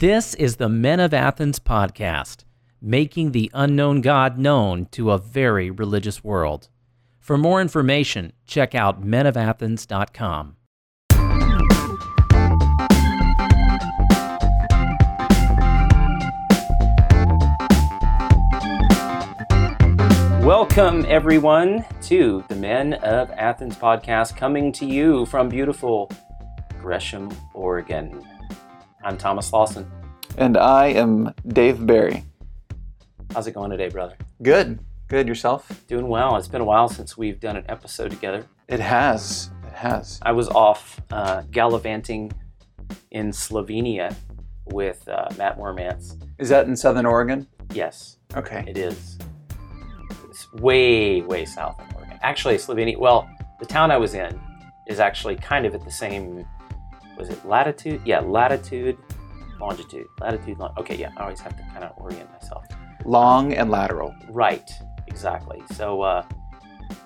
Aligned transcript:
This 0.00 0.32
is 0.36 0.56
the 0.56 0.70
Men 0.70 0.98
of 0.98 1.12
Athens 1.12 1.58
podcast, 1.58 2.44
making 2.80 3.32
the 3.32 3.50
unknown 3.52 4.00
God 4.00 4.38
known 4.38 4.86
to 4.92 5.10
a 5.10 5.18
very 5.18 5.70
religious 5.70 6.24
world. 6.24 6.70
For 7.18 7.36
more 7.36 7.60
information, 7.60 8.32
check 8.46 8.74
out 8.74 9.04
menofathens.com. 9.04 10.56
Welcome, 20.42 21.04
everyone, 21.08 21.84
to 22.04 22.42
the 22.48 22.56
Men 22.56 22.94
of 22.94 23.30
Athens 23.32 23.76
podcast, 23.76 24.34
coming 24.34 24.72
to 24.72 24.86
you 24.86 25.26
from 25.26 25.50
beautiful 25.50 26.10
Gresham, 26.80 27.30
Oregon. 27.52 28.26
I'm 29.02 29.16
Thomas 29.16 29.52
Lawson. 29.52 29.90
And 30.36 30.56
I 30.56 30.86
am 30.88 31.34
Dave 31.48 31.84
Barry. 31.86 32.24
How's 33.32 33.46
it 33.46 33.52
going 33.52 33.70
today, 33.70 33.88
brother? 33.88 34.16
Good. 34.42 34.80
Good. 35.08 35.26
Yourself? 35.28 35.84
Doing 35.88 36.08
well. 36.08 36.36
It's 36.36 36.48
been 36.48 36.60
a 36.60 36.64
while 36.64 36.88
since 36.88 37.16
we've 37.16 37.40
done 37.40 37.56
an 37.56 37.64
episode 37.68 38.10
together. 38.10 38.46
It 38.68 38.80
has. 38.80 39.50
It 39.66 39.72
has. 39.72 40.18
I 40.22 40.32
was 40.32 40.48
off 40.48 41.00
uh, 41.10 41.42
gallivanting 41.50 42.32
in 43.10 43.30
Slovenia 43.30 44.14
with 44.66 45.06
uh, 45.08 45.28
Matt 45.36 45.58
Mormantz. 45.58 46.16
Is 46.38 46.48
that 46.50 46.66
in 46.66 46.76
Southern 46.76 47.06
Oregon? 47.06 47.46
Yes, 47.72 48.16
Okay. 48.36 48.64
it 48.66 48.76
is. 48.76 49.18
It's 50.28 50.52
way, 50.54 51.22
way 51.22 51.44
south 51.44 51.80
in 51.80 51.96
Oregon. 51.96 52.18
Actually, 52.22 52.56
Slovenia, 52.56 52.98
well, 52.98 53.28
the 53.58 53.66
town 53.66 53.90
I 53.90 53.96
was 53.96 54.14
in 54.14 54.40
is 54.88 55.00
actually 55.00 55.36
kind 55.36 55.66
of 55.66 55.74
at 55.74 55.84
the 55.84 55.90
same, 55.90 56.44
was 57.20 57.28
it 57.28 57.44
latitude? 57.46 58.00
Yeah, 58.04 58.20
latitude, 58.20 58.96
longitude. 59.60 60.06
Latitude, 60.20 60.58
long, 60.58 60.72
okay, 60.78 60.96
yeah, 60.96 61.10
I 61.16 61.22
always 61.24 61.40
have 61.40 61.56
to 61.56 61.62
kind 61.72 61.84
of 61.84 61.92
orient 61.98 62.30
myself. 62.32 62.64
Long 63.04 63.52
and 63.54 63.70
lateral. 63.70 64.14
Right, 64.28 64.68
exactly. 65.06 65.62
So, 65.76 66.02
uh, 66.02 66.24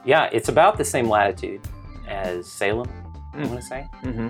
yeah, 0.04 0.28
it's 0.32 0.48
about 0.48 0.78
the 0.78 0.84
same 0.84 1.08
latitude 1.08 1.60
as 2.08 2.46
Salem, 2.50 2.88
I 3.34 3.38
Mm. 3.38 3.48
want 3.48 3.60
to 3.60 3.66
say. 3.66 3.86
Mm-hmm. 4.02 4.28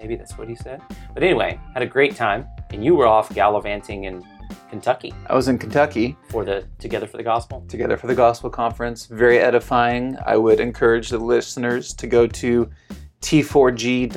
Maybe 0.00 0.16
that's 0.16 0.38
what 0.38 0.48
he 0.48 0.54
said. 0.54 0.80
But 1.12 1.22
anyway, 1.22 1.60
had 1.74 1.82
a 1.82 1.86
great 1.86 2.16
time, 2.16 2.46
and 2.70 2.82
you 2.84 2.94
were 2.94 3.06
off 3.06 3.32
gallivanting 3.34 4.04
in 4.04 4.24
Kentucky 4.68 5.12
I 5.28 5.34
was 5.34 5.48
in 5.48 5.58
Kentucky 5.58 6.16
for 6.28 6.44
the 6.44 6.64
Together 6.78 7.06
for 7.06 7.16
the 7.16 7.22
Gospel. 7.24 7.64
together 7.68 7.96
for 7.96 8.06
the 8.06 8.14
Gospel 8.14 8.50
Conference. 8.50 9.06
Very 9.06 9.38
edifying. 9.40 10.16
I 10.24 10.36
would 10.36 10.60
encourage 10.60 11.08
the 11.10 11.18
listeners 11.18 11.92
to 11.94 12.06
go 12.06 12.26
to 12.28 12.70
t4g. 13.20 14.12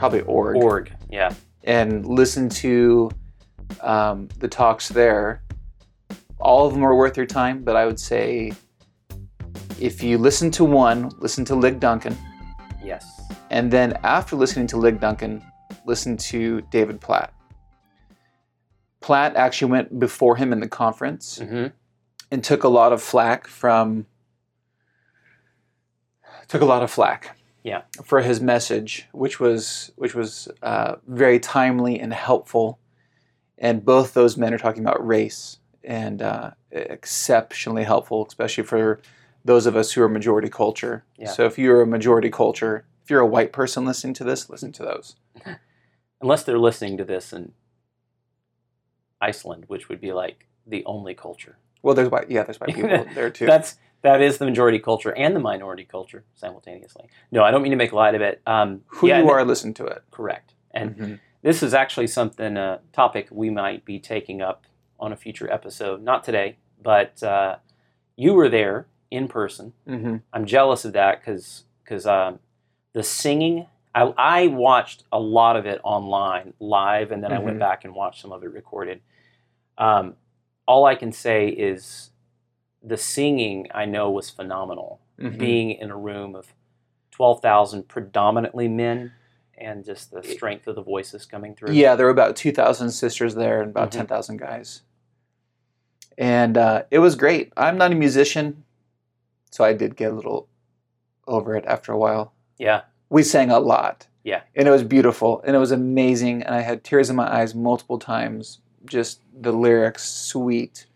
Probably 0.00 0.22
org, 0.22 0.56
Org, 0.56 0.92
yeah, 1.10 1.34
and 1.62 2.06
listen 2.06 2.48
to 2.48 3.10
um, 3.82 4.28
the 4.38 4.48
talks 4.48 4.88
there. 4.88 5.42
All 6.40 6.66
of 6.66 6.72
them 6.72 6.82
are 6.82 6.96
worth 6.96 7.18
your 7.18 7.26
time, 7.26 7.62
but 7.62 7.76
I 7.76 7.84
would 7.84 8.00
say 8.00 8.52
if 9.78 10.02
you 10.02 10.16
listen 10.16 10.50
to 10.52 10.64
one, 10.64 11.10
listen 11.18 11.44
to 11.44 11.54
Lig 11.54 11.80
Duncan. 11.80 12.16
yes, 12.82 13.04
And 13.50 13.70
then 13.70 13.98
after 14.02 14.36
listening 14.36 14.66
to 14.68 14.78
Lig 14.78 15.00
Duncan, 15.00 15.42
listen 15.84 16.16
to 16.16 16.62
David 16.70 16.98
Platt. 16.98 17.34
Platt 19.02 19.36
actually 19.36 19.70
went 19.70 19.98
before 19.98 20.36
him 20.36 20.50
in 20.54 20.60
the 20.60 20.68
conference 20.68 21.38
hmm 21.38 21.66
and 22.32 22.42
took 22.44 22.64
a 22.64 22.68
lot 22.68 22.92
of 22.92 23.02
flack 23.02 23.46
from 23.46 24.06
took 26.48 26.62
a 26.62 26.64
lot 26.64 26.82
of 26.82 26.90
flack 26.90 27.36
Yeah. 27.62 27.82
for 28.04 28.20
his 28.22 28.40
message 28.40 29.06
which 29.12 29.38
was 29.40 29.92
which 29.96 30.14
was 30.14 30.48
uh, 30.62 30.96
very 31.06 31.38
timely 31.38 32.00
and 32.00 32.12
helpful 32.12 32.78
and 33.58 33.84
both 33.84 34.14
those 34.14 34.36
men 34.38 34.54
are 34.54 34.58
talking 34.58 34.82
about 34.82 35.06
race 35.06 35.58
and 35.84 36.22
uh, 36.22 36.50
exceptionally 36.72 37.84
helpful 37.84 38.24
especially 38.26 38.64
for 38.64 39.00
those 39.44 39.66
of 39.66 39.76
us 39.76 39.92
who 39.92 40.02
are 40.02 40.08
majority 40.08 40.48
culture 40.48 41.04
Yeah. 41.16 41.28
so 41.30 41.44
if 41.44 41.58
you're 41.58 41.82
a 41.82 41.86
majority 41.86 42.30
culture 42.30 42.84
if 43.02 43.10
you're 43.10 43.20
a 43.20 43.26
white 43.26 43.52
person 43.52 43.84
listening 43.84 44.14
to 44.14 44.24
this 44.24 44.48
listen 44.50 44.72
to 44.72 44.82
those 44.82 45.16
unless 46.22 46.42
they're 46.44 46.58
listening 46.58 46.96
to 46.98 47.04
this 47.04 47.32
in 47.32 47.52
Iceland, 49.20 49.64
which 49.68 49.88
would 49.88 50.00
be 50.00 50.12
like 50.12 50.46
the 50.66 50.82
only 50.86 51.14
culture. 51.14 51.58
well 51.82 51.94
there's 51.94 52.10
white 52.10 52.30
yeah 52.30 52.42
there's 52.42 52.58
white 52.60 52.74
people 52.74 53.06
there 53.14 53.30
too 53.30 53.46
That's 53.46 53.76
that 54.02 54.20
is 54.22 54.38
the 54.38 54.44
majority 54.46 54.78
culture 54.78 55.14
and 55.16 55.34
the 55.36 55.40
minority 55.40 55.84
culture 55.84 56.24
simultaneously. 56.34 57.04
No, 57.30 57.42
I 57.44 57.50
don't 57.50 57.62
mean 57.62 57.72
to 57.72 57.76
make 57.76 57.92
light 57.92 58.14
of 58.14 58.20
it. 58.22 58.40
Um, 58.46 58.82
who 58.86 59.08
yeah, 59.08 59.20
you 59.20 59.28
are 59.30 59.44
listen 59.44 59.74
to 59.74 59.86
it 59.86 60.02
correct. 60.10 60.54
And 60.72 60.96
Mhm. 60.96 61.20
this 61.42 61.62
is 61.62 61.74
actually 61.74 62.06
something 62.06 62.56
a 62.56 62.80
topic 62.92 63.28
we 63.30 63.50
might 63.50 63.84
be 63.84 63.98
taking 63.98 64.40
up 64.40 64.64
on 64.98 65.12
a 65.12 65.16
future 65.16 65.50
episode. 65.52 66.02
Not 66.02 66.24
today, 66.24 66.56
but 66.82 67.22
uh, 67.22 67.56
you 68.16 68.34
were 68.34 68.48
there 68.48 68.86
in 69.10 69.28
person. 69.28 69.72
Mhm. 69.88 70.22
I'm 70.32 70.46
jealous 70.46 70.84
of 70.84 70.92
that 70.94 71.20
because 71.20 71.64
because 71.84 72.06
um, 72.06 72.38
the 72.92 73.02
singing. 73.02 73.66
I, 73.92 74.02
I 74.16 74.46
watched 74.46 75.02
a 75.10 75.18
lot 75.18 75.56
of 75.56 75.66
it 75.66 75.80
online 75.82 76.54
live, 76.60 77.10
and 77.10 77.24
then 77.24 77.32
I 77.32 77.40
went 77.40 77.56
Mhm. 77.56 77.60
back 77.60 77.84
and 77.84 77.92
watched 77.92 78.22
some 78.22 78.30
of 78.30 78.44
it 78.44 78.52
recorded. 78.52 79.00
Um, 79.78 80.14
all 80.68 80.84
I 80.84 80.94
can 80.94 81.10
say 81.10 81.48
is 81.48 82.09
the 82.82 82.96
singing 82.96 83.66
I 83.74 83.84
know 83.84 84.10
was 84.10 84.30
phenomenal. 84.30 85.00
Mhm. 85.18 85.38
Being 85.38 85.70
in 85.72 85.90
a 85.90 85.96
room 85.96 86.34
of 86.34 86.54
twelve 87.10 87.42
thousand 87.42 87.88
predominantly 87.88 88.68
men, 88.68 89.12
and 89.58 89.84
just 89.84 90.10
the 90.10 90.22
strength 90.22 90.66
of 90.66 90.74
the 90.76 90.82
voices 90.82 91.26
coming 91.26 91.54
through. 91.54 91.72
Yeah, 91.72 91.94
there 91.94 92.06
were 92.06 92.12
about 92.12 92.34
2,000 92.36 92.90
sisters 92.90 93.34
there 93.34 93.60
and 93.60 93.70
about 93.70 93.88
Mhm. 93.90 93.98
10,000 93.98 94.38
guys. 94.38 94.80
And 96.16 96.56
uh, 96.56 96.84
it 96.90 96.98
was 96.98 97.14
great. 97.14 97.52
I'm 97.56 97.76
not 97.78 97.92
a 97.92 97.94
musician, 97.94 98.64
so 99.50 99.62
I 99.64 99.72
did 99.74 99.96
get 99.96 100.12
a 100.12 100.14
little 100.14 100.48
over 101.26 101.56
it 101.56 101.64
after 101.66 101.92
a 101.92 101.98
while. 101.98 102.32
yeah, 102.58 102.82
We 103.10 103.22
sang 103.22 103.50
a 103.50 103.58
lot. 103.58 104.06
Yeah. 104.24 104.42
And 104.54 104.68
it 104.68 104.70
was 104.70 104.82
beautiful 104.84 105.40
and 105.46 105.54
it 105.56 105.58
was 105.58 105.72
amazing. 105.72 106.42
And 106.42 106.54
I 106.54 106.60
had 106.60 106.84
tears 106.84 107.08
in 107.10 107.16
my 107.16 107.30
eyes 107.30 107.54
multiple 107.54 107.98
times. 107.98 108.60
Just 108.84 109.20
the 109.38 109.52
lyrics, 109.52 110.08
sweet 110.10 110.86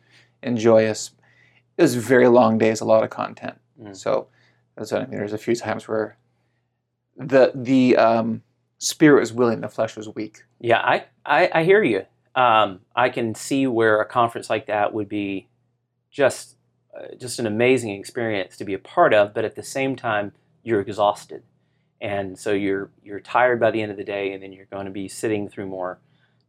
and 0.43 0.57
joyous. 0.59 1.11
It 1.77 1.83
was 1.83 1.95
very 1.95 2.29
long 2.29 2.59
days, 2.59 2.81
a 2.81 2.85
lot 2.85 3.05
of 3.05 3.11
content. 3.11 3.59
Mm. 3.81 3.97
So 3.97 4.29
that's 4.77 4.93
what 4.93 5.03
I 5.03 5.07
mean. 5.07 5.19
There's 5.19 5.33
a 5.33 5.39
few 5.39 5.57
times 5.57 5.89
where 5.89 6.17
the 7.17 7.53
the 7.55 7.97
um, 7.97 8.43
spirit 8.79 9.21
was 9.21 9.33
willing, 9.33 9.61
the 9.61 9.69
flesh 9.69 9.97
was 9.97 10.09
weak. 10.09 10.45
Yeah, 10.61 10.79
I, 10.79 11.05
I, 11.25 11.51
I 11.53 11.65
hear 11.65 11.83
you. 11.83 12.05
Um, 12.35 12.81
I 12.97 13.09
can 13.11 13.35
see 13.35 13.67
where 13.67 14.01
a 14.01 14.07
conference 14.07 14.51
like 14.51 14.67
that 14.67 14.93
would 14.93 15.09
be 15.09 15.49
just 16.11 16.57
uh, 16.97 17.15
just 17.19 17.39
an 17.39 17.47
amazing 17.47 17.91
experience 17.91 18.57
to 18.57 18.65
be 18.65 18.75
a 18.75 18.79
part 18.79 19.15
of, 19.15 19.35
but 19.35 19.45
at 19.45 19.57
the 19.57 19.63
same 19.63 19.97
time, 19.97 20.33
you're 20.63 20.81
exhausted, 20.81 21.43
and 22.01 22.39
so 22.39 22.53
you're 22.53 22.91
you're 23.03 23.21
tired 23.21 23.61
by 23.61 23.71
the 23.71 23.83
end 23.83 23.91
of 23.91 23.97
the 23.97 24.05
day, 24.05 24.33
and 24.33 24.43
then 24.43 24.53
you're 24.53 24.67
going 24.67 24.87
to 24.87 24.93
be 24.93 25.09
sitting 25.09 25.49
through 25.49 25.67
more 25.67 26.01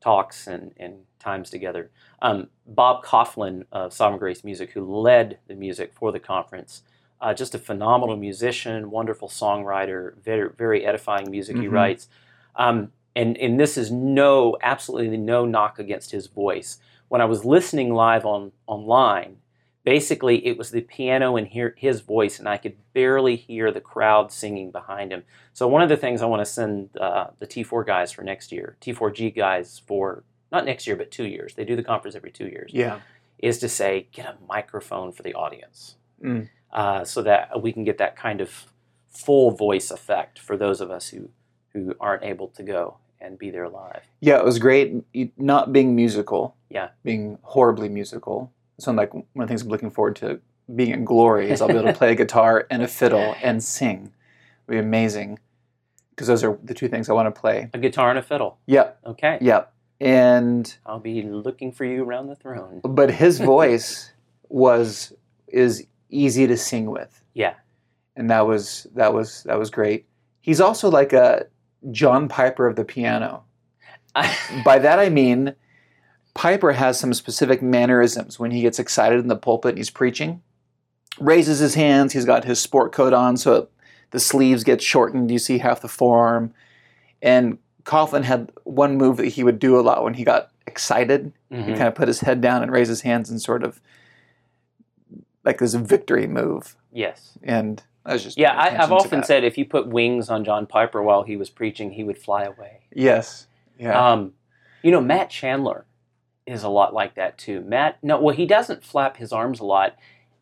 talks 0.01 0.45
and, 0.45 0.71
and 0.77 1.04
times 1.25 1.49
together. 1.49 1.89
Um, 2.21 2.47
Bob 2.67 3.03
Kauflin 3.03 3.65
of 3.71 3.91
Sovereign 3.91 4.19
Grace 4.19 4.43
Music, 4.43 4.71
who 4.71 4.85
led 4.85 5.39
the 5.47 5.55
music 5.55 5.91
for 5.93 6.11
the 6.11 6.19
conference, 6.19 6.83
uh, 7.19 7.33
just 7.33 7.55
a 7.55 7.59
phenomenal 7.59 8.15
musician, 8.15 8.91
wonderful 8.91 9.27
songwriter, 9.27 10.15
very 10.23 10.49
very 10.55 10.85
edifying 10.85 11.29
music 11.31 11.57
he 11.57 11.65
Mhm. 11.67 11.71
writes. 11.71 12.07
Um, 12.55 12.91
and 13.15 13.37
and 13.37 13.59
this 13.59 13.77
is 13.77 13.91
no 13.91 14.57
absolutely 14.61 15.17
no 15.17 15.45
knock 15.45 15.79
against 15.79 16.11
his 16.11 16.27
voice. 16.27 16.79
When 17.07 17.21
I 17.21 17.25
was 17.25 17.43
listening 17.45 17.93
live 17.93 18.25
on 18.25 18.51
online, 18.67 19.37
basically 19.83 20.45
it 20.45 20.57
was 20.57 20.69
the 20.71 20.81
piano 20.81 21.35
and 21.37 21.47
hear 21.47 21.73
his 21.77 22.01
voice, 22.01 22.39
and 22.39 22.47
I 22.47 22.57
could 22.57 22.75
barely 22.93 23.35
hear 23.35 23.71
the 23.71 23.81
crowd 23.81 24.31
singing 24.31 24.69
behind 24.71 25.11
him. 25.11 25.23
So 25.53 25.67
one 25.67 25.81
of 25.81 25.89
the 25.89 25.97
things 25.97 26.21
I 26.21 26.25
want 26.25 26.41
to 26.41 26.51
send 26.59 26.95
uh, 26.97 27.27
the 27.39 27.47
T4 27.47 27.83
guys 27.85 28.11
for 28.11 28.23
next 28.23 28.51
year, 28.51 28.77
T4G 28.81 29.33
guys 29.35 29.81
for 29.87 30.23
not 30.55 30.65
next 30.65 30.87
year 30.87 30.95
but 30.95 31.11
two 31.11 31.25
years. 31.25 31.53
They 31.55 31.65
do 31.65 31.75
the 31.75 31.83
conference 31.83 32.15
every 32.15 32.31
two 32.31 32.47
years. 32.47 32.71
Yeah. 32.73 32.99
Is 33.39 33.59
to 33.59 33.69
say 33.69 34.07
get 34.11 34.25
a 34.27 34.35
microphone 34.47 35.11
for 35.11 35.23
the 35.23 35.33
audience, 35.33 35.95
Mm. 36.23 36.49
uh, 36.71 37.03
so 37.03 37.21
that 37.23 37.61
we 37.61 37.73
can 37.73 37.83
get 37.83 37.97
that 37.97 38.15
kind 38.15 38.39
of 38.41 38.65
full 39.09 39.51
voice 39.51 39.91
effect 39.91 40.39
for 40.39 40.55
those 40.57 40.79
of 40.81 40.89
us 40.89 41.09
who 41.09 41.29
who 41.73 41.93
aren't 41.99 42.23
able 42.23 42.47
to 42.47 42.63
go 42.63 42.97
and 43.19 43.37
be 43.37 43.49
there 43.51 43.67
live. 43.67 44.03
Yeah, 44.21 44.37
it 44.39 44.45
was 44.45 44.59
great. 44.59 44.93
Not 45.37 45.73
being 45.73 45.93
musical. 45.95 46.55
Yeah. 46.69 46.89
Being 47.03 47.37
horribly 47.41 47.89
musical. 47.89 48.51
So 48.79 48.91
like 48.93 49.13
one 49.13 49.23
of 49.35 49.41
the 49.41 49.47
things 49.47 49.61
I'm 49.63 49.67
looking 49.69 49.91
forward 49.91 50.15
to 50.17 50.39
being 50.73 50.91
in 50.91 51.03
glory 51.03 51.49
is 51.51 51.61
I'll 51.61 51.67
be 51.67 51.73
able 51.75 51.91
to 51.91 51.93
play 51.93 52.11
a 52.13 52.15
guitar 52.23 52.65
and 52.71 52.81
a 52.81 52.87
fiddle 52.87 53.35
and 53.43 53.61
sing. 53.61 54.13
It'll 54.67 54.71
be 54.71 54.77
amazing. 54.79 55.39
Because 56.11 56.27
those 56.27 56.43
are 56.45 56.57
the 56.63 56.73
two 56.73 56.87
things 56.87 57.09
I 57.09 57.13
want 57.13 57.33
to 57.33 57.37
play. 57.41 57.69
A 57.73 57.77
guitar 57.77 58.09
and 58.09 58.17
a 58.17 58.21
fiddle. 58.23 58.57
Yep, 58.67 58.99
Okay. 59.05 59.37
yep. 59.41 59.73
And 60.01 60.75
I'll 60.85 60.99
be 60.99 61.21
looking 61.21 61.71
for 61.71 61.85
you 61.85 62.03
around 62.03 62.27
the 62.27 62.35
throne. 62.35 62.81
but 62.83 63.11
his 63.11 63.39
voice 63.53 64.11
was 64.49 65.13
is 65.47 65.85
easy 66.09 66.47
to 66.47 66.57
sing 66.57 66.91
with. 66.91 67.23
Yeah. 67.33 67.53
And 68.15 68.29
that 68.29 68.47
was 68.47 68.87
that 68.95 69.13
was 69.13 69.43
that 69.43 69.57
was 69.57 69.69
great. 69.69 70.05
He's 70.41 70.61
also 70.61 70.89
like 70.89 71.13
a 71.13 71.45
John 71.91 72.27
Piper 72.27 72.67
of 72.67 72.75
the 72.75 72.85
piano. 72.85 73.43
By 74.63 74.79
that 74.79 74.99
I 74.99 75.09
mean, 75.09 75.55
Piper 76.33 76.73
has 76.73 76.99
some 76.99 77.13
specific 77.13 77.61
mannerisms 77.61 78.39
when 78.39 78.51
he 78.51 78.61
gets 78.61 78.79
excited 78.79 79.19
in 79.19 79.27
the 79.27 79.35
pulpit 79.35 79.69
and 79.69 79.77
he's 79.77 79.89
preaching. 79.89 80.41
Raises 81.19 81.59
his 81.59 81.75
hands. 81.75 82.13
He's 82.13 82.25
got 82.25 82.43
his 82.43 82.59
sport 82.59 82.91
coat 82.91 83.13
on, 83.13 83.37
so 83.37 83.69
the 84.11 84.19
sleeves 84.19 84.63
get 84.65 84.81
shortened. 84.81 85.31
You 85.31 85.39
see 85.39 85.57
half 85.59 85.81
the 85.81 85.87
forearm. 85.87 86.53
And 87.21 87.57
Kauflin 87.85 88.23
had 88.23 88.51
one 88.63 88.97
move 88.97 89.17
that 89.17 89.27
he 89.27 89.43
would 89.43 89.59
do 89.59 89.79
a 89.79 89.81
lot 89.81 90.03
when 90.03 90.15
he 90.15 90.23
got 90.23 90.51
excited. 90.67 91.31
He 91.49 91.55
Mhm. 91.57 91.65
kind 91.77 91.87
of 91.87 91.95
put 91.95 92.07
his 92.07 92.19
head 92.21 92.41
down 92.41 92.63
and 92.63 92.71
raise 92.71 92.87
his 92.87 93.01
hands 93.01 93.29
and 93.29 93.39
sort 93.41 93.63
of 93.63 93.79
like 95.43 95.59
this 95.59 95.73
victory 95.75 96.27
move. 96.27 96.75
yes. 96.91 97.37
And 97.43 97.83
I 98.05 98.13
was 98.13 98.23
just 98.23 98.37
Yeah, 98.37 98.53
I, 98.53 98.81
I've 98.81 98.91
often 98.91 99.19
that. 99.21 99.27
said 99.27 99.43
if 99.43 99.57
you 99.57 99.65
put 99.65 99.87
wings 99.87 100.29
on 100.29 100.43
John 100.43 100.65
Piper 100.65 101.01
while 101.03 101.23
he 101.23 101.35
was 101.37 101.49
preaching, 101.49 101.91
he 101.91 102.03
would 102.03 102.17
fly 102.17 102.43
away. 102.43 102.81
yes, 102.91 103.47
yeah, 103.77 104.11
Um, 104.11 104.33
you 104.81 104.91
know, 104.91 105.01
Matt 105.01 105.29
Chandler 105.29 105.85
is 106.45 106.63
a 106.63 106.69
lot 106.69 106.93
like 106.93 107.15
that 107.15 107.37
too. 107.37 107.61
Matt, 107.61 107.97
no, 108.03 108.19
well, 108.19 108.35
he 108.35 108.45
doesn't 108.45 108.83
flap 108.83 109.17
his 109.17 109.31
arms 109.33 109.59
a 109.59 109.65
lot. 109.65 109.95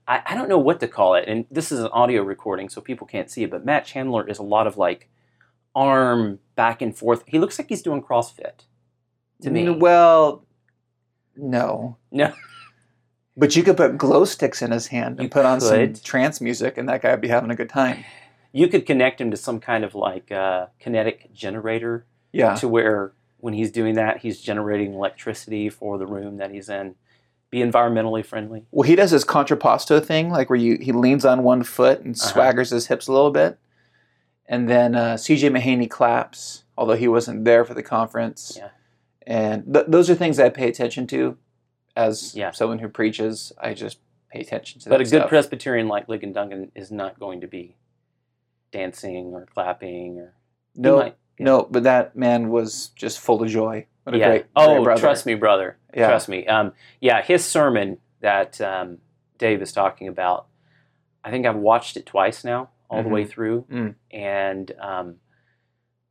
I, 0.07 0.21
I 0.25 0.35
don't 0.35 0.49
know 0.49 0.57
what 0.57 0.79
to 0.81 0.87
call 0.87 1.15
it, 1.15 1.25
and 1.27 1.45
this 1.49 1.71
is 1.71 1.79
an 1.79 1.87
audio 1.87 2.21
recording, 2.23 2.67
so 2.69 2.81
people 2.81 3.07
can't 3.07 3.29
see 3.29 3.43
it. 3.43 3.49
But 3.51 3.63
Matt 3.65 3.85
Chandler 3.85 4.27
is 4.27 4.37
a 4.37 4.43
lot 4.43 4.67
of 4.67 4.77
like 4.77 5.07
arm 5.75 6.39
back 6.55 6.81
and 6.81 6.95
forth. 6.95 7.23
He 7.27 7.39
looks 7.39 7.57
like 7.59 7.69
he's 7.69 7.81
doing 7.81 8.01
CrossFit 8.01 8.65
to 9.41 9.49
me. 9.49 9.69
Well, 9.69 10.45
no, 11.35 11.97
No. 12.11 12.33
But 13.35 13.55
you 13.55 13.63
could 13.63 13.77
put 13.77 13.97
glow 13.97 14.25
sticks 14.25 14.61
in 14.61 14.69
his 14.69 14.85
hand 14.85 15.15
and 15.17 15.23
You 15.23 15.29
put 15.29 15.43
on 15.43 15.59
some 15.59 15.93
trance 16.03 16.39
music, 16.39 16.77
and 16.77 16.87
that 16.87 17.01
guy 17.01 17.09
would 17.09 17.21
be 17.21 17.29
having 17.29 17.49
a 17.49 17.55
good 17.55 17.69
time. 17.69 18.05
You 18.51 18.67
could 18.67 18.85
connect 18.85 19.19
him 19.19 19.31
to 19.31 19.37
some 19.37 19.59
kind 19.59 19.83
of 19.83 19.95
like 19.95 20.31
uh, 20.31 20.67
kinetic 20.79 21.33
generator 21.33 22.05
Yeah, 22.31 22.53
to 22.57 22.67
where 22.67 23.13
when 23.39 23.55
he's 23.55 23.71
doing 23.71 23.95
that, 23.95 24.19
he's 24.19 24.39
generating 24.39 24.93
electricity 24.93 25.67
for 25.69 25.97
the 25.97 26.05
room 26.05 26.37
that 26.37 26.51
he's 26.51 26.69
in. 26.69 26.93
Be 27.49 27.57
environmentally 27.61 28.23
friendly. 28.23 28.65
Well, 28.69 28.87
he 28.87 28.95
does 28.95 29.09
his 29.09 29.25
contrapposto 29.25 30.05
thing, 30.05 30.29
like 30.29 30.51
where 30.51 30.59
you 30.59 30.77
he 30.79 30.91
leans 30.91 31.25
on 31.25 31.41
one 31.41 31.63
foot 31.63 32.01
and 32.01 32.15
Uh-huh. 32.15 32.39
swaggers 32.39 32.69
his 32.69 32.85
hips 32.85 33.07
a 33.07 33.11
little 33.13 33.31
bit, 33.31 33.57
and 34.47 34.69
then 34.69 34.95
uh, 34.95 35.17
C.J. 35.17 35.49
Mahaney 35.49 35.89
claps, 35.89 36.63
although 36.77 36.95
he 36.95 37.07
wasn't 37.07 37.45
there 37.45 37.63
for 37.65 37.73
the 37.73 37.83
conference. 37.83 38.53
Yeah. 38.57 38.69
And 39.25 39.73
th- 39.73 39.85
those 39.87 40.09
are 40.09 40.15
things 40.15 40.39
I 40.39 40.49
pay 40.49 40.67
attention 40.67 41.07
to, 41.07 41.37
as 41.95 42.35
Yeah. 42.35 42.51
someone 42.51 42.79
who 42.79 42.89
preaches. 42.89 43.53
I 43.57 43.73
just 43.73 43.99
pay 44.31 44.41
attention 44.41 44.81
to. 44.81 44.89
That. 44.89 44.95
But 44.95 45.01
a 45.01 45.03
good 45.05 45.09
stuff. 45.19 45.29
Presbyterian 45.29 45.87
like 45.87 46.07
Ligon 46.07 46.33
Duncan 46.33 46.71
is 46.75 46.91
not 46.91 47.19
going 47.19 47.41
to 47.41 47.47
be 47.47 47.75
dancing 48.71 49.33
or 49.33 49.45
clapping 49.45 50.19
or 50.19 50.33
No, 50.75 50.97
might- 50.97 51.15
yeah. 51.37 51.45
no, 51.45 51.67
but 51.69 51.83
that 51.83 52.15
man 52.15 52.49
was 52.49 52.87
just 52.95 53.19
full 53.19 53.41
of 53.43 53.49
joy. 53.49 53.85
What 54.03 54.15
a 54.15 54.19
yeah. 54.19 54.27
great, 54.29 54.45
oh, 54.55 54.83
great 54.83 54.97
trust 54.97 55.25
me, 55.25 55.35
brother. 55.35 55.77
Yeah. 55.95 56.07
Trust 56.07 56.27
me. 56.27 56.45
Um, 56.47 56.73
yeah, 56.99 57.21
his 57.21 57.45
sermon 57.45 57.99
that 58.19 58.59
um, 58.59 58.97
Dave 59.37 59.61
is 59.61 59.71
talking 59.71 60.07
about, 60.09 60.47
I 61.23 61.31
think 61.31 61.45
I've 61.45 61.55
watched 61.55 61.95
it 61.95 62.05
twice 62.05 62.43
now, 62.43 62.69
all 62.89 63.01
the 63.03 63.09
way 63.09 63.25
through, 63.25 63.65
Mm. 63.71 63.95
and 64.11 64.71
um, 64.79 65.15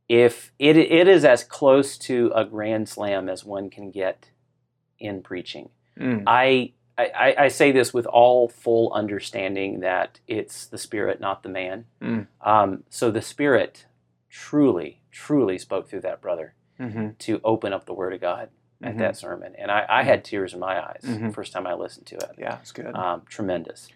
if 0.09 0.51
it 0.59 0.75
it 0.77 1.07
is 1.07 1.23
as 1.25 1.43
close 1.43 1.97
to 1.97 2.31
a 2.35 2.45
grand 2.45 2.89
slam 2.89 3.29
as 3.29 3.45
one 3.45 3.69
can 3.69 3.89
get 3.91 4.29
in 4.99 5.21
preaching. 5.21 5.69
Mm. 5.99 6.23
I, 6.27 6.73
I, 6.97 7.35
I 7.37 7.47
say 7.47 7.71
this 7.71 7.93
with 7.93 8.05
all 8.05 8.47
full 8.47 8.91
understanding 8.93 9.79
that 9.81 10.19
it's 10.27 10.65
the 10.65 10.77
spirit, 10.77 11.19
not 11.19 11.43
the 11.43 11.49
man. 11.49 11.85
Mm. 12.01 12.27
Um, 12.41 12.83
so 12.89 13.11
the 13.11 13.21
spirit 13.21 13.85
truly, 14.29 15.01
truly 15.11 15.57
spoke 15.57 15.89
through 15.89 16.01
that 16.01 16.21
brother 16.21 16.55
hmm 16.77 17.09
to 17.19 17.39
open 17.43 17.71
up 17.71 17.85
the 17.85 17.93
Word 17.93 18.13
of 18.13 18.21
God 18.21 18.49
at 18.81 18.95
Mhm. 18.95 18.97
that 18.99 19.15
sermon, 19.15 19.53
and 19.57 19.69
I, 19.71 19.85
I 19.87 20.03
had 20.03 20.25
tears 20.25 20.53
in 20.53 20.59
my 20.59 20.83
eyes 20.83 21.03
Mhm. 21.05 21.33
first 21.33 21.53
time 21.53 21.67
I 21.67 21.73
listened 21.75 22.07
to 22.07 22.15
it. 22.15 22.31
Yeah, 22.37 22.57
it's 22.59 22.71
good. 22.71 22.93
Um, 22.95 23.21
tremendous. 23.29 23.89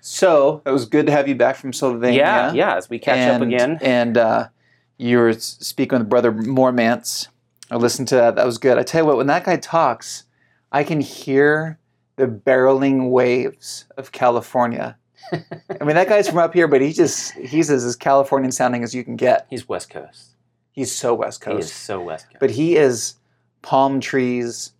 So 0.00 0.62
it 0.64 0.70
was 0.70 0.86
good 0.86 1.06
to 1.06 1.12
have 1.12 1.28
you 1.28 1.34
back 1.34 1.56
from 1.56 1.72
Slovenia. 1.72 2.16
Yeah, 2.16 2.52
yeah. 2.52 2.76
As 2.76 2.88
we 2.88 2.98
catch 2.98 3.28
up 3.30 3.42
again, 3.42 3.78
And 3.82 4.16
uh, 4.16 4.48
you 4.96 5.18
were 5.18 5.32
speaking 5.34 5.98
with 5.98 6.08
Brother 6.08 6.32
Mormantz. 6.32 7.28
I 7.70 7.76
listened 7.76 8.08
to 8.08 8.16
that. 8.16 8.36
That 8.36 8.46
was 8.46 8.58
good. 8.58 8.78
I 8.78 8.82
tell 8.82 9.02
you 9.02 9.06
what, 9.06 9.16
when 9.16 9.28
that 9.28 9.44
guy 9.44 9.56
talks, 9.56 10.24
I 10.72 10.84
can 10.84 11.00
hear 11.00 11.78
the 12.16 12.26
barreling 12.26 13.10
waves 13.10 13.86
of 13.96 14.12
California. 14.12 14.96
I 15.32 15.84
mean, 15.84 15.96
that 15.96 16.08
guy's 16.08 16.28
from 16.28 16.38
up 16.38 16.52
here, 16.52 16.66
but 16.66 16.80
he 16.80 16.92
just, 16.92 17.32
he's 17.32 17.70
as, 17.70 17.84
as 17.84 17.94
Californian 17.96 18.52
sounding 18.52 18.82
as 18.82 18.94
you 18.94 19.04
can 19.04 19.16
get. 19.16 19.46
he's 19.48 19.68
West 19.68 19.90
Coast. 19.90 20.34
He's 20.72 20.94
so 20.94 21.14
West 21.14 21.44
He 21.44 21.52
is 21.52 21.72
so 21.72 22.00
West 22.00 22.26
Coast. 22.26 22.36
But 22.40 22.50
he 22.50 22.76
is 22.76 23.14
palm 23.62 24.00
trees, 24.00 24.72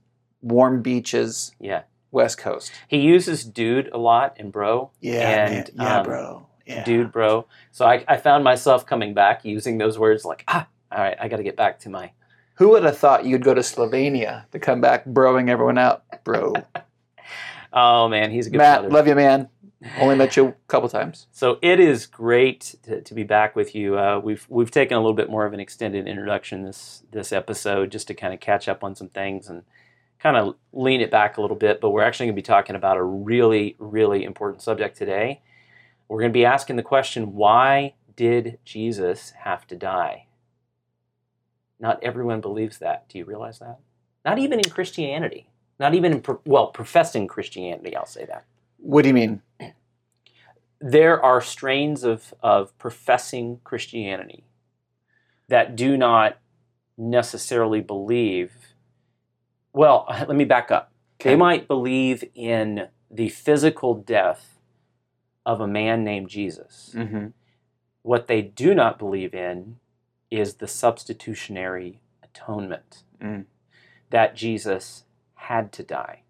warm 0.43 0.83
beaches, 0.83 1.53
yeah, 1.61 1.83
West 2.11 2.39
Coast. 2.39 2.73
he 2.89 2.99
uses 2.99 3.45
"dude" 3.45 3.89
a 3.93 3.99
lot 3.99 4.37
and 4.39 4.53
"bro." 4.53 4.91
Yeah, 5.01 5.47
and, 5.47 5.55
man. 5.55 5.67
yeah, 5.75 5.99
um, 5.99 6.05
bro. 6.05 6.47
Yeah. 6.67 6.85
dude, 6.85 7.11
bro. 7.11 7.47
So 7.73 7.85
I, 7.85 8.05
I 8.07 8.17
found 8.17 8.45
myself 8.45 8.87
coming 8.87 9.13
back 9.13 9.45
using 9.45 9.79
those 9.79 9.99
words 9.99 10.25
like, 10.25 10.45
ah, 10.47 10.69
all 10.93 10.99
right, 10.99 11.17
I 11.21 11.27
got 11.29 11.39
to 11.39 11.43
get 11.43 11.57
back 11.57 11.81
to 11.81 11.89
my. 11.89 12.13
Who 12.55 12.69
would 12.71 12.85
have 12.85 12.99
thought 12.99 13.25
you'd 13.25 13.43
go 13.43 13.55
to 13.55 13.63
Slovenia 13.63 14.45
to 14.51 14.59
come 14.59 14.81
back 14.81 15.05
broing 15.07 15.49
everyone 15.49 15.79
out, 15.79 16.05
bro? 16.25 16.55
Oh 17.73 18.09
man, 18.09 18.31
he's 18.31 18.47
a 18.47 18.51
good 18.51 18.59
Matt, 18.59 18.81
brother. 18.81 18.95
love 18.95 19.07
you, 19.07 19.15
man. 19.15 19.49
Only 19.99 20.17
met 20.17 20.37
you 20.37 20.49
a 20.49 20.55
couple 20.69 20.89
times. 20.89 21.27
So 21.33 21.59
it 21.63 21.81
is 21.81 22.07
great 22.07 22.75
to, 22.83 23.01
to 23.01 23.15
be 23.15 23.23
back 23.23 23.57
with 23.57 23.75
you. 23.75 23.97
Uh, 23.97 24.21
we've 24.23 24.45
we've 24.49 24.71
taken 24.71 24.97
a 24.97 25.01
little 25.01 25.15
bit 25.15 25.31
more 25.31 25.47
of 25.47 25.53
an 25.53 25.61
extended 25.61 26.07
introduction 26.07 26.65
this 26.65 27.03
this 27.13 27.33
episode 27.33 27.91
just 27.91 28.09
to 28.09 28.15
kind 28.15 28.35
of 28.35 28.41
catch 28.41 28.69
up 28.69 28.85
on 28.85 28.95
some 28.95 29.09
things 29.09 29.49
and 29.49 29.63
kind 30.23 30.37
of 30.37 30.57
lean 30.73 31.01
it 31.01 31.11
back 31.11 31.37
a 31.37 31.41
little 31.41 31.57
bit. 31.57 31.81
But 31.81 31.91
we're 31.91 32.03
actually 32.03 32.27
going 32.27 32.37
to 32.37 32.43
be 32.43 32.47
talking 32.47 32.77
about 32.77 32.97
a 32.97 33.03
really 33.03 33.77
really 33.79 34.25
important 34.25 34.63
subject 34.63 34.97
today. 34.97 35.43
We're 36.09 36.21
going 36.21 36.33
to 36.33 36.39
be 36.39 36.45
asking 36.45 36.77
the 36.77 36.83
question: 36.83 37.35
Why 37.35 37.95
did 38.17 38.59
Jesus 38.65 39.33
have 39.45 39.67
to 39.69 39.77
die? 39.77 40.27
Not 41.79 42.03
everyone 42.03 42.41
believes 42.41 42.79
that. 42.79 43.09
Do 43.09 43.19
you 43.19 43.25
realize 43.25 43.59
that? 43.61 43.79
Not 44.25 44.39
even 44.39 44.59
in 44.59 44.69
Christianity. 44.69 45.49
Not 45.79 45.95
even 45.95 46.13
in 46.13 46.23
well 46.45 46.69
professing 46.69 47.27
Christianity. 47.27 47.97
I'll 47.97 48.05
say 48.07 48.27
that 48.27 48.45
What 48.77 49.03
do 49.03 49.09
you 49.09 49.15
mean? 49.15 49.43
there 50.81 51.23
are 51.23 51.41
strains 51.41 52.05
of, 52.05 52.35
of 52.43 52.77
professing 52.79 53.61
Christianity 53.65 54.45
that 55.49 55.77
do 55.77 55.97
not 55.97 56.39
necessarily 56.97 57.81
believe. 57.81 58.60
Well, 59.73 60.07
let 60.11 60.35
me 60.37 60.45
back 60.45 60.71
up. 60.71 60.93
They 61.23 61.37
might 61.37 61.69
believe 61.69 62.25
in 62.35 62.89
the 63.11 63.29
physical 63.29 63.95
death 63.95 64.59
of 65.45 65.61
a 65.61 65.67
man 65.69 66.03
named 66.05 66.29
Jesus. 66.29 66.93
Mm-hmm. 66.97 67.29
What 68.03 68.27
they 68.27 68.41
do 68.41 68.75
not 68.75 68.99
believe 68.99 69.35
in 69.35 69.77
is 70.31 70.55
the 70.55 70.69
substitutionary 70.69 72.01
atonement 72.23 73.03
Mm. 73.23 73.45
that 74.09 74.35
Jesus 74.35 75.05
had 75.35 75.73
to 75.73 75.83
die. 75.83 76.23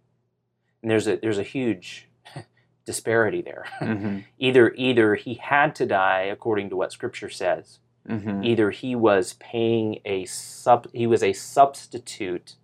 And 0.83 0.91
there's 0.91 1.07
a 1.07 1.17
there's 1.17 1.39
a 1.39 1.45
huge 1.45 2.09
disparity 2.85 3.43
there. 3.43 3.67
Mm-hmm. 3.81 4.19
either 4.39 4.73
either 4.77 5.15
he 5.15 5.35
had 5.35 5.77
to 5.77 5.87
die 5.87 6.23
according 6.23 6.69
to 6.71 6.77
what 6.77 6.91
scripture 6.93 7.31
says 7.31 7.79
Mm-hmm. 8.09 8.43
either 8.43 8.71
he 8.73 8.97
was 8.97 9.35
paying 9.35 10.01
a 10.05 10.25
sub 10.25 10.89
he 10.93 11.07
was 11.07 11.23
a 11.23 11.33
substitute 11.33 12.57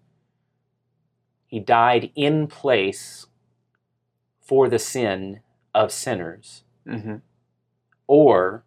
he 1.46 1.60
died 1.60 2.10
in 2.14 2.46
place 2.46 3.26
for 4.40 4.68
the 4.68 4.78
sin 4.78 5.40
of 5.74 5.90
sinners 5.92 6.62
Mm-hmm. 6.86 7.16
or 8.06 8.62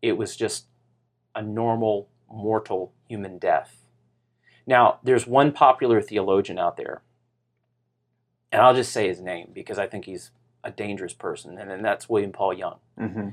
it 0.00 0.12
was 0.16 0.36
just 0.36 0.66
a 1.34 1.42
normal 1.42 2.08
mortal 2.30 2.92
human 3.08 3.38
death 3.38 3.84
now 4.68 5.00
there's 5.02 5.26
one 5.26 5.50
popular 5.50 6.00
theologian 6.00 6.58
out 6.60 6.76
there 6.76 7.02
and 8.52 8.62
i'll 8.62 8.74
just 8.74 8.92
say 8.92 9.08
his 9.08 9.20
name 9.20 9.50
because 9.52 9.78
i 9.78 9.86
think 9.88 10.04
he's 10.04 10.30
a 10.62 10.70
dangerous 10.70 11.12
person 11.12 11.58
and, 11.58 11.72
and 11.72 11.84
that's 11.84 12.08
william 12.08 12.30
paul 12.32 12.52
young 12.54 12.76
Mm-hmm. 13.00 13.28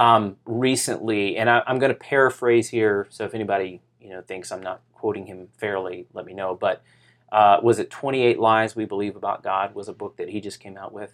um, 0.00 0.36
recently, 0.44 1.36
and 1.36 1.50
I, 1.50 1.62
I'm 1.66 1.78
going 1.80 1.92
to 1.92 1.98
paraphrase 1.98 2.68
here. 2.70 3.06
So 3.10 3.24
if 3.24 3.34
anybody 3.34 3.80
you 4.00 4.10
know 4.10 4.20
thinks 4.22 4.50
I'm 4.52 4.62
not 4.62 4.80
quoting 4.94 5.26
him 5.26 5.48
fairly, 5.58 6.06
let 6.12 6.24
me 6.24 6.34
know. 6.34 6.54
But 6.54 6.82
uh, 7.32 7.58
was 7.62 7.78
it 7.80 7.90
28 7.90 8.38
Lies 8.38 8.76
We 8.76 8.84
Believe 8.84 9.16
About 9.16 9.42
God? 9.42 9.74
Was 9.74 9.88
a 9.88 9.92
book 9.92 10.16
that 10.18 10.28
he 10.28 10.40
just 10.40 10.60
came 10.60 10.76
out 10.76 10.92
with. 10.92 11.10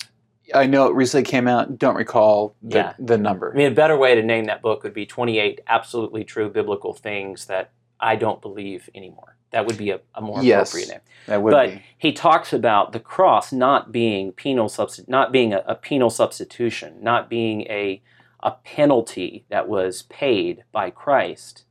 I 0.55 0.67
know 0.67 0.87
it 0.87 0.95
recently 0.95 1.25
came 1.25 1.47
out. 1.49 1.79
Don't 1.79 1.95
recall 1.95 2.55
the, 2.63 2.77
Yeah. 2.79 2.93
the 2.99 3.17
number. 3.19 3.53
I 3.53 3.57
mean, 3.57 3.73
a 3.73 3.75
better 3.75 3.97
way 3.97 4.15
to 4.15 4.23
name 4.23 4.45
that 4.47 4.61
book 4.63 4.83
would 4.83 4.95
be 4.95 5.07
28 5.07 5.61
absolutely 5.69 6.25
true 6.25 6.49
biblical 6.51 6.93
things 6.95 7.47
that 7.47 7.71
I 8.01 8.17
don't 8.17 8.41
believe 8.43 8.89
anymore. 8.95 9.37
That 9.51 9.67
would 9.67 9.77
be 9.79 9.91
a, 9.91 10.01
a 10.15 10.21
more 10.21 10.43
Yes. 10.43 10.71
appropriate 10.71 10.91
name. 10.95 11.01
that 11.27 11.43
would 11.43 11.51
but 11.53 11.71
be. 11.71 11.83
he 11.99 12.13
talks 12.13 12.53
about 12.53 12.93
the 12.93 13.01
cross 13.01 13.53
not 13.53 13.93
being 13.93 14.33
penal 14.33 14.69
substi- 14.69 15.09
not 15.09 15.33
being 15.33 15.53
a, 15.53 15.63
a 15.67 15.75
penal 15.75 16.11
substitution, 16.11 16.97
not 17.03 17.29
being 17.31 17.63
a 17.63 18.03
a 18.41 18.53
penalty 18.53 19.45
that 19.51 19.69
was 19.69 20.03
paid 20.03 20.63
by 20.73 20.91
Christ, 20.91 21.65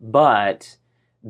but 0.00 0.76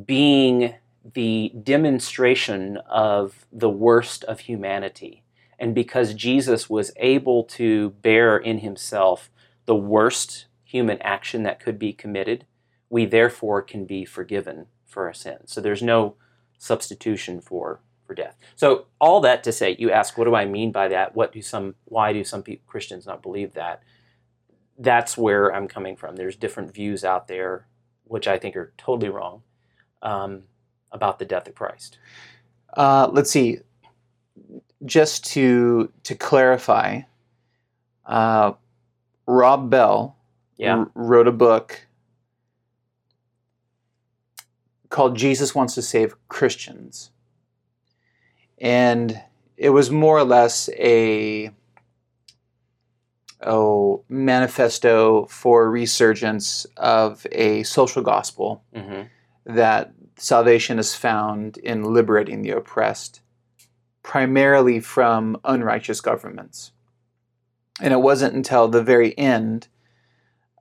being 0.04 0.74
the 1.14 1.52
demonstration 1.62 2.78
of 2.88 3.46
the 3.52 3.70
worst 3.70 4.24
of 4.24 4.40
humanity. 4.40 5.22
And 5.58 5.74
because 5.74 6.14
Jesus 6.14 6.68
was 6.68 6.92
able 6.96 7.44
to 7.44 7.90
bear 8.02 8.36
in 8.36 8.58
himself 8.58 9.30
the 9.64 9.74
worst 9.74 10.46
human 10.64 11.00
action 11.02 11.42
that 11.44 11.60
could 11.60 11.78
be 11.78 11.92
committed, 11.92 12.46
we 12.90 13.06
therefore 13.06 13.62
can 13.62 13.84
be 13.84 14.04
forgiven 14.04 14.66
for 14.84 15.06
our 15.06 15.14
sins. 15.14 15.52
So 15.52 15.60
there's 15.60 15.82
no 15.82 16.16
substitution 16.58 17.40
for 17.40 17.80
for 18.06 18.14
death. 18.14 18.36
So 18.54 18.86
all 19.00 19.20
that 19.22 19.42
to 19.44 19.52
say, 19.52 19.74
you 19.78 19.90
ask, 19.90 20.16
what 20.16 20.26
do 20.26 20.34
I 20.34 20.44
mean 20.44 20.70
by 20.70 20.88
that? 20.88 21.16
What 21.16 21.32
do 21.32 21.42
some? 21.42 21.74
Why 21.86 22.12
do 22.12 22.22
some 22.22 22.42
people, 22.42 22.64
Christians 22.66 23.06
not 23.06 23.22
believe 23.22 23.54
that? 23.54 23.82
That's 24.78 25.18
where 25.18 25.54
I'm 25.54 25.66
coming 25.66 25.96
from. 25.96 26.16
There's 26.16 26.36
different 26.36 26.72
views 26.72 27.04
out 27.04 27.26
there, 27.26 27.66
which 28.04 28.28
I 28.28 28.38
think 28.38 28.56
are 28.56 28.72
totally 28.78 29.10
wrong, 29.10 29.42
um, 30.02 30.44
about 30.92 31.18
the 31.18 31.24
death 31.24 31.46
of 31.48 31.54
Christ. 31.54 31.98
Uh, 32.76 33.08
let's 33.12 33.30
see. 33.30 33.58
Just 34.84 35.24
to 35.32 35.92
to 36.04 36.14
clarify, 36.14 37.02
uh, 38.04 38.52
Rob 39.26 39.70
Bell 39.70 40.16
Yeah. 40.56 40.76
r- 40.78 40.90
wrote 40.94 41.26
a 41.26 41.32
book 41.32 41.86
called 44.90 45.16
Jesus 45.16 45.54
Wants 45.54 45.74
to 45.74 45.82
Save 45.82 46.14
Christians. 46.28 47.10
And 48.58 49.20
it 49.56 49.70
was 49.70 49.90
more 49.90 50.16
or 50.18 50.24
less 50.24 50.68
a 50.78 51.50
oh, 53.42 54.02
manifesto 54.08 55.26
for 55.26 55.70
resurgence 55.70 56.66
of 56.76 57.26
a 57.32 57.62
social 57.64 58.02
gospel 58.02 58.62
hmm 58.74 59.02
that 59.44 59.92
salvation 60.16 60.78
is 60.78 60.94
found 60.94 61.58
in 61.58 61.82
liberating 61.82 62.42
the 62.42 62.50
oppressed, 62.50 63.20
primarily 64.02 64.80
from 64.80 65.38
unrighteous 65.44 66.00
governments. 66.00 66.72
And 67.80 67.92
it 67.92 68.00
wasn't 68.00 68.34
until 68.34 68.68
the 68.68 68.82
very 68.82 69.16
end 69.18 69.68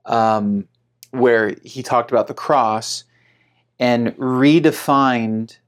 um, 0.04 0.68
where 1.10 1.54
he 1.64 1.82
talked 1.82 2.10
about 2.10 2.26
the 2.26 2.34
cross 2.34 3.04
and 3.78 4.08
redefined 4.16 5.58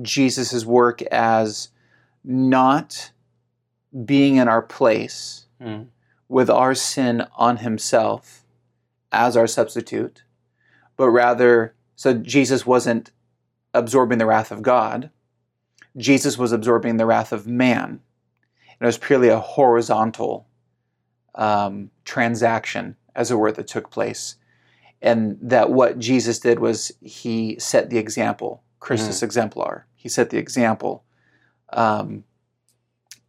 Jesus' 0.00 0.64
work 0.64 1.02
as 1.02 1.68
not 2.24 3.10
being 4.04 4.36
in 4.36 4.48
our 4.48 4.62
place 4.62 5.46
Mm. 5.60 5.86
with 6.28 6.50
our 6.50 6.74
sin 6.74 7.24
on 7.36 7.58
himself 7.58 8.44
as 9.12 9.36
our 9.36 9.46
substitute, 9.46 10.24
but 10.96 11.08
rather, 11.10 11.76
so 11.94 12.14
Jesus 12.14 12.66
wasn't 12.66 13.12
absorbing 13.74 14.18
the 14.18 14.26
wrath 14.26 14.50
of 14.50 14.62
God, 14.62 15.10
Jesus 15.96 16.38
was 16.38 16.52
absorbing 16.52 16.96
the 16.96 17.06
wrath 17.06 17.32
of 17.32 17.46
man. 17.46 17.88
And 17.88 18.80
it 18.80 18.86
was 18.86 18.98
purely 18.98 19.28
a 19.28 19.38
horizontal 19.38 20.46
um, 21.34 21.90
transaction, 22.04 22.96
as 23.14 23.30
it 23.30 23.36
were, 23.36 23.52
that 23.52 23.66
took 23.66 23.90
place. 23.90 24.36
And 25.00 25.38
that 25.42 25.70
what 25.70 25.98
Jesus 25.98 26.38
did 26.38 26.58
was 26.58 26.92
he 27.00 27.58
set 27.58 27.90
the 27.90 27.98
example, 27.98 28.62
Christus 28.80 29.22
exemplar. 29.22 29.86
He 29.96 30.08
set 30.08 30.30
the 30.30 30.38
example 30.38 31.04
um, 31.72 32.24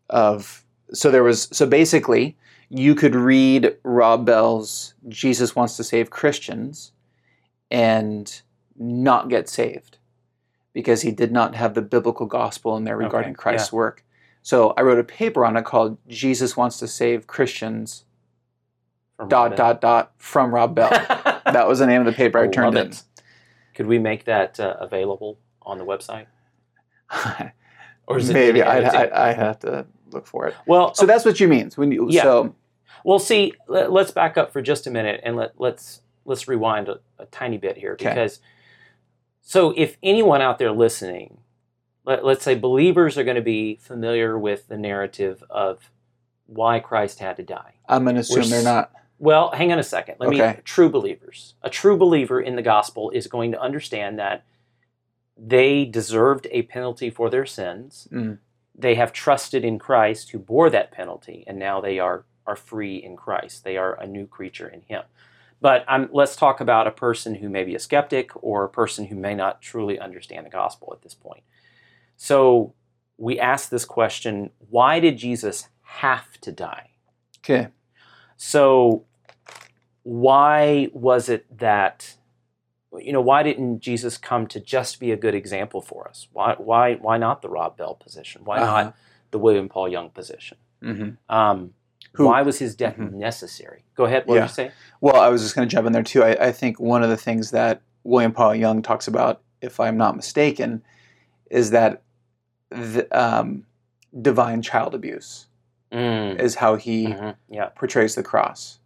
of, 0.09 0.65
so 0.91 1.11
there 1.11 1.23
was, 1.23 1.49
so 1.51 1.65
basically, 1.65 2.37
you 2.69 2.95
could 2.95 3.15
read 3.15 3.75
Rob 3.83 4.25
Bell's 4.25 4.95
Jesus 5.07 5.55
Wants 5.55 5.77
to 5.77 5.83
Save 5.83 6.09
Christians 6.09 6.91
and 7.69 8.41
not 8.77 9.29
get 9.29 9.49
saved 9.49 9.97
because 10.73 11.01
he 11.03 11.11
did 11.11 11.31
not 11.31 11.55
have 11.55 11.73
the 11.75 11.81
biblical 11.81 12.25
gospel 12.25 12.75
in 12.77 12.83
there 12.83 12.95
Okay, 12.95 13.05
regarding 13.05 13.33
Christ's 13.35 13.71
work. 13.71 14.03
So 14.41 14.71
I 14.71 14.81
wrote 14.81 14.99
a 14.99 15.03
paper 15.03 15.45
on 15.45 15.55
it 15.55 15.63
called 15.65 15.97
Jesus 16.07 16.57
Wants 16.57 16.77
to 16.79 16.87
Save 16.87 17.27
Christians 17.27 18.03
From 19.15 19.29
dot 19.29 19.55
dot 19.55 19.79
dot 19.79 20.11
from 20.17 20.53
Rob 20.53 20.75
Bell. 20.75 20.89
that 21.45 21.67
was 21.67 21.79
the 21.79 21.87
name 21.87 22.01
of 22.01 22.05
the 22.07 22.13
paper 22.13 22.39
I 22.39 22.47
turned 22.47 22.77
in. 22.77 22.87
it. 22.87 23.03
Could 23.75 23.87
we 23.87 23.99
make 23.99 24.25
that 24.25 24.59
uh, 24.59 24.75
available 24.79 25.39
on 25.61 25.77
the 25.77 25.85
website? 25.85 26.25
Or 28.05 28.17
is 28.17 28.29
Maybe 28.31 28.59
in 28.59 28.67
I'd. 28.67 28.83
I'd, 28.83 29.11
I'd 29.11 29.35
have 29.37 29.59
to 29.59 29.85
look 30.11 30.27
for 30.27 30.47
it. 30.47 30.55
well, 30.67 30.93
So 30.93 31.05
that's 31.05 31.23
what 31.23 31.39
you 31.39 31.47
mean 31.47 31.71
when 31.75 31.91
you 31.91 32.07
Yeah. 32.09 32.23
so 32.23 32.55
Well, 33.05 33.17
see, 33.19 33.53
let, 33.67 33.89
us 33.89 34.11
back 34.11 34.37
up 34.37 34.51
for 34.51 34.61
just 34.61 34.87
a 34.87 34.91
minute 34.91 35.21
and 35.23 35.35
let 35.37 35.53
let's 35.57 36.01
let's 36.25 36.47
rewind 36.47 36.89
a, 36.89 36.99
a 37.17 37.25
tiny 37.27 37.57
bit 37.57 37.77
here 37.77 37.93
Okay. 37.93 38.09
because 38.09 38.39
so 39.43 39.73
if 39.75 39.97
anyone 40.01 40.41
out 40.41 40.57
there 40.57 40.71
listening, 40.71 41.39
let, 42.05 42.25
let's 42.25 42.43
say 42.43 42.55
believers 42.55 43.17
are 43.17 43.23
going 43.23 43.35
to 43.35 43.41
be 43.41 43.75
familiar 43.75 44.39
with 44.39 44.67
the 44.67 44.77
narrative 44.77 45.43
of 45.49 45.91
why 46.47 46.79
Christ 46.79 47.19
had 47.19 47.35
to 47.37 47.43
die. 47.43 47.75
I'm 47.87 48.03
going 48.03 48.15
to 48.15 48.21
assume 48.21 48.43
We're 48.43 48.49
they're 48.49 48.63
not. 48.63 48.91
Well, 49.19 49.51
hang 49.51 49.71
on 49.71 49.79
a 49.79 49.83
second. 49.83 50.15
Let 50.19 50.29
Okay. 50.29 50.55
me 50.57 50.61
true 50.63 50.89
believers. 50.89 51.53
A 51.61 51.69
true 51.69 51.97
believer 51.97 52.41
in 52.41 52.55
the 52.55 52.61
gospel 52.61 53.09
is 53.11 53.27
going 53.27 53.51
to 53.51 53.61
understand 53.61 54.17
that 54.17 54.43
they 55.37 55.85
deserved 55.85 56.47
a 56.51 56.63
penalty 56.63 57.09
for 57.09 57.29
their 57.29 57.45
sins. 57.45 58.07
Mm. 58.11 58.39
They 58.75 58.95
have 58.95 59.13
trusted 59.13 59.63
in 59.63 59.77
Christ 59.77 60.31
who 60.31 60.39
bore 60.39 60.69
that 60.69 60.91
penalty, 60.91 61.43
and 61.47 61.59
now 61.59 61.81
they 61.81 61.99
are 61.99 62.25
are 62.45 62.55
free 62.55 62.97
in 62.97 63.15
Christ. 63.15 63.63
They 63.63 63.77
are 63.77 63.93
a 63.93 64.07
new 64.07 64.27
creature 64.27 64.67
in 64.67 64.81
Him. 64.81 65.03
But 65.63 65.85
um, 65.87 66.09
let's 66.11 66.35
talk 66.35 66.59
about 66.59 66.87
a 66.87 66.91
person 66.91 67.35
who 67.35 67.47
may 67.47 67.63
be 67.63 67.73
a 67.73 67.79
skeptic 67.79 68.31
or 68.43 68.65
a 68.65 68.69
person 68.69 69.05
who 69.05 69.15
may 69.15 69.33
not 69.33 69.61
truly 69.61 69.97
understand 69.97 70.45
the 70.45 70.49
gospel 70.49 70.91
at 70.91 71.01
this 71.03 71.13
point. 71.13 71.43
So 72.17 72.73
we 73.17 73.39
ask 73.39 73.69
this 73.69 73.85
question: 73.85 74.49
Why 74.69 74.99
did 74.99 75.17
Jesus 75.17 75.69
have 75.83 76.37
to 76.41 76.51
die? 76.51 76.89
Okay. 77.39 77.69
So, 78.35 79.05
why 80.03 80.89
was 80.91 81.29
it 81.29 81.45
that, 81.59 82.17
you 82.99 83.13
know, 83.13 83.21
why 83.21 83.41
didn't 83.41 83.79
Jesus 83.79 84.17
come 84.17 84.47
to 84.47 84.59
just 84.59 84.99
be 84.99 85.11
a 85.11 85.15
good 85.15 85.33
example 85.33 85.79
for 85.79 86.09
us? 86.09 86.27
Why, 86.33 86.55
why, 86.57 86.95
why 86.95 87.17
not 87.17 87.41
the 87.41 87.47
Rob 87.47 87.77
Bell 87.77 87.95
position? 87.95 88.41
Why 88.43 88.59
Uh-huh. 88.59 88.83
not 88.83 88.95
the 89.31 89.39
William 89.39 89.69
Paul 89.69 89.87
Young 89.87 90.09
position? 90.09 90.57
hmm 90.81 91.11
Um, 91.29 91.73
Who- 92.13 92.25
why 92.27 92.41
was 92.43 92.59
his 92.59 92.75
death 92.75 92.97
Mhm. 92.97 93.13
necessary? 93.13 93.83
Go 93.95 94.05
ahead. 94.05 94.25
What 94.27 94.35
Yeah. 94.35 94.41
did 94.41 94.49
you 94.49 94.53
say? 94.53 94.71
Well, 95.01 95.15
I 95.17 95.29
was 95.29 95.41
just 95.41 95.55
going 95.55 95.67
to 95.67 95.71
jump 95.73 95.87
in 95.87 95.93
there 95.93 96.03
too. 96.03 96.23
I, 96.23 96.47
I 96.47 96.51
think 96.51 96.79
one 96.79 97.03
of 97.03 97.09
the 97.09 97.17
things 97.17 97.51
that 97.51 97.81
William 98.03 98.31
Paul 98.31 98.55
Young 98.55 98.81
talks 98.81 99.07
about, 99.07 99.41
if 99.61 99.79
I'm 99.79 99.97
not 99.97 100.15
mistaken, 100.15 100.83
is 101.49 101.71
that 101.71 102.01
the, 102.69 103.07
um, 103.11 103.65
divine 104.21 104.61
child 104.61 104.93
abuse 104.95 105.47
Mm, 105.91 106.39
is 106.39 106.55
how 106.55 106.75
he 106.75 107.07
mhm, 107.07 107.35
Yeah. 107.49 107.69
portrays 107.75 108.15
the 108.15 108.23
cross, 108.23 108.79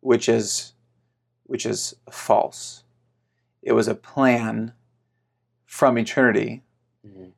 which 0.00 0.28
is 0.28 0.72
which 1.44 1.64
is 1.64 1.94
false. 2.10 2.82
It 3.62 3.72
was 3.72 3.86
a 3.88 3.94
plan 3.94 4.72
from 5.64 5.96
eternity 5.96 6.64
mhm, 7.06 7.32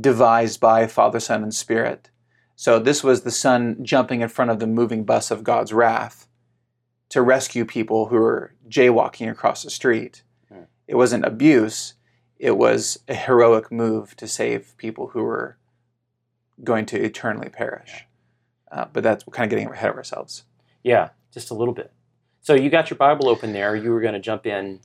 devised 0.00 0.60
by 0.60 0.86
Father, 0.86 1.18
Son, 1.20 1.42
and 1.42 1.54
Spirit. 1.54 2.10
So 2.56 2.78
this 2.78 3.02
was 3.02 3.22
the 3.22 3.30
Son 3.30 3.78
jumping 3.82 4.20
in 4.20 4.28
front 4.28 4.50
of 4.50 4.58
the 4.58 4.66
moving 4.66 5.04
bus 5.04 5.30
of 5.30 5.44
God's 5.44 5.72
wrath 5.72 6.28
to 7.08 7.22
rescue 7.22 7.64
people 7.64 8.06
who 8.06 8.16
were 8.16 8.54
jaywalking 8.68 9.30
across 9.30 9.62
the 9.62 9.70
street. 9.70 10.22
Hmm. 10.48 10.62
It 10.86 10.94
wasn't 10.94 11.24
abuse, 11.24 11.94
it 12.38 12.56
was 12.56 12.98
a 13.08 13.14
heroic 13.14 13.70
move 13.70 14.16
to 14.16 14.26
save 14.26 14.76
people 14.76 15.08
who 15.08 15.22
were 15.22 15.56
going 16.64 16.86
to 16.86 17.02
eternally 17.02 17.48
perish. 17.48 18.06
Uh, 18.70 18.86
but 18.92 19.02
that's 19.02 19.24
kind 19.30 19.44
of 19.44 19.50
getting 19.50 19.72
ahead 19.72 19.90
of 19.90 19.96
ourselves. 19.96 20.44
Yeah. 20.82 21.10
Just 21.32 21.50
a 21.50 21.54
little 21.54 21.74
bit. 21.74 21.92
So 22.40 22.54
you 22.54 22.70
got 22.70 22.90
your 22.90 22.96
Bible 22.96 23.28
open 23.28 23.52
there. 23.52 23.74
You 23.74 23.90
were 23.90 24.00
going 24.00 24.14
to 24.14 24.20
jump 24.20 24.46
in. 24.46 24.80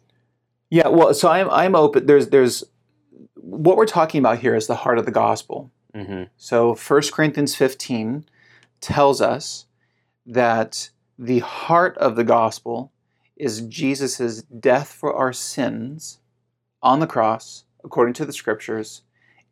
Yeah, 0.69 0.89
well, 0.89 1.13
so 1.13 1.29
I'm 1.29 1.49
I'm 1.49 1.75
open. 1.75 2.05
There's 2.05 2.27
there's 2.27 2.63
what 3.35 3.77
we're 3.77 3.85
talking 3.85 4.19
about 4.19 4.39
here 4.39 4.55
is 4.55 4.67
the 4.67 4.75
heart 4.75 4.99
of 4.99 5.05
the 5.05 5.11
gospel. 5.11 5.71
Hmm 6.05 6.23
So 6.37 6.75
1 6.75 7.01
Corinthians 7.11 7.55
15 7.55 8.25
tells 8.81 9.21
us 9.21 9.65
that 10.25 10.89
the 11.17 11.39
heart 11.39 11.97
of 11.97 12.15
the 12.15 12.23
gospel 12.23 12.91
is 13.35 13.61
Jesus' 13.61 14.43
death 14.43 14.89
for 14.89 15.13
our 15.13 15.33
sins 15.33 16.19
on 16.81 16.99
the 16.99 17.07
cross, 17.07 17.63
according 17.83 18.13
to 18.15 18.25
the 18.25 18.33
scriptures, 18.33 19.01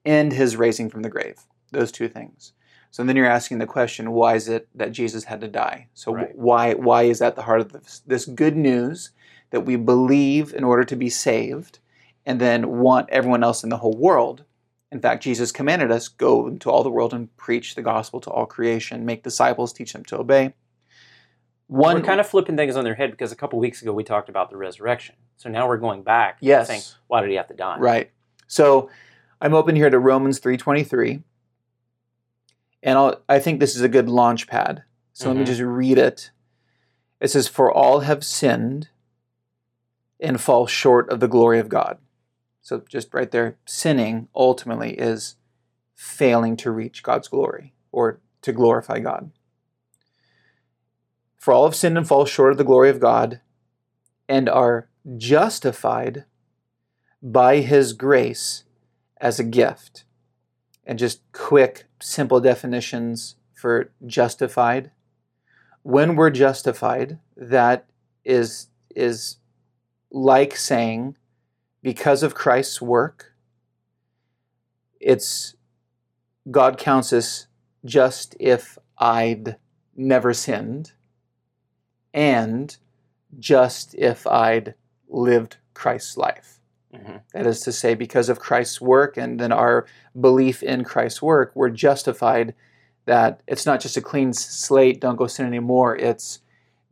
and 0.06 0.32
his 0.32 0.56
raising 0.56 0.90
from 0.90 1.02
the 1.02 1.10
grave. 1.10 1.40
Those 1.72 1.92
two 1.92 2.08
things. 2.08 2.54
So 2.92 3.04
then 3.04 3.16
you're 3.16 3.26
asking 3.26 3.58
the 3.58 3.66
question, 3.66 4.12
why 4.12 4.36
is 4.36 4.48
it 4.48 4.68
that 4.76 4.92
Jesus 4.92 5.26
had 5.26 5.42
to 5.42 5.48
die? 5.48 5.90
So 5.94 6.14
Right. 6.14 6.36
why 6.38 6.74
why 6.76 7.04
is 7.04 7.20
that 7.20 7.36
the 7.36 7.42
heart 7.42 7.62
of 7.62 7.72
this, 7.74 8.02
this 8.06 8.26
good 8.26 8.56
news 8.56 9.12
that 9.50 9.66
we 9.66 9.76
believe 9.76 10.54
in 10.54 10.64
order 10.64 10.84
to 10.84 10.96
be 10.96 11.10
saved 11.10 11.80
and 12.26 12.40
then 12.40 12.80
want 12.80 13.10
everyone 13.10 13.44
else 13.44 13.64
in 13.64 13.70
the 13.70 13.78
whole 13.78 13.98
world 13.98 14.46
in 14.92 15.00
fact, 15.02 15.24
Jesus 15.24 15.52
commanded 15.52 15.92
us 15.92 16.08
go 16.08 16.48
into 16.48 16.70
all 16.70 16.84
the 16.84 16.92
world 16.92 17.14
and 17.14 17.36
preach 17.38 17.76
the 17.76 17.82
gospel 17.82 18.20
to 18.22 18.30
all 18.30 18.46
creation, 18.46 19.06
make 19.06 19.24
disciples, 19.24 19.74
teach 19.74 19.94
them 19.94 20.04
to 20.06 20.18
obey. 20.18 20.54
one 21.68 21.96
we're 21.96 22.02
kind 22.02 22.20
of 22.20 22.28
flipping 22.28 22.56
things 22.56 22.76
on 22.76 22.84
their 22.84 22.94
head 22.94 23.10
because 23.12 23.32
a 23.32 23.36
couple 23.36 23.58
weeks 23.60 23.82
ago 23.82 23.92
we 23.92 24.04
talked 24.04 24.30
about 24.30 24.50
the 24.52 24.58
resurrection. 24.58 25.16
So 25.38 25.50
now 25.50 25.68
we're 25.68 25.78
going 25.78 26.04
back 26.04 26.38
and 26.40 26.48
Yes. 26.48 26.68
saying, 26.68 26.82
why 27.08 27.22
did 27.22 27.30
he 27.32 27.36
have 27.38 27.48
to 27.48 27.56
die? 27.56 27.78
Right. 27.80 28.12
So 28.48 28.90
I'm 29.42 29.54
open 29.56 29.76
here 29.76 29.90
to 29.90 29.98
Romans 30.00 30.40
3:23. 30.40 31.24
And 32.84 32.98
I'll, 33.00 33.20
I 33.28 33.40
think 33.40 33.60
this 33.60 33.76
is 33.76 33.82
a 33.82 33.90
good 33.90 34.08
launch 34.08 34.48
pad. 34.48 34.84
So 35.14 35.28
let 35.30 35.38
me 35.38 35.44
Mhm. 35.44 35.48
just 35.48 35.62
read 35.62 35.98
it. 35.98 36.30
It 37.20 37.30
says 37.30 37.48
for 37.48 37.72
all 37.72 38.02
have 38.02 38.24
sinned 38.24 38.90
and 40.20 40.40
fall 40.40 40.68
short 40.68 41.10
of 41.10 41.20
the 41.20 41.28
glory 41.28 41.58
of 41.60 41.68
God. 41.68 41.98
So 42.66 42.82
just 42.90 43.14
right 43.14 43.30
there 43.30 43.60
sinning 43.68 44.28
ultimately 44.34 44.94
is 44.94 45.36
failing 45.94 46.58
to 46.58 46.72
reach 46.72 47.04
God's 47.04 47.28
glory 47.28 47.76
or 47.92 48.22
to 48.42 48.52
glorify 48.52 48.98
God. 48.98 49.30
For 51.38 51.54
all 51.54 51.66
have 51.66 51.76
sinned 51.76 51.96
and 51.96 52.08
fall 52.08 52.26
short 52.26 52.54
of 52.54 52.58
the 52.58 52.64
glory 52.64 52.90
of 52.90 53.00
God 53.00 53.40
and 54.28 54.50
are 54.50 54.90
justified 55.16 56.26
by 57.22 57.58
his 57.58 57.94
grace 57.94 58.64
as 59.22 59.40
a 59.40 59.44
gift. 59.44 60.06
And 60.84 60.98
just 60.98 61.22
quick, 61.34 61.86
simple 62.02 62.40
definitions 62.40 63.36
for 63.54 63.92
justified. 64.08 64.90
When 65.84 66.16
we're 66.16 66.32
justified, 66.32 67.20
that 67.38 67.86
is, 68.24 68.70
is 68.96 69.38
like 70.10 70.56
saying, 70.56 71.18
because 71.86 72.24
of 72.24 72.34
Christ's 72.34 72.82
work, 72.82 73.36
it's 75.00 75.56
God 76.50 76.80
counts 76.80 77.14
us 77.14 77.46
just 77.86 78.36
if 78.40 78.80
I'd 78.98 79.58
never 79.96 80.34
sinned, 80.34 80.94
and 82.12 82.76
just 83.38 83.94
if 83.94 84.26
I'd 84.26 84.74
lived 85.08 85.58
Christ's 85.76 86.18
life. 86.18 86.60
Mhm. 86.92 87.22
That 87.34 87.46
is 87.46 87.62
to 87.62 87.72
say, 87.72 87.94
because 87.94 88.30
of 88.30 88.40
Christ's 88.40 88.82
work 88.82 89.16
and 89.16 89.40
then 89.40 89.52
our 89.52 89.86
belief 90.20 90.64
in 90.64 90.86
Christ's 90.86 91.22
work, 91.22 91.52
we're 91.54 91.70
justified 91.70 92.56
that 93.06 93.42
it's 93.46 93.68
not 93.68 93.80
just 93.80 93.96
a 93.96 94.02
clean 94.02 94.34
slate, 94.34 95.00
don't 95.02 95.18
go 95.18 95.28
sin 95.28 95.46
anymore. 95.46 95.96
It's 95.96 96.40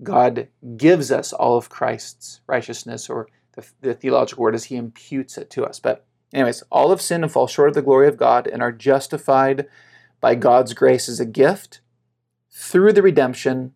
God 0.04 0.50
gives 0.78 1.12
us 1.12 1.34
all 1.34 1.58
of 1.58 1.70
Christ's 1.70 2.42
righteousness, 2.46 3.10
or 3.10 3.28
the, 3.54 3.66
the 3.82 3.94
theological 3.94 4.44
word 4.44 4.56
is 4.56 4.66
He 4.66 4.76
imputes 4.76 5.38
it 5.38 5.50
to 5.52 5.66
us. 5.66 5.80
But, 5.80 6.06
anyways, 6.34 6.64
all 6.72 6.92
of 6.92 7.02
sin 7.02 7.24
and 7.24 7.32
fall 7.32 7.48
short 7.48 7.70
of 7.70 7.76
the 7.76 7.82
glory 7.82 8.08
of 8.08 8.18
God 8.18 8.48
and 8.48 8.62
are 8.62 8.72
justified 8.72 9.68
by 10.20 10.36
God's 10.36 10.74
grace 10.74 11.10
as 11.10 11.20
a 11.20 11.26
gift 11.26 11.82
through 12.50 12.94
the 12.94 13.02
redemption 13.02 13.74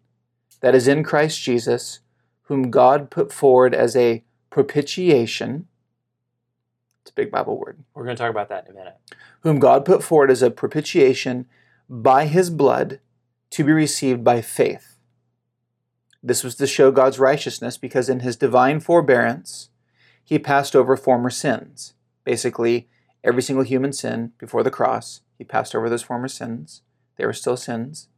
that 0.61 0.75
is 0.75 0.87
in 0.87 1.03
Christ 1.03 1.41
Jesus, 1.41 1.99
whom 2.43 2.71
God 2.71 3.09
put 3.09 3.33
forward 3.33 3.73
as 3.73 3.95
a 3.95 4.23
propitiation. 4.49 5.67
It's 7.01 7.11
a 7.11 7.13
big 7.13 7.31
Bible 7.31 7.57
word. 7.57 7.83
We're 7.93 8.03
going 8.03 8.15
to 8.15 8.21
talk 8.21 8.31
about 8.31 8.49
that 8.49 8.65
in 8.65 8.75
a 8.75 8.77
minute. 8.77 8.97
Whom 9.41 9.59
God 9.59 9.85
put 9.85 10.03
forward 10.03 10.31
as 10.31 10.41
a 10.41 10.51
propitiation 10.51 11.45
by 11.89 12.25
his 12.25 12.49
blood 12.49 12.99
to 13.51 13.63
be 13.63 13.71
received 13.71 14.23
by 14.23 14.41
faith. 14.41 14.96
This 16.21 16.43
was 16.43 16.55
to 16.55 16.67
show 16.67 16.91
God's 16.91 17.19
righteousness 17.19 17.77
because 17.77 18.09
in 18.09 18.21
his 18.21 18.35
divine 18.35 18.79
forbearance, 18.79 19.69
he 20.23 20.39
passed 20.39 20.75
over 20.75 20.97
former 20.97 21.29
sins. 21.29 21.93
Basically, 22.23 22.89
every 23.23 23.41
single 23.41 23.63
human 23.63 23.93
sin 23.93 24.33
before 24.37 24.63
the 24.63 24.71
cross, 24.71 25.21
he 25.37 25.43
passed 25.43 25.75
over 25.75 25.89
those 25.89 26.03
former 26.03 26.27
sins. 26.27 26.81
They 27.17 27.25
were 27.25 27.33
still 27.33 27.57
sins. 27.57 28.09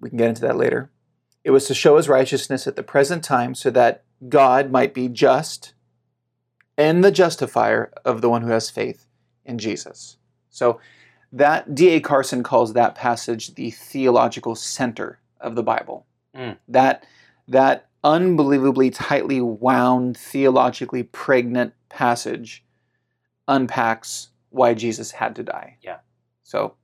We 0.00 0.08
can 0.10 0.18
get 0.18 0.28
into 0.28 0.42
that 0.42 0.56
later. 0.56 0.90
It 1.44 1.50
was 1.50 1.66
to 1.66 1.74
show 1.74 1.96
his 1.96 2.08
righteousness 2.08 2.66
at 2.66 2.76
the 2.76 2.82
present 2.82 3.24
time 3.24 3.54
so 3.54 3.70
that 3.70 4.04
God 4.28 4.70
might 4.70 4.94
be 4.94 5.08
just 5.08 5.74
and 6.78 7.02
the 7.02 7.10
justifier 7.10 7.92
of 8.04 8.20
the 8.20 8.30
one 8.30 8.42
who 8.42 8.50
has 8.50 8.70
faith 8.70 9.06
in 9.44 9.58
Jesus. 9.58 10.16
So 10.50 10.80
that 11.32 11.74
D.A. 11.74 12.00
Carson 12.00 12.42
calls 12.42 12.72
that 12.72 12.94
passage 12.94 13.54
the 13.54 13.70
theological 13.70 14.54
center 14.54 15.20
of 15.40 15.54
the 15.54 15.62
Bible. 15.62 16.06
Mm. 16.36 16.56
That 16.68 17.04
that 17.48 17.88
unbelievably 18.04 18.90
tightly 18.90 19.40
wound, 19.40 20.16
theologically 20.16 21.02
pregnant 21.02 21.74
passage 21.88 22.64
unpacks 23.48 24.28
why 24.50 24.74
Jesus 24.74 25.12
had 25.12 25.36
to 25.36 25.42
die. 25.42 25.76
Yeah. 25.82 25.98
So 26.42 26.74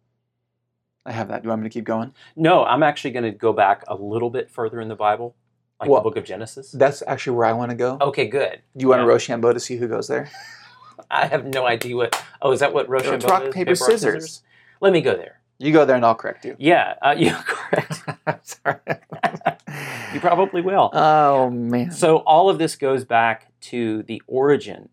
I 1.05 1.13
have 1.13 1.29
that. 1.29 1.43
Do 1.43 1.47
you 1.47 1.51
want 1.51 1.63
me 1.63 1.69
to 1.69 1.73
keep 1.73 1.85
going? 1.85 2.13
No, 2.37 2.65
I'm 2.65 2.83
actually 2.83 3.13
going 3.13 3.25
to 3.25 3.31
go 3.31 3.53
back 3.53 3.85
a 3.89 3.95
little 3.95 4.31
bit 4.31 4.51
further 4.51 4.81
in 4.81 4.89
the 4.89 4.95
Bible, 4.95 5.35
like 5.81 5.89
Well- 5.89 6.01
the 6.01 6.09
book 6.09 6.17
of 6.17 6.25
Genesis. 6.25 6.73
That's 6.73 7.03
actually 7.07 7.37
where 7.37 7.47
I 7.47 7.53
want 7.53 7.71
to 7.71 7.77
go. 7.77 7.99
Okay, 8.01 8.27
good. 8.27 8.61
Do 8.77 8.83
you 8.83 8.89
want 8.89 9.01
yeah. 9.01 9.07
to 9.07 9.13
Rochambeau 9.13 9.53
to 9.53 9.61
see 9.61 9.77
who 9.77 9.89
goes 9.89 10.09
there? 10.09 10.31
I 11.11 11.27
have 11.27 11.47
no 11.47 11.67
idea 11.67 11.97
what. 11.97 12.23
Oh, 12.43 12.53
is 12.53 12.61
that 12.61 12.75
what 12.75 12.89
Rochambeau 12.89 13.17
It's 13.17 13.25
rock, 13.25 13.45
is? 13.45 13.55
paper, 13.55 13.71
rock, 13.71 13.79
scissors. 13.79 14.43
Let 14.81 14.93
me 14.93 15.01
go 15.01 15.17
there. 15.17 15.38
You 15.59 15.73
go 15.73 15.85
there 15.85 15.97
and 15.97 16.05
I'll 16.05 16.15
correct 16.15 16.45
you. 16.45 16.55
Yeah, 16.59 16.95
uh, 17.03 17.15
you're 17.19 17.35
correct. 17.35 18.03
Sorry. 18.47 18.77
you 20.15 20.21
probably 20.21 20.63
will. 20.63 20.91
oh 20.93 21.51
man. 21.51 21.91
So 21.91 22.19
all 22.19 22.49
of 22.49 22.59
this 22.59 22.77
goes 22.77 23.05
back 23.05 23.53
to 23.63 24.03
the 24.05 24.23
origin 24.27 24.89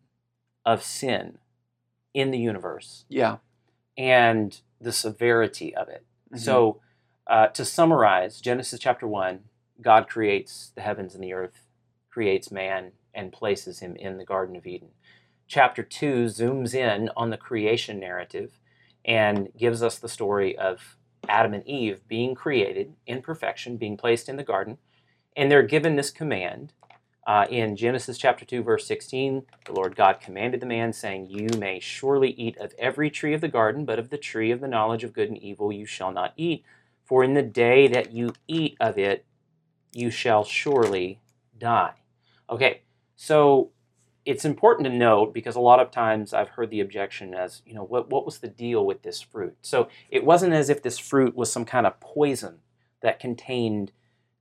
of 0.66 0.82
sin 0.84 1.38
in 2.14 2.32
the 2.32 2.40
universe 2.40 3.06
Yeah. 3.10 3.38
and 3.98 4.60
the 4.82 4.92
severity 4.92 5.76
of 5.76 5.88
it. 5.90 6.04
Mhm. 6.34 6.40
So, 6.40 6.82
uh, 7.28 7.48
to 7.48 7.64
summarize, 7.66 8.40
Genesis 8.42 8.80
chapter 8.80 9.08
1, 9.08 9.42
God 9.82 10.08
creates 10.08 10.72
the 10.76 10.82
heavens 10.82 11.14
and 11.16 11.24
the 11.24 11.34
earth, 11.34 11.68
creates 12.10 12.52
man, 12.52 12.94
and 13.14 13.32
places 13.32 13.80
him 13.80 13.96
in 13.96 14.18
the 14.18 14.26
Garden 14.26 14.56
of 14.56 14.66
Eden. 14.66 14.90
Chapter 15.48 15.84
2 15.84 16.26
zooms 16.26 16.74
in 16.74 17.10
on 17.16 17.30
the 17.30 17.38
creation 17.38 18.00
narrative 18.00 18.60
and 19.06 19.50
gives 19.56 19.84
us 19.84 19.98
the 19.98 20.10
story 20.10 20.58
of 20.58 20.98
Adam 21.30 21.54
and 21.54 21.68
Eve 21.68 22.08
being 22.08 22.36
created 22.36 22.94
in 23.06 23.22
perfection, 23.22 23.78
being 23.78 23.96
placed 23.96 24.28
in 24.28 24.36
the 24.36 24.44
garden, 24.44 24.78
and 25.36 25.52
they're 25.52 25.64
given 25.64 25.96
this 25.96 26.12
command. 26.12 26.74
Uh, 27.28 27.48
in 27.50 27.76
Genesis 27.76 28.20
chapter 28.20 28.46
2, 28.46 28.62
verse 28.62 28.86
16, 28.86 29.44
the 29.66 29.74
Lord 29.74 29.96
God 29.96 30.20
commanded 30.20 30.60
the 30.60 30.68
man, 30.68 30.94
saying, 30.94 31.28
You 31.28 31.48
may 31.58 31.80
surely 31.80 32.32
eat 32.32 32.56
of 32.58 32.74
every 32.78 33.10
tree 33.10 33.34
of 33.34 33.42
the 33.42 33.48
garden, 33.48 33.84
but 33.84 33.98
of 33.98 34.10
the 34.10 34.18
tree 34.18 34.52
of 34.52 34.62
the 34.62 34.68
knowledge 34.68 35.04
of 35.04 35.14
good 35.14 35.30
and 35.30 35.38
evil 35.38 35.72
you 35.72 35.88
shall 35.88 36.12
not 36.12 36.34
eat. 36.38 36.64
For 37.04 37.24
in 37.24 37.34
the 37.34 37.42
day 37.42 37.88
that 37.88 38.12
you 38.12 38.34
eat 38.48 38.78
of 38.80 39.00
it, 39.00 39.26
you 39.92 40.12
shall 40.12 40.44
surely 40.44 41.20
die. 41.58 41.94
Okay, 42.48 42.82
so 43.16 43.72
it's 44.26 44.44
important 44.46 44.86
to 44.88 44.94
note 44.94 45.34
because 45.34 45.56
a 45.56 45.60
lot 45.60 45.80
of 45.80 45.92
times 45.92 46.34
I've 46.34 46.50
heard 46.50 46.72
the 46.72 46.82
objection 46.82 47.34
as, 47.36 47.62
you 47.66 47.74
know, 47.76 47.84
what, 47.84 48.10
what 48.10 48.26
was 48.26 48.40
the 48.40 48.48
deal 48.48 48.86
with 48.86 49.04
this 49.04 49.22
fruit? 49.22 49.56
So 49.62 49.88
it 50.10 50.26
wasn't 50.26 50.54
as 50.54 50.70
if 50.70 50.82
this 50.82 50.98
fruit 50.98 51.36
was 51.36 51.52
some 51.52 51.66
kind 51.66 51.86
of 51.86 52.00
poison 52.00 52.60
that 53.02 53.20
contained 53.20 53.92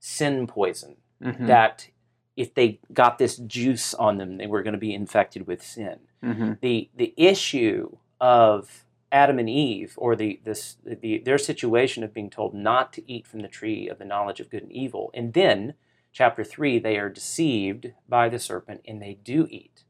sin 0.01 0.47
poison 0.47 0.97
Mhm. 1.23 1.47
that 1.47 1.89
if 2.37 2.55
they 2.55 2.81
got 2.93 3.19
this 3.19 3.37
juice 3.37 3.95
on 3.95 4.19
them, 4.19 4.37
they 4.39 4.47
were 4.47 4.63
going 4.63 4.73
to 4.73 4.79
be 4.79 4.93
infected 4.95 5.47
with 5.47 5.63
sin. 5.63 6.01
Mhm. 6.23 6.61
The 6.61 6.91
the 6.95 7.15
issue 7.17 7.97
of 8.21 8.85
Adam 9.13 9.39
and 9.39 9.49
Eve, 9.49 9.95
or 9.97 10.17
the 10.17 10.41
this 10.45 10.77
the 10.85 11.19
their 11.19 11.39
situation 11.39 12.03
of 12.03 12.13
being 12.13 12.29
told 12.31 12.53
not 12.55 12.93
to 12.95 13.11
eat 13.11 13.27
from 13.27 13.41
the 13.41 13.49
tree 13.49 13.89
of 13.89 13.99
the 13.99 14.05
knowledge 14.05 14.41
of 14.41 14.51
good 14.51 14.63
and 14.65 14.73
evil, 14.73 15.11
and 15.15 15.33
then 15.35 15.75
chapter 16.15 16.45
three, 16.45 16.79
they 16.79 16.97
are 16.97 17.11
deceived 17.11 17.93
by 18.09 18.31
the 18.31 18.39
serpent 18.39 18.81
and 18.87 19.03
they 19.03 19.19
do 19.23 19.47
eat, 19.51 19.85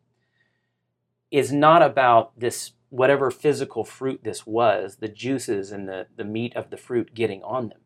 is 1.30 1.52
not 1.52 1.82
about 1.82 2.38
this 2.38 2.72
whatever 2.88 3.30
physical 3.30 3.84
fruit 3.84 4.20
this 4.24 4.46
was, 4.46 4.96
the 4.96 5.08
juices 5.08 5.70
and 5.70 5.88
the, 5.88 6.06
the 6.16 6.24
meat 6.24 6.56
of 6.56 6.70
the 6.70 6.76
fruit 6.76 7.14
getting 7.14 7.42
on 7.42 7.68
them. 7.68 7.80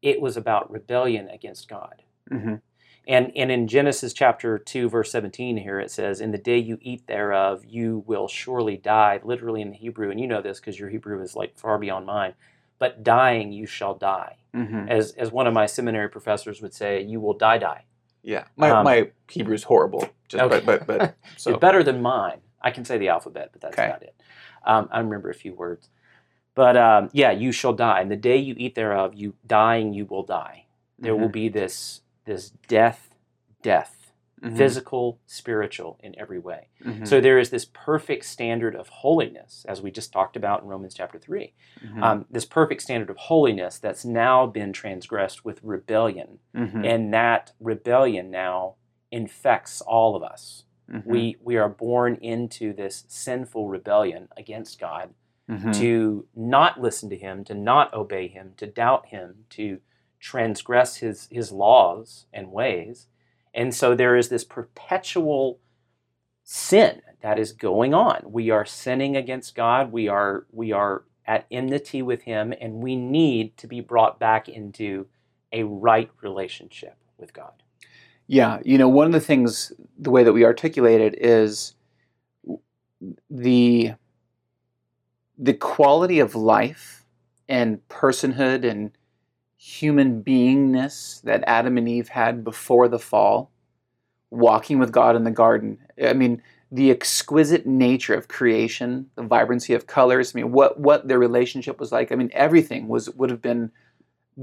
It 0.00 0.20
was 0.20 0.36
about 0.36 0.70
rebellion 0.70 1.28
against 1.28 1.68
God. 1.68 2.02
Mhm. 2.30 2.62
And, 3.06 3.32
and 3.34 3.50
in 3.50 3.66
Genesis 3.66 4.12
chapter 4.12 4.58
2, 4.58 4.88
verse 4.88 5.10
17, 5.10 5.56
here 5.56 5.80
it 5.80 5.90
says, 5.90 6.20
In 6.20 6.30
the 6.30 6.38
day 6.38 6.58
you 6.58 6.78
eat 6.80 7.08
thereof, 7.08 7.64
you 7.66 8.04
will 8.06 8.28
surely 8.28 8.76
die, 8.76 9.20
literally 9.24 9.60
in 9.60 9.70
the 9.70 9.76
Hebrew. 9.76 10.10
And 10.10 10.20
you 10.20 10.28
know 10.28 10.40
this 10.40 10.60
because 10.60 10.78
your 10.78 10.88
Hebrew 10.88 11.20
is 11.20 11.34
like 11.34 11.58
far 11.58 11.78
beyond 11.78 12.06
mine. 12.06 12.34
But 12.82 13.04
dying, 13.04 13.52
you 13.52 13.64
shall 13.64 13.94
die. 13.94 14.38
Mhm. 14.52 14.90
As, 14.90 15.12
as 15.12 15.30
one 15.30 15.46
of 15.46 15.54
my 15.54 15.66
seminary 15.66 16.08
professors 16.08 16.60
would 16.60 16.74
say, 16.74 17.00
you 17.00 17.20
will 17.20 17.32
die, 17.34 17.58
die. 17.58 17.84
Yeah. 18.24 18.46
My 18.56 18.70
Um, 18.70 18.82
my 18.82 19.10
Hebrew's 19.32 19.62
horrible. 19.62 20.08
Just 20.26 20.42
Okay. 20.42 20.60
but 20.66 20.66
but 20.66 20.86
but 20.88 21.14
so 21.36 21.50
It's 21.52 21.60
better 21.60 21.84
than 21.84 22.02
mine. 22.02 22.40
I 22.60 22.72
can 22.72 22.84
say 22.84 22.98
the 22.98 23.08
alphabet, 23.08 23.50
but 23.52 23.60
that's 23.60 23.78
Okay. 23.78 23.86
about 23.86 24.02
it. 24.02 24.20
Um, 24.64 24.88
I 24.90 24.98
remember 24.98 25.30
a 25.30 25.34
few 25.34 25.54
words. 25.54 25.90
But 26.56 26.76
um, 26.76 27.08
yeah, 27.12 27.30
you 27.30 27.52
shall 27.52 27.72
die. 27.72 28.00
And 28.00 28.10
the 28.10 28.16
day 28.16 28.38
you 28.38 28.56
eat 28.58 28.74
thereof, 28.74 29.14
you 29.14 29.34
dying, 29.46 29.92
you 29.94 30.04
will 30.04 30.24
die. 30.24 30.66
There 30.98 31.14
will 31.14 31.28
Mhm. 31.28 31.32
be 31.44 31.48
this 31.50 32.00
this 32.24 32.50
death, 32.66 33.14
death 33.62 34.01
Mhm. 34.42 34.56
physical, 34.56 35.20
spiritual, 35.26 35.98
in 36.02 36.18
every 36.18 36.38
way. 36.38 36.68
Mhm. 36.82 37.06
So 37.06 37.20
there 37.20 37.38
is 37.38 37.50
this 37.50 37.64
perfect 37.64 38.24
standard 38.24 38.74
of 38.74 38.88
holiness, 38.88 39.64
as 39.68 39.80
we 39.80 39.90
just 39.90 40.12
talked 40.12 40.36
about 40.36 40.62
in 40.62 40.68
Romans 40.68 40.94
chapter 40.94 41.18
3. 41.18 41.54
Mhm. 41.80 42.02
Um, 42.02 42.26
this 42.30 42.44
perfect 42.44 42.82
standard 42.82 43.08
of 43.10 43.16
holiness 43.16 43.78
that's 43.78 44.04
now 44.04 44.46
been 44.46 44.72
transgressed 44.72 45.44
with 45.44 45.62
rebellion. 45.62 46.40
Mhm. 46.54 46.84
And 46.84 47.14
that 47.14 47.52
rebellion 47.60 48.30
now 48.30 48.74
infects 49.12 49.80
all 49.80 50.16
of 50.16 50.22
us. 50.22 50.64
Mhm. 50.90 51.06
We, 51.06 51.36
we 51.40 51.56
are 51.56 51.68
born 51.68 52.16
into 52.16 52.72
this 52.72 53.04
sinful 53.08 53.68
rebellion 53.68 54.28
against 54.36 54.80
God 54.80 55.14
Mhm. 55.48 55.72
to 55.78 56.26
not 56.34 56.80
listen 56.80 57.08
to 57.10 57.16
Him, 57.16 57.44
to 57.44 57.54
not 57.54 57.92
obey 57.94 58.26
Him, 58.26 58.54
to 58.56 58.66
doubt 58.66 59.06
Him, 59.06 59.44
to 59.50 59.80
transgress 60.18 60.96
His, 60.96 61.28
his 61.30 61.52
laws 61.52 62.26
and 62.32 62.50
ways. 62.52 63.08
And 63.54 63.74
so 63.74 63.94
there 63.94 64.16
is 64.16 64.28
this 64.28 64.44
perpetual 64.44 65.58
sin 66.42 67.02
that 67.22 67.38
is 67.38 67.52
going 67.52 67.94
on. 67.94 68.22
We 68.26 68.50
are 68.50 68.64
sinning 68.64 69.16
against 69.16 69.54
God. 69.54 69.92
We 69.92 70.08
are 70.08 70.46
we 70.50 70.72
are 70.72 71.04
at 71.26 71.46
enmity 71.50 72.02
with 72.02 72.22
him 72.22 72.52
and 72.60 72.74
we 72.74 72.96
need 72.96 73.56
to 73.56 73.66
be 73.66 73.80
brought 73.80 74.18
back 74.18 74.48
into 74.48 75.06
a 75.52 75.62
right 75.62 76.10
relationship 76.20 76.96
with 77.16 77.32
God. 77.32 77.52
Yeah, 78.26 78.60
you 78.64 78.78
know, 78.78 78.88
one 78.88 79.06
of 79.06 79.12
the 79.12 79.20
things, 79.20 79.72
the 79.98 80.10
way 80.10 80.24
that 80.24 80.32
we 80.32 80.44
articulate 80.44 81.00
it 81.00 81.22
is 81.22 81.74
the 83.30 83.92
the 85.38 85.54
quality 85.54 86.20
of 86.20 86.34
life 86.34 87.04
and 87.48 87.86
personhood 87.88 88.64
and 88.64 88.92
human 89.62 90.24
beingness 90.24 91.22
that 91.22 91.44
Adam 91.46 91.78
and 91.78 91.88
Eve 91.88 92.08
had 92.08 92.42
before 92.42 92.88
the 92.88 92.98
fall, 92.98 93.52
walking 94.28 94.80
with 94.80 94.90
God 94.90 95.14
in 95.14 95.22
the 95.22 95.30
garden. 95.30 95.78
I 96.04 96.14
mean, 96.14 96.42
the 96.72 96.90
exquisite 96.90 97.64
nature 97.64 98.14
of 98.14 98.26
creation, 98.26 99.08
the 99.14 99.22
vibrancy 99.22 99.72
of 99.72 99.86
colors. 99.86 100.34
I 100.34 100.40
mean, 100.40 100.50
what 100.50 100.80
what 100.80 101.06
their 101.06 101.20
relationship 101.20 101.78
was 101.78 101.92
like. 101.92 102.10
I 102.10 102.16
mean, 102.16 102.30
everything 102.32 102.88
was 102.88 103.08
would 103.10 103.30
have 103.30 103.40
been 103.40 103.70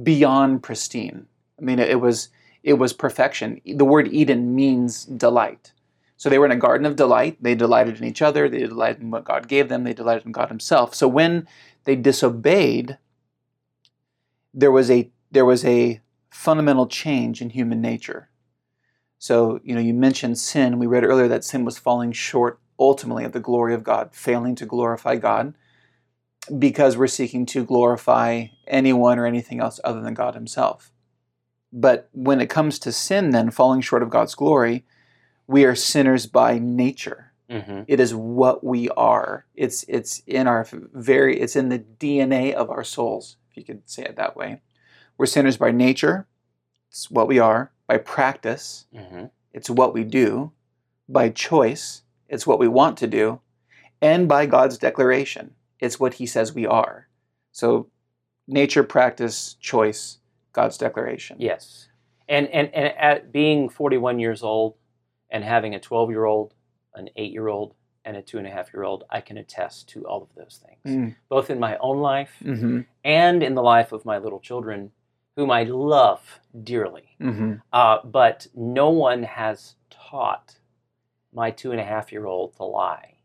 beyond 0.04 0.64
pristine. 0.64 1.26
I 1.60 1.64
mean, 1.64 1.80
it 1.80 2.00
was 2.00 2.30
it 2.64 2.76
was 2.76 2.94
perfection. 2.94 3.60
The 3.66 3.84
word 3.84 4.08
Eden 4.08 4.56
means 4.56 5.04
delight. 5.04 5.74
So 6.16 6.30
they 6.30 6.40
were 6.40 6.46
in 6.46 6.54
a 6.54 6.56
garden 6.56 6.86
of 6.86 6.96
delight. 6.96 7.38
They 7.42 7.56
delighted 7.56 7.98
in 7.98 8.06
each 8.06 8.22
other. 8.22 8.48
They 8.48 8.60
delighted 8.60 9.02
in 9.02 9.12
what 9.12 9.26
God 9.26 9.50
gave 9.50 9.68
them. 9.68 9.84
They 9.84 9.94
delighted 9.94 10.26
in 10.26 10.32
God 10.32 10.48
Himself. 10.48 10.96
So 10.96 11.10
when 11.10 11.46
they 11.84 11.98
disobeyed, 11.98 12.98
there 14.60 14.72
was 14.72 14.92
a 14.92 15.10
there 15.32 15.46
was 15.46 15.64
a 15.66 16.02
fundamental 16.30 16.88
change 16.88 17.42
in 17.42 17.50
human 17.50 17.82
nature. 17.82 18.30
So 19.18 19.60
you 19.64 19.74
know, 19.74 19.82
you 19.82 19.94
mentioned 19.94 20.38
sin. 20.38 20.80
We 20.80 20.88
read 20.88 21.04
earlier 21.04 21.28
that 21.28 21.44
sin 21.44 21.66
was 21.66 21.78
falling 21.78 22.12
short 22.12 22.60
ultimately 22.80 23.24
of 23.26 23.32
the 23.32 23.40
glory 23.40 23.74
of 23.74 23.84
God, 23.84 24.14
failing 24.14 24.56
to 24.56 24.66
glorify 24.66 25.16
God, 25.18 25.54
because 26.58 26.98
we're 26.98 27.08
seeking 27.08 27.46
to 27.48 27.66
glorify 27.66 28.48
anyone 28.68 29.20
or 29.20 29.26
anything 29.26 29.60
else 29.60 29.80
other 29.84 30.02
than 30.02 30.14
God 30.14 30.36
Himself. 30.36 30.92
But 31.72 32.10
when 32.14 32.42
it 32.42 32.50
comes 32.50 32.80
to 32.80 32.92
sin, 32.92 33.30
then 33.32 33.52
falling 33.52 33.82
short 33.82 34.02
of 34.02 34.10
God's 34.10 34.34
glory, 34.34 34.86
we 35.48 35.66
are 35.66 35.76
sinners 35.76 36.26
by 36.26 36.58
nature. 36.58 37.32
Mm-hmm. 37.50 37.84
It 37.88 38.00
is 38.00 38.14
what 38.14 38.64
we 38.64 38.90
are. 38.90 39.46
It's 39.56 39.84
it's 39.88 40.22
in 40.28 40.48
our 40.48 40.68
very 40.72 41.40
it's 41.40 41.56
in 41.56 41.70
the 41.70 41.80
DNA 41.80 42.54
of 42.54 42.70
our 42.70 42.84
souls, 42.84 43.38
if 43.50 43.58
you 43.58 43.64
could 43.64 43.90
say 43.90 44.04
it 44.04 44.16
that 44.16 44.36
way. 44.36 44.62
We're 45.18 45.26
sinners 45.26 45.58
by 45.58 45.72
nature. 45.72 46.28
It's 46.90 47.10
what 47.12 47.28
we 47.28 47.40
are. 47.40 47.72
By 47.88 47.98
practice, 47.98 48.86
Mm-hmm. 48.96 49.26
it's 49.54 49.70
what 49.70 49.94
we 49.94 50.04
do. 50.04 50.52
By 51.08 51.30
choice, 51.30 52.04
it's 52.28 52.46
what 52.46 52.60
we 52.60 52.68
want 52.68 52.98
to 53.00 53.08
do. 53.08 53.42
And 54.02 54.28
by 54.28 54.46
God's 54.46 54.78
declaration, 54.78 55.56
it's 55.80 56.00
what 56.00 56.16
he 56.16 56.26
says 56.26 56.54
we 56.54 56.66
are. 56.68 57.08
So 57.52 57.90
nature, 58.48 58.84
practice, 58.84 59.56
choice, 59.60 60.20
God's 60.54 60.78
declaration. 60.78 61.38
Yes. 61.40 61.88
And, 62.28 62.48
and, 62.50 62.74
and 62.74 62.94
at 62.98 63.32
being 63.32 63.70
41 63.70 64.20
years 64.20 64.44
old 64.44 64.76
and 65.32 65.44
having 65.44 65.74
a 65.74 65.80
12 65.80 66.12
year 66.12 66.26
old, 66.26 66.54
an 66.94 67.10
eight 67.16 67.32
year 67.32 67.48
old, 67.48 67.74
and 68.10 68.18
a 68.18 68.22
two 68.24 68.40
and 68.40 68.48
a 68.48 68.50
half 68.50 68.74
year 68.74 68.84
old, 68.84 69.04
I 69.10 69.22
can 69.22 69.38
attest 69.38 69.88
to 69.90 70.06
all 70.08 70.24
of 70.24 70.34
those 70.36 70.60
things, 70.66 70.96
Mm. 70.98 71.16
both 71.30 71.50
in 71.50 71.60
my 71.60 71.78
own 71.78 72.00
life 72.00 72.36
hmm 72.42 72.82
and 73.06 73.42
in 73.44 73.54
the 73.56 73.62
life 73.64 73.92
of 73.94 74.04
my 74.04 74.18
little 74.18 74.40
children, 74.40 74.92
whom 75.36 75.52
I 75.52 75.64
love 75.64 76.40
dearly. 76.64 77.16
hmm 77.20 77.54
Uh, 77.72 78.00
but 78.04 78.48
no 78.56 78.90
one 78.90 79.24
has 79.24 79.76
taught 79.90 80.58
my 81.32 81.52
two 81.52 81.72
and 81.72 81.80
a 81.80 81.84
half 81.86 82.12
year 82.12 82.26
old 82.26 82.56
to 82.56 82.64
lie, 82.64 83.20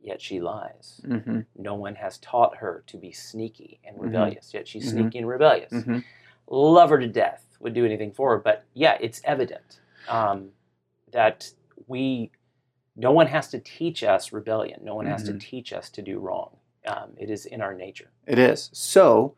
yet 0.00 0.20
she 0.20 0.38
lies. 0.40 1.00
hmm 1.04 1.40
No 1.56 1.74
one 1.74 1.94
has 1.94 2.18
taught 2.18 2.56
her 2.58 2.84
to 2.88 2.96
be 2.98 3.10
sneaky 3.12 3.80
and 3.84 3.96
Mhm. 3.96 4.02
rebellious, 4.02 4.52
yet 4.54 4.68
she's 4.68 4.84
Mhm. 4.86 4.90
sneaky 4.92 5.18
and 5.18 5.28
rebellious. 5.28 5.72
hmm 5.84 6.00
Love 6.46 6.90
her 6.90 6.98
to 6.98 7.08
death, 7.08 7.56
would 7.60 7.74
do 7.74 7.84
anything 7.86 8.12
for 8.12 8.30
her. 8.32 8.38
But 8.38 8.64
yeah, 8.74 8.98
it's 9.00 9.20
evident 9.24 9.80
um, 10.08 10.52
that 11.12 11.52
we, 11.86 12.30
no 13.00 13.12
one 13.12 13.26
has 13.28 13.48
to 13.48 13.58
teach 13.58 14.02
us 14.04 14.32
rebellion. 14.32 14.80
No 14.84 14.94
one 14.94 15.06
has 15.06 15.22
to 15.24 15.32
Mhm. 15.32 15.40
teach 15.40 15.72
us 15.72 15.88
to 15.90 16.02
do 16.02 16.18
wrong. 16.18 16.50
Um, 16.86 17.12
it 17.16 17.30
is 17.30 17.46
in 17.46 17.60
our 17.62 17.74
nature. 17.74 18.10
It 18.26 18.38
is. 18.38 18.68
So, 18.72 19.34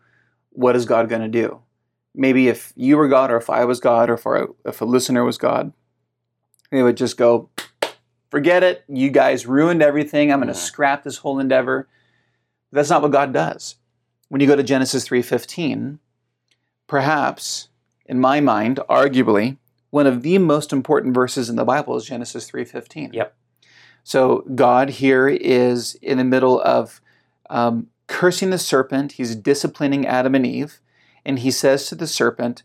what 0.51 0.75
is 0.77 0.85
God 0.85 1.09
going 1.09 1.22
to 1.22 1.29
do? 1.29 1.61
Maybe 2.14 2.48
if 2.48 2.72
you 2.77 2.96
were 2.96 3.09
God, 3.09 3.31
or 3.31 3.37
if 3.37 3.48
I 3.48 3.64
was 3.64 3.81
God, 3.81 4.11
or 4.11 4.14
if 4.14 4.27
a, 4.27 4.48
if 4.64 4.81
a 4.81 4.85
listener 4.85 5.25
was 5.25 5.38
God, 5.38 5.72
they 6.70 6.83
would 6.83 6.96
just 6.96 7.16
go, 7.16 7.48
forget 8.31 8.62
it. 8.62 8.85
You 8.88 9.11
guys 9.11 9.46
ruined 9.46 9.83
everything. 9.83 10.33
I'm 10.33 10.40
going 10.40 10.48
to 10.53 10.59
Mhm. 10.59 10.66
scrap 10.66 11.05
this 11.05 11.18
whole 11.18 11.38
endeavor. 11.38 11.88
That's 12.72 12.90
not 12.90 13.03
what 13.03 13.12
God 13.12 13.33
does. 13.33 13.77
When 14.29 14.40
you 14.40 14.46
go 14.46 14.57
to 14.57 14.62
Genesis 14.62 15.05
3:15, 15.07 15.98
perhaps, 16.87 17.68
in 18.07 18.18
my 18.18 18.40
mind, 18.40 18.81
arguably, 18.88 19.59
one 19.90 20.07
of 20.07 20.22
the 20.22 20.38
most 20.38 20.72
important 20.72 21.14
verses 21.14 21.51
in 21.51 21.57
the 21.57 21.64
Bible 21.64 21.96
is 21.96 22.05
Genesis 22.07 22.46
3:15. 22.51 23.12
Yep. 23.12 23.35
So 24.05 24.45
God 24.55 24.91
here 24.91 25.29
is 25.29 25.95
in 26.03 26.19
the 26.19 26.25
middle 26.25 26.61
of 26.61 27.01
um, 27.49 27.88
cursing 28.07 28.51
the 28.51 28.59
serpent. 28.59 29.12
He's 29.12 29.37
disciplining 29.37 30.07
Adam 30.07 30.35
and 30.35 30.47
Eve, 30.47 30.81
and 31.25 31.38
he 31.38 31.51
says 31.51 31.87
to 31.88 31.95
the 31.95 32.07
serpent, 32.07 32.65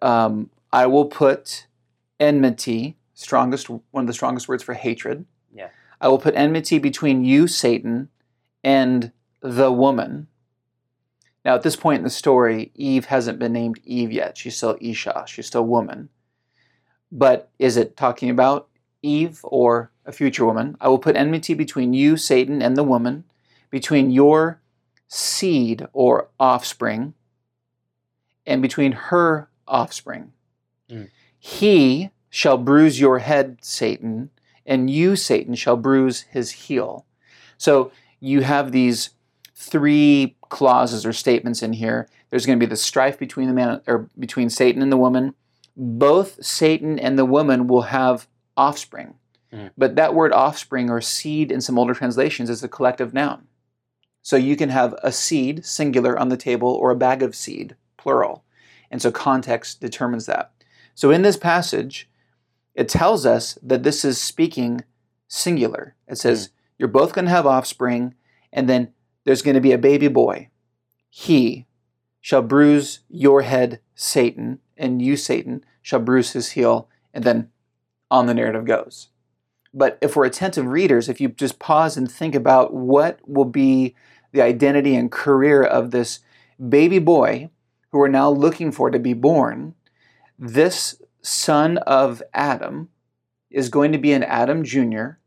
um, 0.00 0.50
"I 0.72 0.86
will 0.86 1.06
put 1.06 1.66
enmity, 2.18 2.96
strongest 3.14 3.68
one 3.68 3.82
of 3.94 4.06
the 4.06 4.12
strongest 4.12 4.48
words 4.48 4.62
for 4.62 4.74
hatred. 4.74 5.26
Yeah. 5.54 5.68
I 6.00 6.08
will 6.08 6.18
put 6.18 6.34
enmity 6.34 6.78
between 6.78 7.24
you, 7.24 7.46
Satan, 7.46 8.08
and 8.62 9.12
the 9.40 9.70
woman." 9.70 10.28
Now, 11.44 11.54
at 11.54 11.62
this 11.62 11.76
point 11.76 11.98
in 11.98 12.04
the 12.04 12.10
story, 12.10 12.72
Eve 12.74 13.04
hasn't 13.06 13.38
been 13.38 13.52
named 13.52 13.78
Eve 13.84 14.10
yet. 14.10 14.38
She's 14.38 14.56
still 14.56 14.78
Isha. 14.80 15.24
She's 15.26 15.46
still 15.46 15.66
woman. 15.66 16.08
But 17.12 17.50
is 17.58 17.76
it 17.76 17.98
talking 17.98 18.30
about 18.30 18.68
Eve 19.02 19.40
or 19.42 19.90
a 20.06 20.12
future 20.12 20.44
woman? 20.44 20.76
I 20.80 20.88
will 20.88 20.98
put 20.98 21.16
enmity 21.16 21.54
between 21.54 21.92
you, 21.92 22.16
Satan, 22.16 22.62
and 22.62 22.76
the 22.76 22.84
woman, 22.84 23.24
between 23.70 24.10
your 24.10 24.60
seed 25.08 25.86
or 25.92 26.28
offspring, 26.38 27.14
and 28.46 28.60
between 28.60 28.92
her 28.92 29.48
offspring. 29.66 30.32
Mm. 30.90 31.10
He 31.38 32.10
shall 32.30 32.58
bruise 32.58 33.00
your 33.00 33.20
head, 33.20 33.58
Satan, 33.62 34.30
and 34.66 34.90
you, 34.90 35.16
Satan, 35.16 35.54
shall 35.54 35.76
bruise 35.76 36.22
his 36.22 36.50
heel. 36.50 37.06
So 37.58 37.92
you 38.20 38.42
have 38.42 38.72
these 38.72 39.10
three 39.54 40.36
clauses 40.48 41.06
or 41.06 41.12
statements 41.12 41.62
in 41.62 41.74
here. 41.74 42.08
There's 42.30 42.46
going 42.46 42.58
to 42.58 42.66
be 42.66 42.68
the 42.68 42.76
strife 42.76 43.18
between 43.18 43.48
the 43.48 43.54
man 43.54 43.80
or 43.86 44.08
between 44.18 44.50
Satan 44.50 44.82
and 44.82 44.90
the 44.90 44.96
woman. 44.96 45.34
Both 45.76 46.44
Satan 46.44 46.98
and 46.98 47.18
the 47.18 47.24
woman 47.24 47.66
will 47.66 47.82
have 47.82 48.26
offspring. 48.56 49.14
Mhm. 49.54 49.70
But 49.78 49.96
that 49.96 50.14
word 50.14 50.32
offspring 50.32 50.90
or 50.90 51.00
seed 51.00 51.52
in 51.52 51.60
some 51.60 51.78
older 51.78 51.94
translations 51.94 52.50
is 52.50 52.64
a 52.64 52.68
collective 52.68 53.14
noun. 53.14 53.46
So 54.22 54.36
you 54.36 54.56
can 54.56 54.70
have 54.70 54.94
a 55.02 55.12
seed, 55.12 55.64
singular, 55.64 56.18
on 56.18 56.28
the 56.28 56.36
table 56.36 56.68
or 56.68 56.90
a 56.90 56.96
bag 56.96 57.22
of 57.22 57.36
seed, 57.36 57.76
plural. 57.96 58.44
And 58.90 59.00
so 59.00 59.12
context 59.12 59.80
determines 59.80 60.26
that. 60.26 60.52
So 60.94 61.10
in 61.10 61.22
this 61.22 61.36
passage, 61.36 62.08
it 62.74 62.88
tells 62.88 63.26
us 63.26 63.58
that 63.62 63.82
this 63.82 64.04
is 64.04 64.20
speaking 64.20 64.82
singular. 65.28 65.94
It 66.08 66.16
says, 66.16 66.50
You're 66.78 66.88
both 66.88 67.12
going 67.12 67.26
to 67.26 67.30
have 67.30 67.46
offspring, 67.46 68.14
and 68.52 68.68
then 68.68 68.92
there's 69.24 69.42
going 69.42 69.54
to 69.54 69.60
be 69.60 69.72
a 69.72 69.78
baby 69.78 70.08
boy. 70.08 70.48
He 71.08 71.66
shall 72.20 72.42
bruise 72.42 73.00
your 73.08 73.42
head, 73.42 73.80
Satan, 73.94 74.58
and 74.76 75.00
you, 75.00 75.16
Satan, 75.16 75.64
shall 75.82 76.00
bruise 76.00 76.32
his 76.32 76.52
heel. 76.52 76.88
And 77.12 77.22
then 77.22 77.50
on 78.10 78.26
the 78.26 78.34
narrative 78.34 78.64
goes. 78.64 79.08
But 79.74 79.98
if 80.00 80.14
we're 80.14 80.24
attentive 80.24 80.66
readers, 80.66 81.08
if 81.08 81.20
you 81.20 81.28
just 81.28 81.58
pause 81.58 81.96
and 81.96 82.10
think 82.10 82.34
about 82.34 82.72
what 82.72 83.18
will 83.26 83.44
be 83.44 83.96
the 84.32 84.40
identity 84.40 84.94
and 84.94 85.10
career 85.10 85.62
of 85.62 85.90
this 85.90 86.20
baby 86.68 87.00
boy 87.00 87.50
who 87.90 87.98
we're 87.98 88.08
now 88.08 88.30
looking 88.30 88.70
for 88.70 88.90
to 88.90 89.00
be 89.00 89.12
born, 89.12 89.74
this 90.38 91.02
son 91.22 91.78
of 91.78 92.22
Adam 92.32 92.88
is 93.50 93.68
going 93.68 93.90
to 93.92 93.98
be 93.98 94.12
an 94.12 94.22
Adam 94.22 94.62
Jr. 94.62 95.18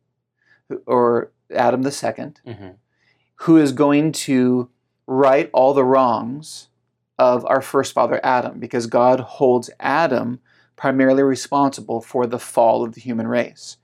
or 0.85 1.31
Adam 1.53 1.83
the 1.83 1.91
second, 1.91 2.41
hmm 2.45 2.69
who 3.41 3.57
is 3.57 3.71
going 3.71 4.11
to 4.11 4.67
right 5.05 5.51
all 5.53 5.71
the 5.75 5.83
wrongs 5.83 6.69
of 7.19 7.45
our 7.45 7.61
first 7.61 7.93
father 7.93 8.19
Adam, 8.23 8.59
because 8.59 8.87
God 8.87 9.19
holds 9.19 9.69
Adam 9.79 10.39
primarily 10.75 11.21
responsible 11.21 12.01
for 12.01 12.25
the 12.25 12.39
fall 12.39 12.83
of 12.83 12.95
the 12.95 13.01
human 13.01 13.27
race. 13.27 13.77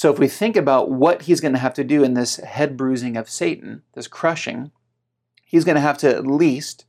So 0.00 0.10
if 0.10 0.18
we 0.18 0.28
think 0.28 0.56
about 0.56 0.90
what 0.90 1.20
he's 1.24 1.42
going 1.42 1.52
to 1.52 1.58
have 1.58 1.74
to 1.74 1.84
do 1.84 2.02
in 2.02 2.14
this 2.14 2.36
head 2.36 2.74
bruising 2.74 3.18
of 3.18 3.28
Satan, 3.28 3.82
this 3.92 4.08
crushing, 4.08 4.70
he's 5.44 5.66
going 5.66 5.74
to 5.74 5.82
have 5.82 5.98
to 5.98 6.08
at 6.08 6.26
least 6.26 6.86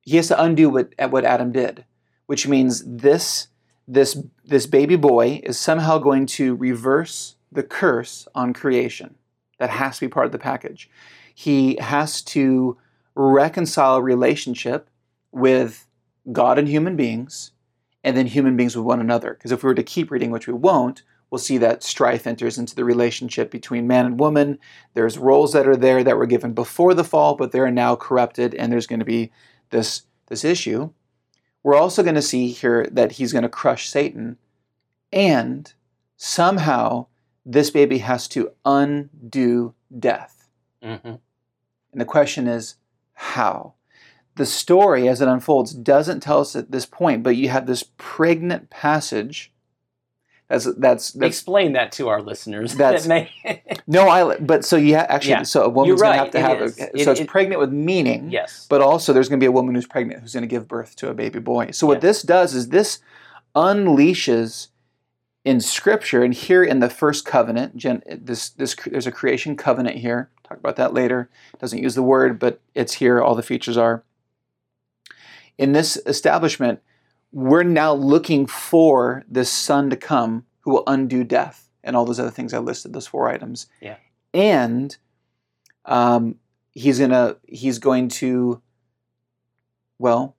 he 0.00 0.16
has 0.16 0.28
to 0.28 0.42
undo 0.42 0.70
what 0.70 0.94
what 1.10 1.26
Adam 1.26 1.52
did, 1.52 1.84
which 2.24 2.48
means 2.48 2.82
this 2.86 3.48
this 3.86 4.22
this 4.42 4.64
baby 4.64 4.96
boy 4.96 5.42
is 5.44 5.58
somehow 5.58 5.98
going 5.98 6.24
to 6.24 6.54
reverse 6.54 7.36
the 7.52 7.62
curse 7.62 8.26
on 8.34 8.54
creation. 8.54 9.14
That 9.58 9.68
has 9.68 9.98
to 9.98 10.06
be 10.06 10.10
part 10.10 10.24
of 10.24 10.32
the 10.32 10.38
package. 10.38 10.88
He 11.34 11.76
has 11.78 12.22
to 12.22 12.78
reconcile 13.14 14.00
relationship 14.00 14.88
with 15.30 15.86
God 16.32 16.58
and 16.58 16.68
human 16.68 16.96
beings, 16.96 17.50
and 18.02 18.16
then 18.16 18.28
human 18.28 18.56
beings 18.56 18.74
with 18.74 18.86
one 18.86 19.02
another. 19.02 19.34
Because 19.34 19.52
if 19.52 19.62
we 19.62 19.66
were 19.66 19.74
to 19.74 19.82
keep 19.82 20.10
reading, 20.10 20.30
which 20.30 20.46
we 20.46 20.54
won't, 20.54 21.02
we'll 21.30 21.38
see 21.38 21.58
that 21.58 21.82
strife 21.82 22.26
enters 22.26 22.58
into 22.58 22.74
the 22.74 22.84
relationship 22.84 23.50
between 23.50 23.86
man 23.86 24.06
and 24.06 24.20
woman. 24.20 24.58
There's 24.94 25.18
roles 25.18 25.52
that 25.52 25.68
are 25.68 25.76
there 25.76 26.02
that 26.04 26.16
were 26.16 26.26
given 26.26 26.52
before 26.52 26.94
the 26.94 27.04
fall, 27.04 27.34
but 27.34 27.52
they're 27.52 27.70
now 27.70 27.96
corrupted, 27.96 28.54
and 28.54 28.72
there's 28.72 28.86
going 28.86 28.98
to 29.00 29.04
be 29.04 29.30
this, 29.70 30.02
this 30.28 30.44
issue. 30.44 30.90
We're 31.62 31.76
also 31.76 32.02
going 32.02 32.14
to 32.14 32.22
see 32.22 32.48
here 32.48 32.86
that 32.92 33.12
he's 33.12 33.32
going 33.32 33.42
to 33.42 33.48
crush 33.48 33.88
Satan, 33.88 34.38
and 35.12 35.72
somehow 36.16 37.06
this 37.44 37.70
baby 37.70 37.98
has 37.98 38.28
to 38.28 38.52
undo 38.64 39.74
death. 39.98 40.48
hmm 40.82 40.94
And 41.04 41.20
the 41.92 42.04
question 42.04 42.46
is, 42.46 42.76
how? 43.14 43.74
The 44.36 44.46
story, 44.46 45.08
as 45.08 45.20
it 45.20 45.28
unfolds, 45.28 45.74
doesn't 45.74 46.20
tell 46.20 46.40
us 46.40 46.54
at 46.54 46.70
this 46.70 46.86
point, 46.86 47.24
but 47.24 47.36
you 47.36 47.48
have 47.48 47.66
this 47.66 47.84
pregnant 47.96 48.70
passage. 48.70 49.52
That's 50.48 50.64
that's, 50.78 51.12
that's 51.12 51.26
Explain 51.36 51.72
that 51.74 51.92
to 51.92 52.08
our 52.08 52.22
listeners. 52.22 52.74
That's- 52.76 53.02
that 53.06 53.08
may, 53.44 53.62
no, 53.86 54.08
I. 54.08 54.38
But 54.38 54.64
so 54.64 54.76
you 54.76 54.96
ha- 54.96 55.04
actually, 55.08 55.32
Yeah. 55.32 55.42
so 55.42 55.62
a 55.64 55.68
woman's 55.68 55.88
You're 55.88 55.96
gonna 55.98 56.16
have 56.18 56.30
to 56.30 56.40
have. 56.40 56.60
A, 56.60 56.64
It- 56.64 57.04
so 57.04 57.10
it's 57.10 57.20
it- 57.20 57.28
pregnant 57.28 57.60
with 57.60 57.70
meaning. 57.70 58.30
yes. 58.30 58.66
But 58.70 58.80
also, 58.80 59.12
there's 59.12 59.28
going 59.28 59.38
to 59.40 59.42
be 59.44 59.48
a 59.48 59.52
woman 59.52 59.74
who's 59.74 59.86
pregnant 59.86 60.22
who's 60.22 60.32
going 60.32 60.42
to 60.42 60.46
give 60.48 60.66
birth 60.66 60.96
to 60.96 61.10
a 61.10 61.14
baby 61.14 61.38
boy. 61.38 61.72
So 61.72 61.86
what 61.86 61.96
Yeah. 61.98 62.00
this 62.08 62.22
does 62.22 62.54
is 62.54 62.70
this 62.70 63.00
unleashes 63.54 64.68
in 65.44 65.60
Scripture, 65.60 66.22
and 66.22 66.32
here 66.34 66.62
in 66.64 66.80
the 66.80 66.90
first 66.90 67.24
covenant, 67.26 67.76
Gen, 67.76 68.02
this 68.10 68.48
this 68.48 68.74
there's 68.86 69.06
a 69.06 69.12
creation 69.12 69.54
covenant 69.56 69.96
here. 69.96 70.30
Talk 70.44 70.56
about 70.58 70.76
that 70.76 70.94
later. 70.94 71.28
Doesn't 71.60 71.82
use 71.82 71.94
the 71.94 72.02
word, 72.02 72.38
but 72.38 72.60
it's 72.74 72.94
here. 72.94 73.20
All 73.20 73.34
the 73.34 73.42
features 73.42 73.76
are. 73.76 74.02
In 75.58 75.72
this 75.72 75.98
establishment, 76.06 76.80
we're 77.32 77.62
now 77.62 77.92
looking 77.92 78.46
for 78.46 79.24
this 79.28 79.50
son 79.50 79.90
to 79.90 79.96
come 79.96 80.44
who 80.60 80.72
will 80.72 80.84
undo 80.86 81.24
death 81.24 81.68
and 81.84 81.96
all 81.96 82.04
those 82.04 82.20
other 82.20 82.30
things 82.30 82.54
I 82.54 82.58
listed. 82.58 82.92
Those 82.92 83.06
four 83.06 83.28
items. 83.28 83.66
Yeah. 83.80 83.96
And 84.34 84.96
um, 85.84 86.36
he's 86.78 87.00
gonna 87.00 87.36
he's 87.46 87.78
going 87.78 88.08
to 88.08 88.62
well 89.98 90.36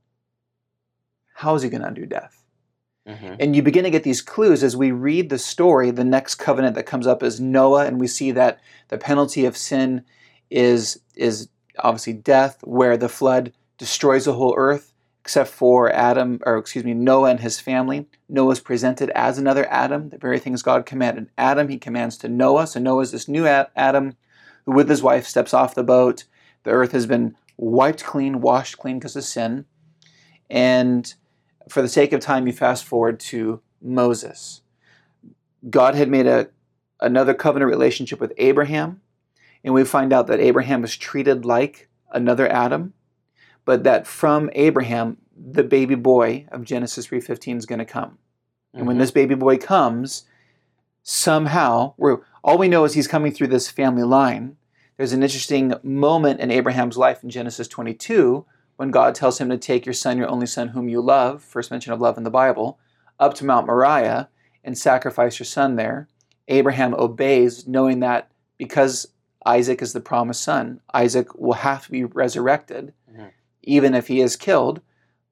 how 1.34 1.56
is 1.56 1.62
he 1.62 1.70
going 1.70 1.82
to 1.82 1.88
undo 1.88 2.06
death 2.06 2.44
hmm 3.08 3.36
and 3.40 3.56
you 3.56 3.62
begin 3.62 3.84
to 3.84 3.90
get 3.90 4.04
these 4.04 4.22
clues 4.22 4.64
as 4.64 4.76
we 4.78 4.92
read 4.92 5.30
the 5.30 5.38
story 5.38 5.92
the 5.92 6.04
next 6.04 6.36
covenant 6.36 6.76
that 6.76 6.86
comes 6.86 7.08
up 7.08 7.22
is 7.24 7.40
noah 7.40 7.86
and 7.86 8.00
we 8.00 8.08
see 8.08 8.32
that 8.32 8.60
the 8.88 8.98
penalty 8.98 9.46
of 9.46 9.58
sin 9.58 10.04
is 10.50 11.02
is 11.16 11.50
obviously 11.80 12.14
death 12.14 12.60
where 12.64 12.96
the 12.96 13.10
flood 13.10 13.52
destroys 13.78 14.26
the 14.26 14.34
whole 14.34 14.54
earth 14.58 14.89
except 15.30 15.52
for 15.52 15.94
adam 15.94 16.40
or 16.44 16.58
excuse 16.58 16.84
me 16.84 16.96
noah 16.96 17.30
and 17.30 17.42
his 17.42 17.60
family. 17.60 18.08
Noah 18.28 18.54
is 18.54 18.60
presented 18.60 19.12
as 19.12 19.38
another 19.38 19.72
adam 19.72 20.10
the 20.10 20.18
very 20.18 20.40
things 20.40 20.64
god 20.64 20.88
commanded 20.88 21.30
adam 21.38 21.68
he 21.68 21.78
commands 21.78 22.18
to 22.18 22.28
noah. 22.28 22.66
So 22.66 22.80
noah 22.80 23.04
is 23.04 23.12
this 23.12 23.28
new 23.28 23.46
adam 23.46 24.18
who 24.66 24.72
with 24.72 24.90
his 24.90 25.04
wife 25.04 25.28
steps 25.28 25.54
off 25.54 25.76
the 25.76 25.84
boat. 25.84 26.24
The 26.64 26.72
earth 26.72 26.94
has 26.94 27.06
been 27.06 27.36
wiped 27.58 28.04
clean 28.04 28.42
washed 28.42 28.80
clean 28.80 28.98
because 28.98 29.16
of 29.16 29.24
sin. 29.24 29.66
And 30.50 31.14
for 31.70 31.84
the 31.84 31.88
sake 31.88 32.12
of 32.12 32.22
time, 32.22 32.48
you 32.48 32.54
fast 32.54 32.84
forward 32.84 33.20
to 33.20 33.62
Moses. 33.84 34.64
God 35.70 35.94
had 35.94 36.10
made 36.10 36.26
a 36.26 36.50
another 37.02 37.36
covenant 37.36 37.70
relationship 37.70 38.20
with 38.20 38.34
Abraham, 38.40 39.02
and 39.64 39.76
we 39.76 39.84
find 39.84 40.12
out 40.12 40.26
that 40.26 40.40
Abraham 40.40 40.82
was 40.82 40.98
treated 40.98 41.46
like 41.46 41.88
another 42.12 42.52
Adam, 42.52 42.94
but 43.66 43.84
that 43.84 44.08
from 44.08 44.50
Abraham, 44.54 45.18
the 45.36 45.64
baby 45.64 45.96
boy 45.96 46.46
of 46.52 46.64
Genesis 46.64 47.08
3:15 47.08 47.58
is 47.58 47.66
going 47.66 47.80
to 47.80 47.86
come. 47.86 48.18
And 48.74 48.86
when 48.88 48.98
Mhm. 48.98 49.00
this 49.00 49.12
baby 49.12 49.36
boy 49.36 49.58
comes, 49.58 50.26
somehow, 51.04 51.94
we're, 51.98 52.20
all 52.44 52.58
we 52.58 52.68
know 52.68 52.84
is 52.84 52.94
he's 52.94 53.08
coming 53.08 53.32
through 53.32 53.48
this 53.48 53.70
family 53.70 54.04
line. 54.04 54.58
There's 54.98 55.14
an 55.14 55.24
interesting 55.24 55.74
moment 55.82 56.40
in 56.40 56.52
Abraham's 56.52 56.98
life 56.98 57.24
in 57.24 57.30
Genesis 57.30 57.68
22 57.68 58.46
when 58.76 58.92
God 58.92 59.16
tells 59.16 59.40
him 59.40 59.50
to 59.50 59.58
take 59.58 59.86
your 59.86 59.94
son, 59.94 60.18
your 60.18 60.30
only 60.30 60.46
son, 60.46 60.70
whom 60.70 60.88
you 60.90 61.02
love, 61.02 61.42
first 61.42 61.72
mention 61.72 61.94
of 61.94 62.02
love 62.02 62.18
in 62.18 62.24
the 62.24 62.30
Bible, 62.30 62.78
up 63.20 63.34
to 63.36 63.46
Mount 63.46 63.68
Moriah 63.68 64.30
and 64.64 64.78
sacrifice 64.78 65.40
your 65.40 65.46
son 65.46 65.76
there. 65.76 66.08
Abraham 66.48 66.94
obeys, 66.94 67.68
knowing 67.68 68.00
that 68.02 68.30
because 68.58 69.08
Isaac 69.46 69.82
is 69.82 69.94
the 69.94 70.02
promised 70.02 70.44
son, 70.44 70.82
Isaac 70.94 71.34
will 71.36 71.54
have 71.54 71.86
to 71.86 71.92
be 71.92 72.04
resurrected. 72.04 72.94
Even 73.64 73.94
if 73.94 74.08
he 74.08 74.22
is 74.22 74.36
killed, 74.36 74.82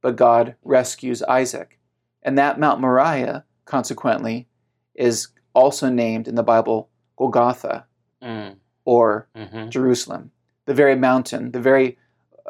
but 0.01 0.15
God 0.15 0.55
rescues 0.63 1.23
Isaac. 1.23 1.79
And 2.23 2.37
that 2.37 2.59
Mount 2.59 2.81
Moriah, 2.81 3.45
consequently, 3.65 4.47
is 4.95 5.29
also 5.53 5.89
named 5.89 6.27
in 6.27 6.35
the 6.35 6.43
Bible 6.43 6.89
Golgotha 7.17 7.85
Mm, 8.21 8.55
or 8.83 9.27
mhm. 9.35 9.69
Jerusalem, 9.69 10.31
the 10.65 10.73
very 10.73 10.95
mountain, 10.95 11.51
the 11.51 11.59
very 11.59 11.97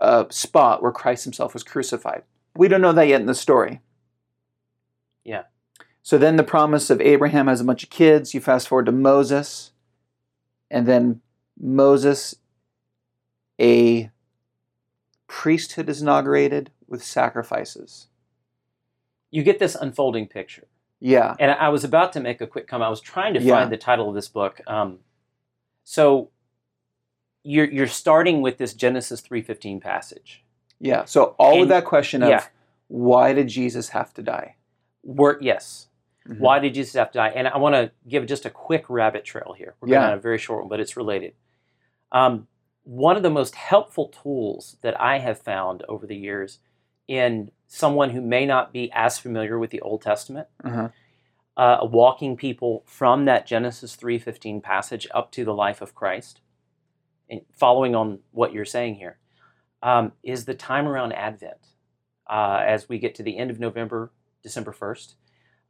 uh, 0.02 0.26
spot 0.30 0.82
where 0.82 0.92
Christ 0.92 1.24
himself 1.26 1.54
was 1.54 1.64
crucified. 1.64 2.24
We 2.56 2.68
don't 2.68 2.82
know 2.82 2.94
that 2.94 3.08
yet 3.08 3.20
in 3.22 3.28
the 3.28 3.36
story. 3.36 3.82
Yeah. 5.24 5.44
So 6.04 6.18
then 6.18 6.38
the 6.38 6.44
promise 6.44 6.90
of 6.90 7.02
Abraham 7.02 7.48
has 7.48 7.60
a 7.60 7.66
bunch 7.66 7.84
of 7.84 7.90
kids. 7.90 8.34
You 8.34 8.40
fast 8.40 8.68
forward 8.68 8.86
to 8.86 8.92
Moses, 8.94 9.72
and 10.72 10.88
then 10.88 11.22
Moses, 11.60 12.36
a 13.60 14.10
priesthood 15.28 15.90
is 15.90 16.02
inaugurated 16.02 16.72
with 16.88 17.04
sacrifices. 17.04 18.08
You 19.30 19.44
get 19.44 19.60
this 19.60 19.76
unfolding 19.76 20.28
picture. 20.28 20.68
Yeah. 21.00 21.36
And 21.40 21.52
I 21.52 21.70
was 21.70 21.84
about 21.84 22.14
to 22.14 22.20
make 22.20 22.42
a 22.42 22.48
quick 22.48 22.68
comment. 22.68 22.88
I 22.88 22.90
was 22.90 23.02
trying 23.02 23.34
to 23.36 23.42
Yeah. 23.42 23.56
find 23.56 23.72
the 23.72 23.78
title 23.78 24.10
of 24.10 24.16
this 24.16 24.30
book. 24.30 24.62
Um, 24.68 25.00
so 25.84 26.30
you're 27.44 27.70
you're 27.70 27.88
starting 27.88 28.42
with 28.42 28.58
this 28.58 28.74
Genesis 28.74 29.22
three 29.22 29.42
fifteen 29.42 29.80
passage. 29.80 30.44
Yeah. 30.80 31.06
So 31.06 31.36
all 31.38 31.54
And- 31.54 31.64
of 31.64 31.68
that 31.70 31.86
question 31.86 32.24
of 32.24 32.30
yeah. 32.30 32.46
why 32.88 33.34
did 33.34 33.48
Jesus 33.48 33.90
have 33.90 34.14
to 34.16 34.22
die? 34.24 34.56
Work 35.04 35.40
yes. 35.42 35.88
Mhm. 36.28 36.40
Why 36.40 36.60
did 36.60 36.74
Jesus 36.74 36.94
have 36.96 37.12
to 37.12 37.20
die? 37.20 37.30
And 37.30 37.48
I 37.48 37.58
want 37.58 37.76
to 37.76 37.92
give 38.08 38.26
just 38.26 38.46
a 38.46 38.50
quick 38.50 38.90
rabbit 38.90 39.24
trail 39.24 39.54
here. 39.58 39.76
We're 39.80 39.88
going 39.90 40.02
Yeah. 40.02 40.08
on 40.08 40.14
a 40.18 40.22
very 40.22 40.38
short 40.38 40.62
one, 40.64 40.70
but 40.70 40.80
it's 40.80 40.98
related. 40.98 41.34
Um, 42.12 42.48
one 42.88 43.18
of 43.18 43.24
the 43.24 43.30
most 43.30 43.56
helpful 43.56 44.08
tools 44.08 44.78
that 44.82 45.00
I 45.00 45.20
have 45.20 45.42
found 45.42 45.84
over 45.90 46.08
the 46.08 46.16
years 46.16 46.60
in 47.06 47.52
someone 47.68 48.12
who 48.12 48.22
may 48.22 48.46
not 48.46 48.72
be 48.72 48.90
as 48.94 49.20
familiar 49.20 49.60
with 49.60 49.72
the 49.72 49.82
Old 49.82 50.02
Testament, 50.02 50.48
Uh-huh. 50.64 50.88
uh, 51.58 51.86
walking 51.86 52.38
people 52.38 52.84
from 52.86 53.26
that 53.26 53.46
Genesis 53.46 53.96
three 53.98 54.18
fifteen 54.18 54.62
passage 54.62 55.06
up 55.14 55.32
to 55.34 55.44
the 55.44 55.54
life 55.54 55.82
of 55.82 55.94
Christ, 55.94 56.40
and 57.30 57.42
following 57.52 57.94
on 57.94 58.20
what 58.32 58.54
you're 58.54 58.64
saying 58.64 58.96
here, 58.96 59.20
um, 59.84 60.14
is 60.24 60.46
the 60.46 60.54
time 60.54 60.88
around 60.88 61.12
Advent. 61.12 61.74
Uh, 62.30 62.64
as 62.66 62.88
we 62.88 63.00
get 63.00 63.16
to 63.16 63.24
the 63.24 63.38
end 63.38 63.52
of 63.52 63.60
November, 63.60 64.12
December 64.44 64.72
first, 64.72 65.16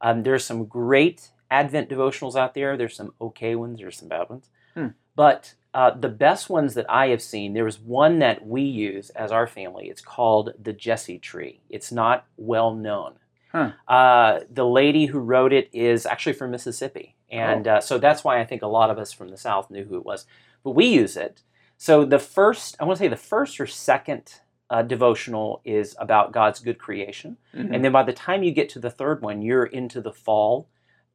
um, 0.00 0.22
there's 0.22 0.44
some 0.44 0.66
great 0.66 1.30
Advent 1.50 1.88
devotionals 1.88 2.36
out 2.36 2.54
there. 2.54 2.76
There's 2.76 2.94
some 2.96 3.12
okay 3.20 3.56
ones. 3.56 3.78
There's 3.78 3.98
some 3.98 4.08
bad 4.08 4.28
ones, 4.28 4.50
Hmm. 4.78 4.88
but 5.16 5.54
uh, 5.74 5.90
the 5.90 6.08
best 6.08 6.48
ones 6.48 6.74
that 6.74 6.86
I 6.88 7.08
have 7.08 7.20
seen, 7.20 7.52
there 7.52 7.64
was 7.64 7.78
one 7.78 8.18
that 8.20 8.46
we 8.46 8.62
use 8.62 9.10
as 9.10 9.30
our 9.30 9.46
family. 9.46 9.88
It's 9.88 10.00
called 10.00 10.54
the 10.60 10.72
Jesse 10.72 11.18
Tree. 11.18 11.60
It's 11.68 11.92
not 11.92 12.24
well 12.36 12.74
known. 12.74 13.14
Huh. 13.52 13.72
Uh, 13.86 14.40
the 14.50 14.66
lady 14.66 15.06
who 15.06 15.18
wrote 15.18 15.52
it 15.52 15.68
is 15.72 16.06
actually 16.06 16.32
from 16.34 16.50
Mississippi, 16.50 17.14
and 17.30 17.68
uh, 17.68 17.80
so 17.80 17.98
that's 17.98 18.24
why 18.24 18.40
I 18.40 18.44
think 18.44 18.62
a 18.62 18.66
lot 18.66 18.90
of 18.90 18.98
us 18.98 19.12
from 19.12 19.28
the 19.28 19.36
South 19.36 19.70
knew 19.70 19.84
who 19.84 19.96
it 19.96 20.06
was. 20.06 20.26
But 20.64 20.72
we 20.72 20.86
use 20.86 21.16
it. 21.16 21.42
So 21.76 22.04
the 22.04 22.18
first, 22.18 22.76
I 22.80 22.84
want 22.84 22.98
to 22.98 23.04
say 23.04 23.08
the 23.08 23.16
first 23.16 23.60
or 23.60 23.66
second 23.66 24.40
uh, 24.70 24.82
devotional 24.82 25.60
is 25.64 25.96
about 25.98 26.32
God's 26.32 26.60
good 26.60 26.78
creation. 26.78 27.36
Mhm. 27.54 27.74
And 27.74 27.84
then 27.84 27.92
by 27.92 28.02
the 28.02 28.12
time 28.12 28.42
you 28.42 28.52
get 28.52 28.68
to 28.70 28.78
the 28.80 28.90
third 28.90 29.22
one, 29.22 29.42
you're 29.42 29.64
into 29.64 30.00
the 30.00 30.12
fall 30.12 30.68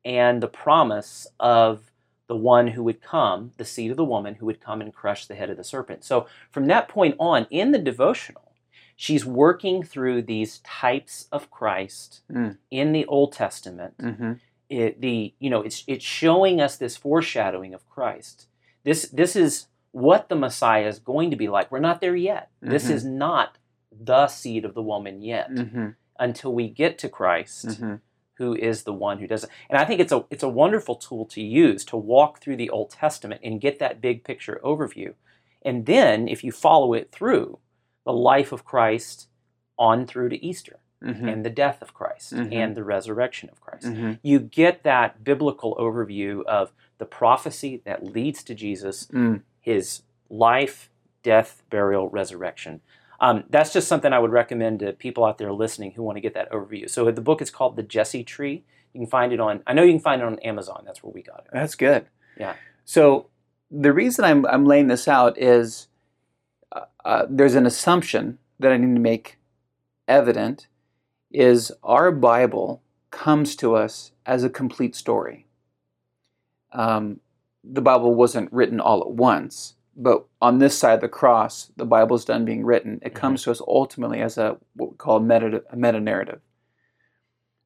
and 0.06 0.42
the 0.42 0.48
promise 0.48 1.28
of 1.40 1.92
the 2.28 2.36
one 2.36 2.68
who 2.68 2.84
would 2.84 3.02
come, 3.02 3.52
the 3.58 3.66
seed 3.66 3.92
of 3.92 3.98
the 3.98 4.06
woman, 4.06 4.36
who 4.36 4.46
would 4.46 4.62
come 4.62 4.82
and 4.82 4.94
crush 4.94 5.26
the 5.26 5.36
head 5.36 5.50
of 5.50 5.58
the 5.58 5.64
serpent. 5.64 6.04
So 6.04 6.26
from 6.52 6.68
that 6.68 6.88
point 6.88 7.16
on, 7.20 7.48
in 7.50 7.72
the 7.72 7.80
devotional, 7.80 8.54
she's 8.96 9.26
working 9.26 9.84
through 9.84 10.22
these 10.22 10.60
types 10.60 11.28
of 11.32 11.52
Christ 11.52 12.22
Mm. 12.32 12.58
in 12.72 12.92
the 12.94 13.06
Old 13.08 13.34
Testament. 13.34 13.98
Mhm. 13.98 14.40
It, 14.70 15.02
the 15.02 15.34
you 15.40 15.50
know 15.50 15.62
it's 15.62 15.84
it's 15.88 16.06
showing 16.06 16.62
us 16.62 16.78
this 16.78 16.96
foreshadowing 16.98 17.74
of 17.74 17.88
Christ. 17.90 18.48
This 18.84 19.08
this 19.10 19.36
is 19.36 19.68
what 19.92 20.30
the 20.30 20.36
Messiah 20.36 20.88
is 20.88 20.98
going 21.00 21.30
to 21.30 21.36
be 21.38 21.48
like. 21.48 21.72
We're 21.72 21.80
not 21.80 22.02
there 22.02 22.16
yet. 22.16 22.50
This 22.62 22.88
Mhm. 22.88 22.92
is 22.92 23.06
not 23.06 23.58
the 23.92 24.28
seed 24.28 24.66
of 24.66 24.74
the 24.74 24.82
woman 24.82 25.22
yet 25.22 25.52
Mhm. 25.52 25.96
until 26.18 26.54
we 26.54 26.68
get 26.70 26.98
to 27.00 27.10
Christ 27.10 27.68
Mhm. 27.68 28.00
Who 28.44 28.54
is 28.56 28.84
the 28.84 28.94
one 28.94 29.20
who 29.20 29.28
does 29.28 29.46
it. 29.46 29.50
And 29.70 29.80
I 29.80 29.86
think 29.86 30.02
it's 30.02 30.12
a 30.12 30.26
it's 30.30 30.44
a 30.44 30.50
wonderful 30.50 30.96
tool 30.96 31.26
to 31.28 31.42
use 31.42 31.86
to 31.86 31.98
walk 31.98 32.40
through 32.42 32.58
the 32.58 32.70
Old 32.70 32.90
Testament 32.92 33.42
and 33.44 33.62
get 33.62 33.80
that 33.80 34.02
big 34.02 34.24
picture 34.24 34.60
overview. 34.64 35.14
And 35.64 35.86
then 35.86 36.28
if 36.28 36.44
you 36.44 36.52
follow 36.52 36.94
it 36.94 37.12
through 37.12 37.60
the 38.06 38.12
life 38.14 38.52
of 38.52 38.66
Christ 38.66 39.30
on 39.80 40.06
through 40.06 40.30
to 40.30 40.46
Easter 40.46 40.80
Mhm. 41.02 41.32
and 41.32 41.46
the 41.46 41.50
death 41.50 41.82
of 41.82 41.94
Christ 41.94 42.34
Mhm. 42.34 42.54
and 42.54 42.76
the 42.76 42.84
resurrection 42.84 43.50
of 43.50 43.62
Christ. 43.62 43.88
Mhm. 43.88 44.20
You 44.22 44.40
get 44.40 44.84
that 44.84 45.24
biblical 45.24 45.76
overview 45.76 46.44
of 46.46 46.74
the 46.98 47.06
prophecy 47.06 47.82
that 47.86 48.04
leads 48.04 48.44
to 48.44 48.54
Jesus, 48.56 49.08
Mm. 49.08 49.42
his 49.62 50.04
life, 50.30 50.90
death, 51.22 51.64
burial, 51.70 52.10
resurrection. 52.10 52.82
Um, 53.24 53.46
that's 53.50 53.72
just 53.72 53.88
something 53.88 54.12
I 54.12 54.20
would 54.20 54.34
recommend 54.34 54.82
to 54.82 54.92
people 54.92 55.24
out 55.24 55.38
there 55.38 55.54
listening 55.54 55.92
who 55.92 56.04
want 56.04 56.18
to 56.18 56.22
get 56.22 56.34
that 56.34 56.52
overview. 56.52 56.90
So 56.90 57.10
the 57.10 57.22
book 57.22 57.42
is 57.42 57.50
called 57.50 57.78
The 57.78 57.84
Jesse 57.84 58.22
Tree. 58.26 58.66
You 58.92 59.00
can 59.00 59.08
find 59.08 59.32
it 59.32 59.40
on. 59.40 59.64
I 59.66 59.72
know 59.72 59.82
you 59.82 59.94
can 59.94 60.02
find 60.02 60.22
it 60.22 60.26
on 60.26 60.40
Amazon. 60.40 60.84
That's 60.86 61.02
where 61.02 61.14
we 61.14 61.22
got 61.22 61.40
it. 61.46 61.52
That's 61.54 61.76
good. 61.76 62.06
Yeah. 62.38 62.56
So 62.84 63.28
the 63.72 63.94
reason 63.94 64.26
I'm 64.26 64.46
I'm 64.46 64.66
laying 64.66 64.90
this 64.90 65.08
out 65.08 65.38
is 65.38 65.88
uh, 66.74 66.82
uh, 67.06 67.26
there's 67.30 67.56
an 67.56 67.66
assumption 67.66 68.40
that 68.60 68.74
I 68.74 68.78
need 68.78 68.94
to 68.94 69.00
make 69.00 69.38
evident 70.06 70.68
is 71.32 71.72
our 71.82 72.12
Bible 72.12 72.82
comes 73.10 73.56
to 73.56 73.78
us 73.78 74.12
as 74.26 74.44
a 74.44 74.50
complete 74.50 74.96
story. 74.98 75.48
Um, 76.74 77.22
the 77.64 77.82
Bible 77.82 78.14
wasn't 78.16 78.52
written 78.52 78.82
all 78.82 79.00
at 79.00 79.12
once, 79.12 79.76
but 79.96 80.26
on 80.42 80.58
this 80.58 80.78
side 80.78 80.96
of 80.96 81.02
the 81.02 81.10
cross, 81.10 81.72
the 81.78 81.86
Bible 81.86 82.16
is 82.16 82.26
done 82.26 82.46
being 82.46 82.66
written. 82.66 83.00
It 83.02 83.14
Mhm. 83.14 83.18
comes 83.18 83.44
to 83.44 83.52
us 83.52 83.62
ultimately 83.68 84.22
as 84.22 84.38
a 84.38 84.58
what 84.76 84.92
we 84.92 84.98
call 84.98 85.18
a 85.18 85.22
meta, 85.22 85.64
a 85.70 85.76
meta 85.76 86.00
narrative. 86.00 86.42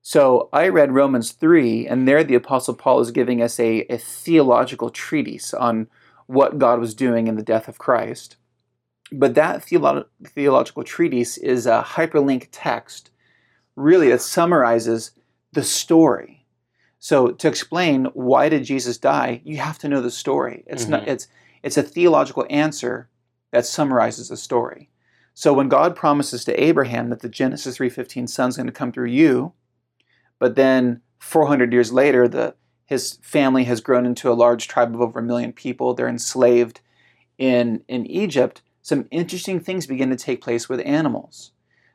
So 0.02 0.50
I 0.54 0.70
read 0.70 0.94
Romans 0.94 1.32
3, 1.34 1.86
and 1.88 2.08
there 2.08 2.24
the 2.24 2.36
Apostle 2.36 2.74
Paul 2.76 3.02
is 3.02 3.12
giving 3.12 3.42
us 3.42 3.60
a, 3.60 3.82
a 3.90 3.98
theological 3.98 4.90
treatise 4.90 5.54
on 5.54 5.88
what 6.28 6.60
God 6.60 6.80
was 6.80 6.94
doing 6.94 7.28
in 7.28 7.36
the 7.36 7.44
death 7.44 7.68
of 7.68 7.78
Christ. 7.78 8.38
But 9.12 9.36
that 9.36 9.62
theolo- 9.66 10.06
theological 10.26 10.84
treatise 10.84 11.38
is 11.38 11.66
a 11.66 11.84
hyperlink 11.86 12.48
text, 12.52 13.10
really, 13.76 14.10
that 14.10 14.22
summarizes 14.22 15.12
the 15.54 15.64
story. 15.64 16.46
So 17.00 17.30
to 17.32 17.48
explain 17.48 18.06
why 18.14 18.50
did 18.50 18.64
Jesus 18.64 18.98
die, 18.98 19.42
you 19.44 19.58
have 19.58 19.78
to 19.80 19.88
know 19.88 20.02
the 20.02 20.12
story. 20.12 20.64
It's 20.68 20.88
not 20.88 21.08
it's 21.08 21.28
it's 21.68 21.76
a 21.76 21.84
theological 21.84 22.46
answer 22.50 23.10
that 23.52 23.66
summarizes 23.66 24.30
the 24.30 24.38
story. 24.38 24.90
So 25.34 25.52
when 25.52 25.68
God 25.68 25.98
promises 25.98 26.46
to 26.46 26.64
Abraham 26.64 27.10
that 27.10 27.20
the 27.20 27.28
Genesis 27.28 27.78
3:15 27.78 28.30
son's 28.30 28.56
going 28.56 28.68
to 28.68 28.72
come 28.72 28.94
through 28.94 29.10
you, 29.10 29.52
but 30.40 30.56
then 30.56 31.02
400 31.20 31.74
years 31.74 31.92
later 31.92 32.26
the 32.26 32.56
his 32.86 33.20
family 33.22 33.66
has 33.66 33.82
grown 33.82 34.06
into 34.06 34.32
a 34.32 34.40
large 34.46 34.70
tribe 34.70 34.96
of 34.96 35.02
over 35.02 35.20
a 35.20 35.24
million 35.24 35.52
people. 35.52 35.94
They're 35.94 36.08
enslaved 36.08 36.80
in 37.38 37.84
in 37.90 38.06
Egypt. 38.06 38.62
Some 38.82 39.06
interesting 39.12 39.60
things 39.60 39.86
begin 39.86 40.10
to 40.10 40.16
take 40.16 40.40
place 40.40 40.70
with 40.70 40.80
animals. 40.86 41.52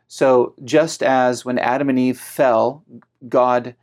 So 0.06 0.54
just 0.62 1.02
as 1.02 1.46
when 1.46 1.58
Adam 1.58 1.88
and 1.88 1.98
Eve 1.98 2.20
fell, 2.20 2.84
God 3.26 3.74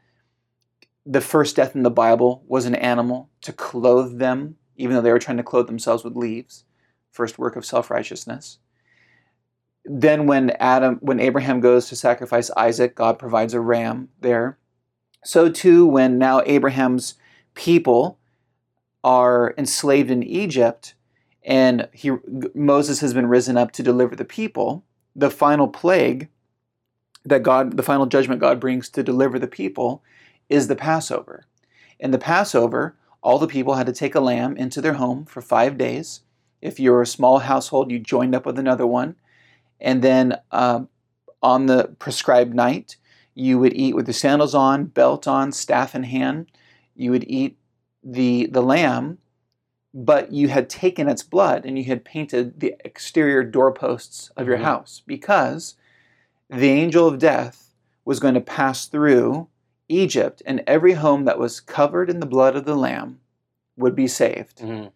the 1.04 1.22
first 1.22 1.56
death 1.56 1.76
in 1.76 1.82
the 1.82 1.90
Bible 1.90 2.44
was 2.48 2.66
an 2.66 2.76
animal 2.76 3.32
to 3.42 3.52
clothe 3.52 4.20
them, 4.20 4.58
even 4.80 4.96
though 4.96 5.02
they 5.02 5.12
were 5.12 5.20
trying 5.20 5.38
to 5.38 5.44
clothe 5.44 5.68
themselves 5.68 6.04
with 6.04 6.16
leaves. 6.16 6.64
First 7.12 7.38
work 7.38 7.56
of 7.56 7.66
self-righteousness. 7.66 8.60
Then 9.84 10.26
when 10.26 10.52
Adam 10.52 11.00
when 11.02 11.20
Abraham 11.20 11.60
goes 11.60 11.90
to 11.90 11.96
sacrifice 11.96 12.50
Isaac, 12.56 12.96
God 12.96 13.20
provides 13.20 13.54
a 13.54 13.60
ram 13.60 14.10
there. 14.22 14.58
So 15.24 15.50
too 15.50 15.86
when 15.86 16.18
now 16.18 16.42
Abraham's 16.46 17.16
people 17.56 18.20
are 19.04 19.54
enslaved 19.58 20.10
in 20.12 20.24
Egypt 20.24 20.94
and 21.44 21.90
he 21.92 22.12
Moses 22.54 23.02
has 23.02 23.14
been 23.14 23.28
risen 23.28 23.58
up 23.58 23.72
to 23.74 23.84
deliver 23.84 24.16
the 24.16 24.26
people, 24.26 24.86
the 25.16 25.30
final 25.30 25.68
plague 25.68 26.30
that 27.26 27.44
God 27.44 27.76
the 27.76 27.84
final 27.84 28.06
judgment 28.06 28.40
God 28.40 28.62
brings 28.62 28.90
to 28.90 29.04
deliver 29.04 29.38
the 29.38 29.48
people 29.48 30.04
is 30.48 30.68
the 30.68 30.76
Passover. 30.76 31.46
In 32.00 32.12
the 32.12 32.18
Passover, 32.18 32.96
all 33.22 33.40
the 33.40 33.48
people 33.48 33.76
had 33.76 33.88
to 33.88 33.94
take 33.94 34.16
a 34.16 34.20
lamb 34.20 34.56
into 34.58 34.82
their 34.82 34.94
home 34.94 35.26
for 35.26 35.42
5 35.42 35.78
days. 35.78 36.22
If 36.62 36.80
you're 36.80 37.02
a 37.02 37.08
small 37.08 37.40
household, 37.40 37.92
you 37.92 38.00
joined 38.00 38.36
up 38.36 38.46
with 38.46 38.60
another 38.60 38.88
one. 38.88 39.16
And 39.80 40.02
then 40.02 40.38
um, 40.52 40.90
on 41.42 41.68
the 41.68 41.96
prescribed 42.00 42.54
night, 42.54 42.98
you 43.34 43.60
would 43.60 43.74
eat 43.74 43.96
with 43.96 44.06
the 44.06 44.14
sandals 44.14 44.54
on, 44.54 44.86
belt 44.86 45.28
on, 45.28 45.52
staff 45.52 45.96
in 45.96 46.04
hand. 46.04 46.52
You 46.96 47.12
would 47.12 47.24
eat 47.28 47.58
the, 48.04 48.48
the 48.48 48.62
lamb, 48.62 49.20
but 49.94 50.32
you 50.34 50.50
had 50.50 50.70
taken 50.70 51.08
its 51.08 51.24
blood 51.24 51.66
and 51.66 51.78
you 51.78 51.86
had 51.86 52.04
painted 52.04 52.60
the 52.60 52.76
exterior 52.84 53.44
doorposts 53.44 54.32
of 54.36 54.48
your 54.48 54.58
Mhm. 54.58 54.64
house 54.64 55.02
because 55.06 55.76
the 56.50 56.70
angel 56.70 57.08
of 57.08 57.20
death 57.20 57.74
was 58.04 58.20
going 58.20 58.34
to 58.34 58.42
pass 58.42 58.86
through 58.86 59.48
Egypt, 59.90 60.42
and 60.46 60.64
every 60.68 60.94
home 60.94 61.26
that 61.26 61.40
was 61.40 61.60
covered 61.60 62.10
in 62.10 62.20
the 62.20 62.26
blood 62.26 62.56
of 62.56 62.66
the 62.66 62.76
lamb 62.76 63.20
would 63.76 63.96
be 63.96 64.08
saved 64.08 64.60
Mhm. 64.60 64.92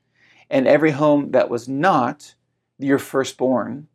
and 0.49 0.67
every 0.67 0.91
home 0.91 1.32
that 1.32 1.49
was 1.49 1.67
not 1.67 2.36
your 2.77 2.99
firstborn 2.99 3.88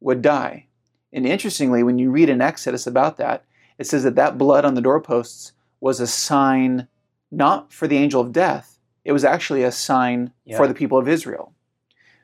would 0.00 0.22
die. 0.22 0.66
And 1.12 1.26
interestingly, 1.26 1.82
when 1.82 1.98
you 1.98 2.10
read 2.10 2.28
in 2.28 2.40
Exodus 2.40 2.86
about 2.86 3.16
that, 3.18 3.44
it 3.78 3.86
says 3.86 4.02
that 4.04 4.14
that 4.16 4.38
blood 4.38 4.64
on 4.64 4.74
the 4.74 4.80
doorposts 4.80 5.52
was 5.80 6.00
a 6.00 6.06
sign 6.06 6.88
not 7.30 7.72
for 7.72 7.86
the 7.86 7.96
angel 7.98 8.20
of 8.20 8.32
death, 8.32 8.78
it 9.04 9.12
was 9.12 9.24
actually 9.24 9.62
a 9.62 9.72
sign 9.72 10.32
Yeah. 10.44 10.56
for 10.56 10.66
the 10.66 10.74
people 10.74 10.98
of 10.98 11.08
Israel. 11.08 11.52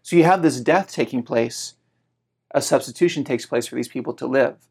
So 0.02 0.16
you 0.16 0.24
have 0.24 0.42
this 0.42 0.60
death 0.60 0.90
taking 0.90 1.22
place, 1.22 1.74
a 2.54 2.62
substitution 2.62 3.24
takes 3.24 3.46
place 3.46 3.66
for 3.66 3.76
these 3.76 3.88
people 3.88 4.14
to 4.14 4.26
live. 4.26 4.68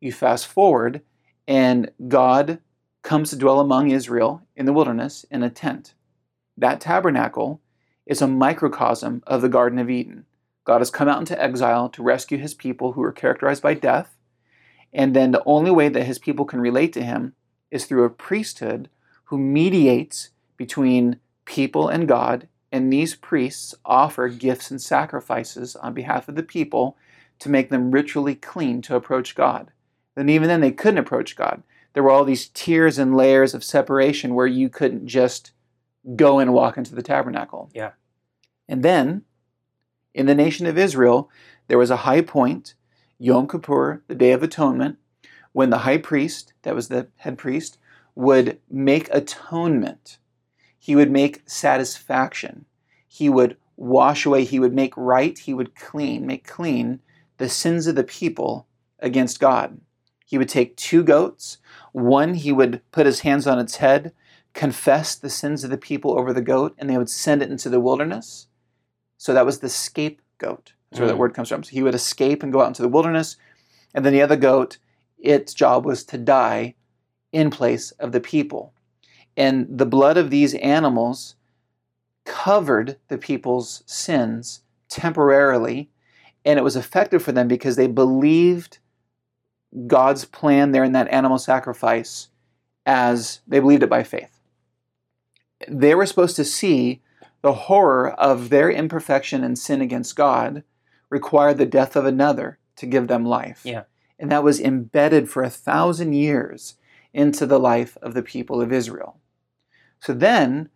You 0.00 0.12
fast 0.12 0.46
forward, 0.46 1.02
and 1.46 1.90
God 2.08 2.60
comes 3.02 3.30
to 3.30 3.36
dwell 3.36 3.60
among 3.60 3.90
Israel 3.90 4.42
in 4.56 4.66
the 4.66 4.72
wilderness 4.72 5.24
in 5.30 5.42
a 5.42 5.50
tent. 5.50 5.94
That 6.56 6.80
tabernacle 6.80 7.60
is 8.06 8.20
a 8.20 8.26
microcosm 8.26 9.22
of 9.26 9.42
the 9.42 9.48
Garden 9.48 9.78
of 9.78 9.88
Eden. 9.88 10.26
God 10.64 10.80
has 10.80 10.90
come 10.90 11.08
out 11.08 11.20
into 11.20 11.40
exile 11.42 11.88
to 11.90 12.02
rescue 12.02 12.38
his 12.38 12.54
people 12.54 12.92
who 12.92 13.02
are 13.02 13.12
characterized 13.12 13.62
by 13.62 13.74
death. 13.74 14.16
And 14.92 15.14
then 15.14 15.30
the 15.30 15.42
only 15.46 15.70
way 15.70 15.88
that 15.88 16.06
his 16.06 16.18
people 16.18 16.44
can 16.44 16.60
relate 16.60 16.92
to 16.94 17.04
him 17.04 17.34
is 17.70 17.86
through 17.86 18.04
a 18.04 18.10
priesthood 18.10 18.90
who 19.24 19.38
mediates 19.38 20.30
between 20.56 21.20
people 21.44 21.88
and 21.88 22.06
God. 22.06 22.48
And 22.72 22.92
these 22.92 23.14
priests 23.14 23.74
offer 23.84 24.28
gifts 24.28 24.70
and 24.70 24.80
sacrifices 24.80 25.76
on 25.76 25.94
behalf 25.94 26.28
of 26.28 26.34
the 26.34 26.42
people 26.42 26.96
to 27.38 27.48
make 27.48 27.70
them 27.70 27.90
ritually 27.90 28.34
clean 28.34 28.82
to 28.82 28.96
approach 28.96 29.34
God. 29.34 29.70
And 30.16 30.28
even 30.28 30.48
then, 30.48 30.60
they 30.60 30.72
couldn't 30.72 30.98
approach 30.98 31.36
God. 31.36 31.62
There 31.92 32.02
were 32.02 32.10
all 32.10 32.24
these 32.24 32.48
tiers 32.48 32.98
and 32.98 33.16
layers 33.16 33.54
of 33.54 33.64
separation 33.64 34.34
where 34.34 34.46
you 34.46 34.68
couldn't 34.68 35.06
just 35.06 35.52
go 36.16 36.38
and 36.38 36.52
walk 36.52 36.76
into 36.76 36.94
the 36.94 37.02
tabernacle. 37.02 37.70
Yeah. 37.74 37.92
And 38.68 38.82
then, 38.82 39.22
in 40.14 40.26
the 40.26 40.34
nation 40.34 40.66
of 40.66 40.78
Israel, 40.78 41.30
there 41.68 41.78
was 41.78 41.90
a 41.90 41.96
high 41.96 42.20
point, 42.20 42.74
Yom 43.18 43.48
Kippur, 43.48 44.02
the 44.06 44.14
Day 44.14 44.32
of 44.32 44.42
Atonement, 44.42 44.98
when 45.52 45.70
the 45.70 45.78
high 45.78 45.98
priest, 45.98 46.52
that 46.62 46.74
was 46.74 46.88
the 46.88 47.08
head 47.16 47.36
priest, 47.36 47.78
would 48.14 48.60
make 48.70 49.08
atonement. 49.12 50.18
He 50.78 50.94
would 50.96 51.10
make 51.10 51.42
satisfaction. 51.46 52.64
He 53.06 53.28
would 53.28 53.56
wash 53.76 54.26
away, 54.26 54.44
he 54.44 54.60
would 54.60 54.74
make 54.74 54.94
right, 54.96 55.38
he 55.38 55.54
would 55.54 55.74
clean, 55.74 56.26
make 56.26 56.46
clean 56.46 57.00
the 57.38 57.48
sins 57.48 57.86
of 57.86 57.94
the 57.94 58.04
people 58.04 58.66
against 58.98 59.40
God. 59.40 59.80
He 60.26 60.38
would 60.38 60.48
take 60.48 60.76
two 60.76 61.02
goats. 61.02 61.58
One, 61.92 62.34
he 62.34 62.52
would 62.52 62.82
put 62.92 63.06
his 63.06 63.20
hands 63.20 63.46
on 63.46 63.58
its 63.58 63.76
head, 63.76 64.12
confess 64.54 65.14
the 65.14 65.30
sins 65.30 65.64
of 65.64 65.70
the 65.70 65.78
people 65.78 66.18
over 66.18 66.32
the 66.32 66.40
goat, 66.42 66.74
and 66.78 66.88
they 66.88 66.98
would 66.98 67.10
send 67.10 67.42
it 67.42 67.50
into 67.50 67.68
the 67.68 67.80
wilderness. 67.80 68.46
So 69.16 69.34
that 69.34 69.46
was 69.46 69.58
the 69.60 69.68
scapegoat 69.68 70.72
That's 70.90 70.98
where 70.98 71.06
that 71.08 71.14
Mm. 71.14 71.18
word 71.18 71.34
comes 71.34 71.48
from. 71.48 71.62
So 71.62 71.70
he 71.70 71.82
would 71.82 71.94
escape 71.94 72.42
and 72.42 72.52
go 72.52 72.60
out 72.62 72.68
into 72.68 72.82
the 72.82 72.88
wilderness. 72.88 73.36
And 73.94 74.04
then 74.04 74.12
the 74.12 74.22
other 74.22 74.36
goat, 74.36 74.78
its 75.18 75.54
job 75.54 75.84
was 75.84 76.02
to 76.04 76.18
die 76.18 76.74
in 77.32 77.50
place 77.50 77.92
of 77.92 78.10
the 78.12 78.20
people. 78.20 78.72
And 79.36 79.66
the 79.70 79.86
blood 79.86 80.16
of 80.16 80.30
these 80.30 80.54
animals 80.54 81.36
covered 82.24 82.98
the 83.08 83.18
people's 83.18 83.82
sins 83.86 84.62
temporarily. 84.88 85.90
And 86.44 86.58
it 86.58 86.62
was 86.62 86.76
effective 86.76 87.22
for 87.22 87.32
them 87.32 87.46
because 87.46 87.76
they 87.76 87.86
believed 87.86 88.78
God's 89.86 90.24
plan 90.24 90.72
there 90.72 90.84
in 90.84 90.92
that 90.92 91.08
animal 91.08 91.38
sacrifice 91.38 92.28
as 92.86 93.40
they 93.46 93.60
believed 93.60 93.82
it 93.82 93.90
by 93.90 94.02
faith. 94.02 94.40
They 95.68 95.94
were 95.94 96.06
supposed 96.06 96.36
to 96.36 96.44
see 96.44 97.02
the 97.42 97.52
horror 97.52 98.10
of 98.10 98.48
their 98.48 98.70
imperfection 98.70 99.44
and 99.44 99.58
sin 99.58 99.80
against 99.80 100.16
God 100.16 100.64
required 101.08 101.58
the 101.58 101.66
death 101.66 101.96
of 101.96 102.04
another 102.04 102.58
to 102.76 102.86
give 102.86 103.08
them 103.08 103.24
life. 103.24 103.62
Yeah. 103.64 103.84
And 104.18 104.30
that 104.30 104.44
was 104.44 104.60
embedded 104.60 105.30
for 105.30 105.42
a 105.42 105.50
thousand 105.50 106.12
years 106.12 106.76
into 107.12 107.46
the 107.46 107.58
life 107.58 107.96
of 108.02 108.14
the 108.14 108.22
people 108.22 108.60
of 108.60 108.72
Israel. 108.72 109.18
So 110.00 110.12
then 110.12 110.70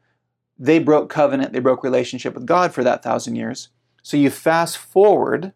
they 0.58 0.78
broke 0.78 1.10
covenant, 1.10 1.52
they 1.52 1.60
broke 1.60 1.82
relationship 1.82 2.34
with 2.34 2.46
God 2.46 2.72
for 2.72 2.84
that 2.84 3.02
thousand 3.02 3.36
years. 3.36 3.68
So 4.02 4.16
you 4.16 4.30
fast 4.30 4.76
forward 4.76 5.52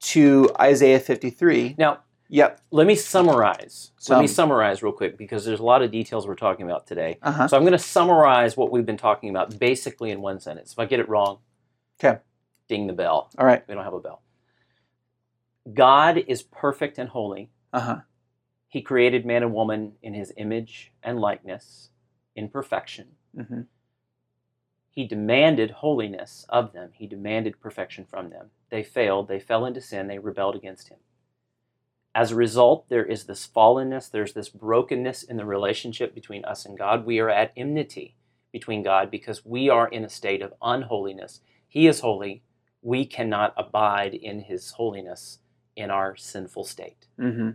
to 0.00 0.50
Isaiah 0.58 1.00
53. 1.00 1.76
Now, 1.78 2.00
Yep. 2.32 2.60
let 2.70 2.86
me 2.86 2.94
summarize. 2.94 3.90
Let 4.08 4.20
me 4.20 4.28
summarize 4.28 4.82
real 4.82 4.92
quick 4.92 5.18
because 5.18 5.44
there's 5.44 5.58
a 5.60 5.64
lot 5.64 5.82
of 5.82 5.90
details 5.90 6.26
we're 6.28 6.36
talking 6.36 6.64
about 6.64 6.86
today. 6.86 7.18
Uh 7.22 7.32
huh. 7.32 7.48
So 7.48 7.56
I'm 7.56 7.64
going 7.64 7.72
to 7.72 7.78
summarize 7.78 8.56
what 8.56 8.70
we've 8.70 8.86
been 8.86 8.96
talking 8.96 9.30
about 9.30 9.58
basically 9.58 10.10
in 10.12 10.20
one 10.20 10.38
sentence. 10.40 10.72
If 10.72 10.78
I 10.78 10.84
get 10.86 11.00
it 11.00 11.08
wrong, 11.08 11.38
'Kay. 11.98 12.18
ding 12.68 12.86
the 12.86 12.92
bell. 12.92 13.30
All 13.36 13.44
right. 13.46 13.66
We 13.68 13.74
don't 13.74 13.82
have 13.84 13.94
a 13.94 14.00
bell. 14.00 14.22
God 15.74 16.18
is 16.28 16.42
perfect 16.42 16.98
and 16.98 17.08
holy. 17.08 17.50
Uh 17.72 17.80
huh. 17.80 18.00
He 18.68 18.80
created 18.80 19.26
man 19.26 19.42
and 19.42 19.52
woman 19.52 19.94
in 20.02 20.14
his 20.14 20.32
image 20.36 20.92
and 21.02 21.18
likeness 21.18 21.90
in 22.36 22.48
perfection. 22.48 23.08
Mm-hmm. 23.36 23.62
He 24.92 25.04
demanded 25.06 25.70
holiness 25.72 26.46
of 26.48 26.72
them. 26.72 26.90
He 26.94 27.06
demanded 27.08 27.60
perfection 27.60 28.04
from 28.04 28.30
them. 28.30 28.50
They 28.70 28.84
failed. 28.84 29.26
They 29.28 29.40
fell 29.40 29.66
into 29.66 29.80
sin. 29.80 30.06
They 30.06 30.18
rebelled 30.18 30.54
against 30.54 30.88
him. 30.88 30.98
As 32.14 32.32
a 32.32 32.36
result, 32.36 32.88
there 32.88 33.04
is 33.04 33.24
this 33.24 33.46
fallenness, 33.46 34.10
there's 34.10 34.32
this 34.32 34.48
brokenness 34.48 35.22
in 35.22 35.36
the 35.36 35.44
relationship 35.44 36.14
between 36.14 36.44
us 36.44 36.66
and 36.66 36.76
God. 36.76 37.06
We 37.06 37.20
are 37.20 37.30
at 37.30 37.52
enmity 37.56 38.16
between 38.52 38.82
God 38.82 39.10
because 39.10 39.44
we 39.46 39.68
are 39.68 39.86
in 39.88 40.04
a 40.04 40.08
state 40.08 40.42
of 40.42 40.52
unholiness. 40.60 41.40
He 41.68 41.86
is 41.86 42.00
holy. 42.00 42.42
We 42.82 43.04
cannot 43.06 43.54
abide 43.56 44.14
in 44.14 44.40
his 44.40 44.72
holiness 44.72 45.38
in 45.76 45.90
our 45.90 46.16
sinful 46.16 46.64
state. 46.64 47.06
hmm 47.16 47.50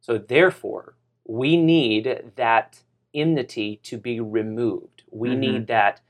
So, 0.00 0.18
therefore, 0.18 0.96
we 1.24 1.56
need 1.56 2.32
that 2.36 2.80
enmity 3.14 3.76
to 3.84 3.96
be 3.98 4.20
removed. 4.20 5.04
We 5.10 5.30
Mhm. 5.30 5.38
need 5.38 5.66
that 5.68 6.00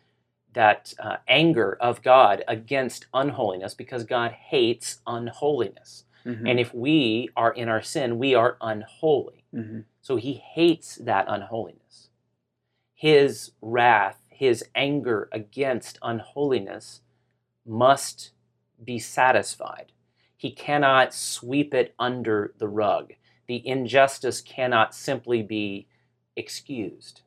that 0.54 0.94
uh, 0.98 1.18
anger 1.28 1.76
of 1.80 2.02
God 2.02 2.42
against 2.48 3.06
unholiness 3.14 3.74
because 3.74 4.04
God 4.04 4.32
hates 4.32 5.00
unholiness. 5.06 6.04
Hmm 6.29 6.47
And 6.47 6.61
if 6.61 6.74
we 6.74 7.31
are 7.37 7.53
in 7.53 7.68
our 7.68 7.83
sin, 7.83 8.18
we 8.18 8.35
are 8.35 8.57
unholy. 8.61 9.45
hmm 9.53 9.81
So 10.03 10.16
he 10.16 10.35
hates 10.35 10.97
that 10.97 11.26
unholiness. 11.29 12.11
His 12.95 13.53
wrath, 13.62 14.20
his 14.29 14.64
anger 14.74 15.29
against 15.33 15.99
unholiness 16.03 17.01
must 17.66 18.33
be 18.83 18.99
satisfied. 18.99 19.93
He 20.37 20.51
cannot 20.51 21.14
sweep 21.14 21.74
it 21.74 21.95
under 21.99 22.55
the 22.59 22.68
rug. 22.68 23.14
The 23.47 23.66
injustice 23.66 24.41
cannot 24.41 24.95
simply 24.95 25.43
be 25.43 25.89
excused. 26.37 27.22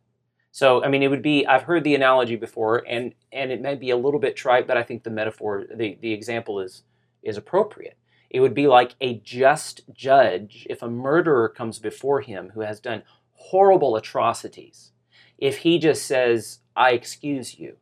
So, 0.52 0.84
I 0.84 0.90
mean, 0.90 1.04
it 1.04 1.10
would 1.10 1.22
be, 1.22 1.46
I've 1.46 1.64
heard 1.64 1.84
the 1.84 1.96
analogy 1.96 2.36
before, 2.36 2.84
and, 2.88 3.14
and 3.32 3.52
it 3.52 3.62
may 3.62 3.76
be 3.76 3.90
a 3.90 3.98
little 3.98 4.20
bit 4.20 4.36
trite, 4.36 4.68
but 4.68 4.78
I 4.78 4.84
think 4.84 5.04
the 5.04 5.10
metaphor, 5.10 5.66
the, 5.74 5.98
the 6.02 6.14
example 6.14 6.60
is, 6.60 6.84
is 7.24 7.38
appropriate. 7.38 7.98
It 8.32 8.40
would 8.40 8.54
be 8.54 8.68
like 8.68 8.96
a 9.02 9.16
just 9.16 9.82
judge 9.94 10.66
if 10.70 10.82
a 10.82 10.90
murderer 10.90 11.50
comes 11.50 11.80
before 11.80 12.22
him 12.22 12.52
who 12.54 12.62
has 12.62 12.80
done 12.80 13.04
horrible 13.34 13.98
atrocities. 13.98 14.94
If 15.38 15.58
he 15.60 15.78
just 15.80 16.06
says, 16.06 16.60
I 16.74 16.92
excuse 16.92 17.60
you, 17.60 17.76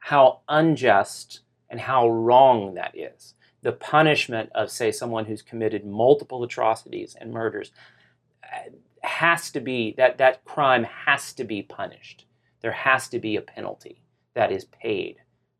how 0.00 0.40
unjust 0.48 1.40
and 1.68 1.78
how 1.78 2.08
wrong 2.08 2.74
that 2.74 2.98
is. 2.98 3.34
The 3.62 3.70
punishment 3.70 4.50
of, 4.56 4.72
say, 4.72 4.90
someone 4.90 5.26
who's 5.26 5.42
committed 5.42 5.86
multiple 5.86 6.42
atrocities 6.42 7.16
and 7.20 7.30
murders 7.30 7.70
uh, 8.42 8.70
has 9.02 9.52
to 9.52 9.60
be, 9.60 9.94
that, 9.98 10.18
that 10.18 10.44
crime 10.44 10.82
has 11.06 11.32
to 11.34 11.44
be 11.44 11.62
punished. 11.62 12.26
There 12.60 12.72
has 12.72 13.06
to 13.10 13.20
be 13.20 13.36
a 13.36 13.42
penalty 13.42 14.02
that 14.34 14.50
is 14.50 14.64
paid 14.64 15.18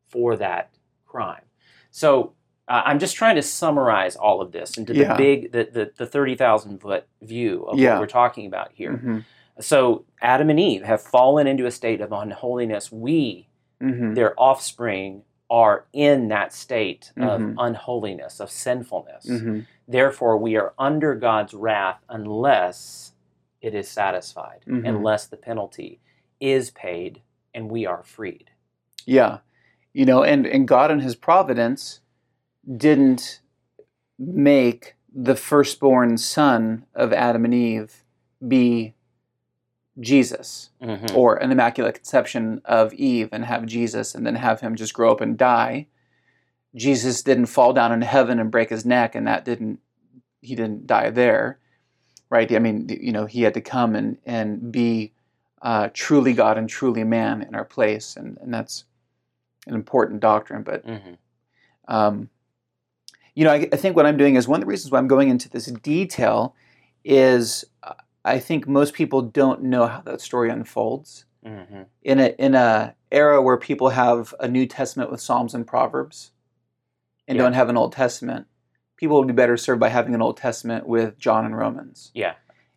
for 0.09 0.35
that 0.35 0.71
crime. 1.05 1.43
So 1.91 2.33
uh, 2.71 2.81
I'm 2.85 2.99
just 2.99 3.15
trying 3.15 3.35
to 3.35 3.41
summarize 3.41 4.15
all 4.15 4.41
of 4.41 4.51
this 4.53 4.77
into 4.77 4.93
Yeah. 4.95 5.09
the 5.13 5.15
big, 5.17 5.51
the, 5.51 5.63
the, 5.71 5.91
the 5.97 6.05
30,000 6.05 6.79
foot 6.79 7.05
view 7.21 7.63
of 7.63 7.77
Yeah. 7.77 7.91
what 7.93 7.99
we're 8.01 8.07
talking 8.07 8.45
about 8.47 8.71
here. 8.73 8.93
hmm 8.97 9.19
So 9.59 10.05
Adam 10.21 10.49
and 10.49 10.59
Eve 10.59 10.83
have 10.83 11.01
fallen 11.01 11.45
into 11.47 11.65
a 11.65 11.71
state 11.71 11.99
of 12.01 12.11
unholiness. 12.13 12.91
We, 12.91 13.49
hmm 13.81 14.13
their 14.13 14.33
offspring, 14.39 15.23
are 15.49 15.85
in 15.91 16.29
that 16.29 16.53
state 16.53 17.11
of 17.17 17.41
Mhm. 17.41 17.55
unholiness, 17.57 18.39
of 18.39 18.49
sinfulness. 18.49 19.25
hmm 19.27 19.59
Therefore, 19.87 20.37
we 20.37 20.55
are 20.55 20.73
under 20.79 21.13
God's 21.15 21.53
wrath 21.53 21.99
unless 22.07 23.11
it 23.61 23.75
is 23.75 23.89
satisfied, 23.89 24.61
Mhm. 24.65 24.87
unless 24.87 25.27
the 25.27 25.35
penalty 25.35 25.99
is 26.39 26.71
paid 26.71 27.21
and 27.53 27.69
we 27.69 27.85
are 27.85 28.01
freed. 28.03 28.49
Yeah. 29.05 29.39
You 29.91 30.05
know, 30.05 30.23
and, 30.23 30.47
and 30.47 30.65
God 30.67 30.89
in 30.89 31.01
his 31.01 31.15
providence 31.17 31.99
didn't 32.77 33.41
make 34.17 34.95
the 35.13 35.35
firstborn 35.35 36.17
son 36.17 36.85
of 36.93 37.11
Adam 37.11 37.45
and 37.45 37.53
Eve 37.53 38.03
be 38.47 38.93
Jesus 39.99 40.69
Mhm. 40.81 41.15
or 41.15 41.35
an 41.35 41.51
immaculate 41.51 41.95
conception 41.95 42.61
of 42.65 42.93
Eve 42.93 43.29
and 43.31 43.45
have 43.45 43.65
Jesus 43.65 44.15
and 44.15 44.25
then 44.25 44.35
have 44.35 44.61
him 44.61 44.75
just 44.75 44.93
grow 44.93 45.11
up 45.11 45.21
and 45.21 45.37
die. 45.37 45.87
Jesus 46.75 47.21
didn't 47.21 47.47
fall 47.47 47.73
down 47.73 47.91
in 47.91 48.01
heaven 48.01 48.39
and 48.39 48.49
break 48.49 48.69
his 48.69 48.85
neck 48.85 49.15
and 49.15 49.27
that 49.27 49.43
didn't 49.45 49.79
he 50.39 50.55
didn't 50.55 50.87
die 50.87 51.09
there. 51.11 51.59
Right? 52.29 52.51
I 52.51 52.59
mean, 52.59 52.87
you 52.89 53.11
know, 53.11 53.25
he 53.25 53.41
had 53.43 53.53
to 53.55 53.61
come 53.61 53.95
and, 53.95 54.17
and 54.25 54.71
be 54.71 55.11
uh, 55.61 55.89
truly 55.93 56.33
God 56.33 56.57
and 56.57 56.67
truly 56.67 57.03
man 57.03 57.41
in 57.43 57.53
our 57.53 57.65
place 57.65 58.15
and, 58.15 58.37
and 58.41 58.51
that's 58.53 58.85
an 59.67 59.75
important 59.75 60.21
doctrine. 60.21 60.63
But 60.63 60.85
Mhm. 60.87 61.17
um, 61.87 62.29
you 63.35 63.43
know, 63.45 63.51
I, 63.51 63.67
I 63.71 63.75
think 63.77 63.95
what 63.95 64.05
I'm 64.05 64.17
doing 64.17 64.35
is 64.35 64.47
one 64.47 64.59
of 64.59 64.61
the 64.61 64.69
reasons 64.69 64.91
why 64.91 64.99
I'm 64.99 65.07
going 65.07 65.29
into 65.29 65.49
this 65.49 65.65
detail 65.67 66.55
is 67.03 67.65
I 68.23 68.37
think 68.39 68.67
most 68.67 68.93
people 68.93 69.21
don't 69.21 69.63
know 69.63 69.87
how 69.87 70.01
that 70.01 70.21
story 70.21 70.49
unfolds 70.49 71.25
Mhm. 71.45 71.87
in 72.03 72.19
a 72.19 72.27
in 72.37 72.53
a 72.53 72.93
era 73.11 73.41
where 73.41 73.57
people 73.57 73.89
have 73.89 74.35
a 74.39 74.47
New 74.47 74.67
Testament 74.67 75.09
with 75.09 75.19
Psalms 75.21 75.55
and 75.55 75.65
Proverbs 75.65 76.31
and 77.27 77.35
Yeah. 77.35 77.43
don't 77.43 77.53
have 77.53 77.67
an 77.69 77.77
Old 77.77 77.93
Testament. 77.93 78.45
People 78.95 79.17
would 79.17 79.27
be 79.27 79.33
better 79.33 79.57
served 79.57 79.79
by 79.79 79.89
having 79.89 80.13
an 80.13 80.21
Old 80.21 80.37
Testament 80.37 80.85
with 80.87 81.17
John 81.17 81.43
and 81.45 81.57
Romans. 81.57 82.11
Yeah. 82.13 82.33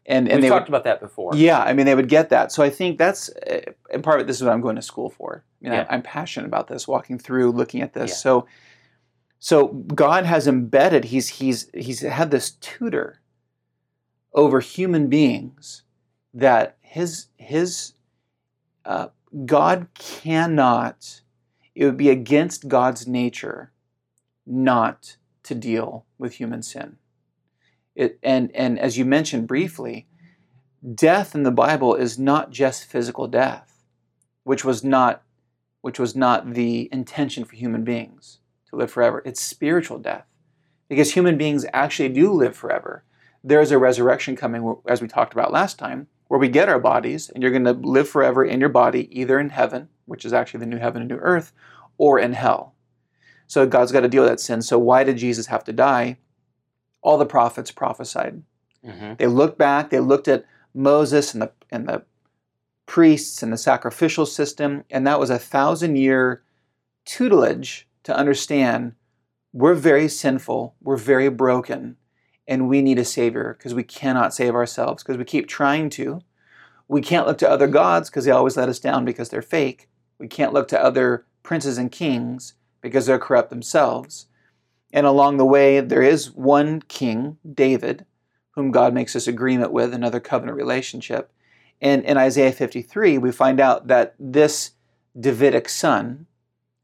And 0.06 0.28
and 0.28 0.36
We've 0.36 0.42
they 0.44 0.48
talked 0.48 0.64
would, 0.70 0.70
about 0.70 0.84
that 0.84 1.00
before. 1.00 1.32
yeah, 1.34 1.60
I 1.62 1.74
mean 1.74 1.84
they 1.84 1.94
would 1.94 2.08
get 2.08 2.30
that. 2.30 2.52
So 2.52 2.62
I 2.62 2.70
think 2.70 2.96
that's 2.96 3.28
uh, 3.28 3.60
in 3.90 4.00
part 4.00 4.20
of 4.20 4.26
this 4.26 4.36
is 4.36 4.42
what 4.42 4.52
I'm 4.54 4.62
going 4.62 4.76
to 4.76 4.82
school 4.82 5.10
for. 5.10 5.44
I 5.62 5.64
mean, 5.64 5.72
Yeah. 5.74 5.86
I, 5.90 5.94
I'm 5.94 6.02
passionate 6.02 6.46
about 6.46 6.68
this, 6.68 6.88
walking 6.88 7.18
through, 7.18 7.52
looking 7.52 7.82
at 7.82 7.92
this. 7.92 8.10
Yeah. 8.12 8.16
So 8.16 8.46
so 9.44 9.66
God 9.66 10.24
has 10.24 10.48
embedded. 10.48 11.04
He's 11.04 11.28
he's 11.28 11.68
he's 11.74 12.00
had 12.00 12.30
this 12.30 12.52
tutor 12.52 13.20
over 14.32 14.60
human 14.60 15.08
beings 15.08 15.82
that 16.32 16.78
his 16.80 17.26
his 17.36 17.92
uh, 18.86 19.08
God 19.44 19.88
cannot. 19.92 21.20
It 21.74 21.84
would 21.84 21.98
be 21.98 22.08
against 22.08 22.68
God's 22.68 23.06
nature 23.06 23.70
not 24.46 25.18
to 25.42 25.54
deal 25.54 26.06
with 26.16 26.36
human 26.36 26.62
sin. 26.62 26.96
It 27.94 28.18
and 28.22 28.50
and 28.54 28.78
as 28.78 28.96
you 28.96 29.04
mentioned 29.04 29.46
briefly, 29.46 30.06
death 30.94 31.34
in 31.34 31.42
the 31.42 31.50
Bible 31.50 31.94
is 31.94 32.18
not 32.18 32.50
just 32.50 32.86
physical 32.86 33.28
death, 33.28 33.84
which 34.44 34.64
was 34.64 34.82
not 34.82 35.22
which 35.82 35.98
was 35.98 36.16
not 36.16 36.54
the 36.54 36.88
intention 36.90 37.44
for 37.44 37.56
human 37.56 37.84
beings 37.84 38.38
live 38.76 38.90
forever. 38.90 39.22
It's 39.24 39.40
spiritual 39.40 39.98
death. 39.98 40.26
Because 40.88 41.12
human 41.14 41.38
beings 41.38 41.64
actually 41.72 42.10
do 42.10 42.30
live 42.32 42.56
forever. 42.56 43.04
There 43.42 43.60
is 43.60 43.70
a 43.70 43.78
resurrection 43.78 44.36
coming 44.36 44.76
as 44.86 45.00
we 45.00 45.08
talked 45.08 45.32
about 45.32 45.52
last 45.52 45.78
time 45.78 46.08
where 46.28 46.40
we 46.40 46.48
get 46.48 46.68
our 46.68 46.78
bodies 46.78 47.30
and 47.30 47.42
you're 47.42 47.52
going 47.52 47.64
to 47.64 47.72
live 47.72 48.08
forever 48.08 48.44
in 48.44 48.60
your 48.60 48.68
body 48.68 49.08
either 49.18 49.38
in 49.38 49.50
heaven, 49.50 49.88
which 50.06 50.24
is 50.24 50.32
actually 50.32 50.60
the 50.60 50.66
new 50.66 50.78
heaven 50.78 51.02
and 51.02 51.10
new 51.10 51.18
earth, 51.18 51.52
or 51.98 52.18
in 52.18 52.32
hell. 52.32 52.74
So 53.46 53.66
God's 53.66 53.92
got 53.92 54.00
to 54.00 54.08
deal 54.08 54.22
with 54.22 54.30
that 54.30 54.40
sin. 54.40 54.62
So 54.62 54.78
why 54.78 55.04
did 55.04 55.16
Jesus 55.16 55.46
have 55.46 55.64
to 55.64 55.72
die? 55.72 56.18
All 57.02 57.18
the 57.18 57.26
prophets 57.26 57.70
prophesied. 57.70 58.42
Mhm. 58.84 59.18
They 59.18 59.26
looked 59.26 59.58
back, 59.58 59.90
they 59.90 60.00
looked 60.00 60.28
at 60.28 60.44
Moses 60.74 61.32
and 61.32 61.42
the 61.42 61.52
and 61.70 61.88
the 61.88 62.02
priests 62.86 63.42
and 63.42 63.52
the 63.52 63.56
sacrificial 63.58 64.26
system, 64.26 64.84
and 64.90 65.06
that 65.06 65.20
was 65.20 65.30
a 65.30 65.38
thousand 65.38 65.96
year 65.96 66.42
tutelage 67.04 67.88
to 68.04 68.16
understand 68.16 68.94
we're 69.52 69.74
very 69.74 70.08
sinful, 70.08 70.74
we're 70.80 70.96
very 70.96 71.28
broken, 71.28 71.96
and 72.46 72.68
we 72.68 72.82
need 72.82 72.98
a 72.98 73.04
savior 73.04 73.54
because 73.56 73.74
we 73.74 73.84
cannot 73.84 74.34
save 74.34 74.54
ourselves 74.54 75.02
because 75.02 75.16
we 75.16 75.24
keep 75.24 75.48
trying 75.48 75.90
to. 75.90 76.20
We 76.88 77.00
can't 77.00 77.26
look 77.26 77.38
to 77.38 77.50
other 77.50 77.66
gods 77.66 78.10
because 78.10 78.24
they 78.24 78.30
always 78.30 78.56
let 78.56 78.68
us 78.68 78.78
down 78.78 79.04
because 79.04 79.28
they're 79.28 79.42
fake. 79.42 79.88
We 80.18 80.28
can't 80.28 80.52
look 80.52 80.68
to 80.68 80.82
other 80.82 81.24
princes 81.42 81.78
and 81.78 81.90
kings 81.90 82.54
because 82.80 83.06
they're 83.06 83.18
corrupt 83.18 83.50
themselves. 83.50 84.26
And 84.92 85.06
along 85.06 85.38
the 85.38 85.44
way, 85.46 85.80
there 85.80 86.02
is 86.02 86.30
one 86.30 86.82
king, 86.82 87.38
David, 87.52 88.04
whom 88.52 88.70
God 88.70 88.92
makes 88.92 89.14
this 89.14 89.26
agreement 89.26 89.72
with, 89.72 89.94
another 89.94 90.20
covenant 90.20 90.56
relationship. 90.56 91.32
And 91.80 92.04
in 92.04 92.16
Isaiah 92.16 92.52
53, 92.52 93.18
we 93.18 93.32
find 93.32 93.60
out 93.60 93.88
that 93.88 94.14
this 94.18 94.72
Davidic 95.18 95.68
son, 95.68 96.26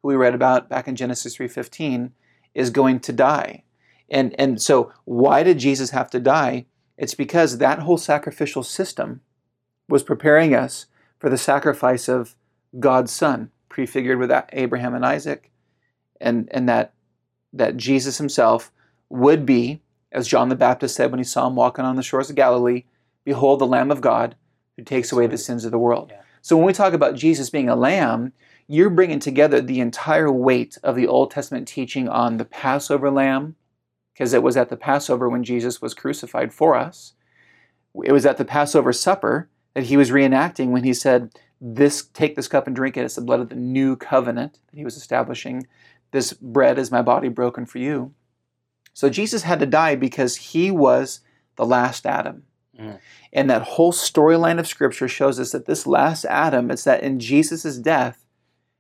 who 0.03 0.09
we 0.09 0.17
read 0.17 0.35
about 0.35 0.69
back 0.69 0.89
in 0.89 0.97
Genesis 0.97 1.37
3:15, 1.37 2.13
is 2.55 2.71
going 2.71 3.01
to 3.01 3.13
die. 3.13 3.65
And 4.09 4.35
and 4.39 4.61
so 4.61 4.93
why 5.05 5.43
did 5.43 5.59
Jesus 5.59 5.91
have 5.91 6.11
to 6.11 6.21
die? 6.21 6.67
It's 6.97 7.15
because 7.15 7.59
that 7.59 7.81
whole 7.81 7.97
sacrificial 7.97 8.63
system 8.63 9.21
was 9.89 10.03
preparing 10.03 10.55
us 10.55 10.87
for 11.19 11.31
the 11.31 11.39
sacrifice 11.39 12.09
of 12.09 12.37
God's 12.79 13.13
son, 13.13 13.51
prefigured 13.69 14.19
with 14.19 14.33
Abraham 14.53 14.95
and 14.95 15.05
Isaac, 15.05 15.51
and 16.21 16.49
and 16.53 16.69
that 16.69 16.93
that 17.53 17.77
Jesus 17.77 18.19
himself 18.19 18.71
would 19.09 19.45
be, 19.45 19.83
as 20.13 20.29
John 20.29 20.49
the 20.49 20.55
Baptist 20.55 20.95
said 20.95 21.11
when 21.11 21.19
he 21.19 21.25
saw 21.25 21.47
him 21.47 21.57
walking 21.57 21.85
on 21.85 21.97
the 21.97 22.03
shores 22.03 22.31
of 22.31 22.37
Galilee, 22.37 22.85
behold 23.25 23.59
the 23.59 23.67
Lamb 23.67 23.91
of 23.91 24.01
God 24.01 24.37
who 24.77 24.85
takes 24.85 25.11
away 25.13 25.27
the 25.27 25.39
sins 25.39 25.65
of 25.65 25.73
the 25.73 25.79
world. 25.79 26.11
Yeah. 26.13 26.23
So 26.43 26.57
when 26.57 26.67
we 26.67 26.73
talk 26.73 26.93
about 26.93 27.17
Jesus 27.17 27.51
being 27.51 27.69
a 27.69 27.77
lamb, 27.77 28.33
you're 28.67 28.91
bringing 28.91 29.19
together 29.19 29.61
the 29.61 29.81
entire 29.81 30.31
weight 30.31 30.79
of 30.83 30.97
the 30.97 31.07
Old 31.07 31.31
Testament 31.31 31.69
teaching 31.69 32.09
on 32.09 32.37
the 32.37 32.45
Passover 32.45 33.11
lamb, 33.11 33.57
because 34.13 34.33
it 34.33 34.43
was 34.43 34.57
at 34.57 34.69
the 34.69 34.77
Passover 34.77 35.29
when 35.29 35.45
Jesus 35.45 35.83
was 35.83 35.95
crucified 35.95 36.53
for 36.53 36.77
us. 36.77 37.15
It 38.05 38.13
was 38.13 38.25
at 38.25 38.37
the 38.37 38.45
Passover 38.45 38.93
supper 38.93 39.49
that 39.75 39.85
he 39.85 39.97
was 39.97 40.11
reenacting 40.11 40.71
when 40.71 40.85
he 40.85 40.95
said, 40.95 41.33
"This 41.61 42.03
take 42.03 42.37
this 42.37 42.49
cup 42.49 42.67
and 42.67 42.77
drink 42.77 42.97
it. 42.97 43.05
It's 43.05 43.17
the 43.17 43.21
blood 43.21 43.41
of 43.41 43.49
the 43.49 43.57
new 43.57 43.97
covenant 43.97 44.59
that 44.71 44.77
he 44.77 44.85
was 44.85 44.97
establishing. 44.97 45.67
This 46.13 46.33
bread 46.33 46.79
is 46.79 46.91
my 46.91 47.03
body 47.03 47.29
broken 47.29 47.67
for 47.67 47.79
you." 47.79 48.15
So 48.95 49.09
Jesus 49.09 49.43
had 49.43 49.61
to 49.61 49.67
die 49.67 49.95
because 49.95 50.37
he 50.37 50.71
was 50.71 51.21
the 51.57 51.67
last 51.67 52.07
Adam. 52.07 52.45
Mm. 52.81 52.99
And 53.33 53.51
that 53.51 53.63
whole 53.63 53.93
storyline 53.93 54.59
of 54.59 54.67
scripture 54.67 55.09
shows 55.09 55.39
us 55.39 55.53
that 55.53 55.67
this 55.67 55.87
last 55.87 56.25
Adam, 56.25 56.71
it's 56.71 56.85
that 56.85 57.03
in 57.03 57.21
Jesus' 57.21 57.77
death, 57.79 58.25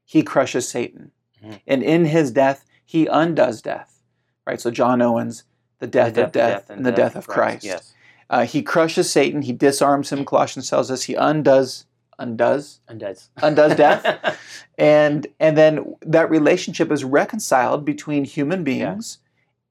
he 0.05 0.23
crushes 0.23 0.69
Satan. 0.69 1.13
Mhm. 1.45 1.61
And 1.67 1.83
in 1.83 2.05
his 2.07 2.31
death, 2.33 2.65
he 2.85 3.07
undoes 3.07 3.63
death. 3.63 4.03
Right? 4.47 4.61
So 4.61 4.71
John 4.71 5.01
Owen's, 5.01 5.45
the 5.79 5.87
death, 5.87 6.15
The 6.15 6.25
of 6.25 6.33
death, 6.33 6.71
and 6.71 6.85
the 6.85 6.93
death, 6.93 7.15
of 7.17 7.27
Christ. 7.29 7.65
Yes. 7.65 7.95
Uh, 8.29 8.45
he 8.45 8.63
crushes 8.63 9.11
Satan, 9.11 9.43
he 9.43 9.53
disarms 9.53 10.11
him, 10.13 10.25
Colossians 10.25 10.69
tells 10.71 10.91
us, 10.91 11.05
he 11.05 11.15
undoes, 11.15 11.87
undoes, 12.19 12.81
Undoes. 12.89 13.29
undoes 13.43 13.75
death. 13.77 14.39
and 14.79 15.27
and 15.41 15.57
then 15.57 15.95
that 16.03 16.31
relationship 16.31 16.91
is 16.93 17.03
reconciled 17.05 17.85
between 17.85 18.25
human 18.25 18.63
beings 18.65 19.19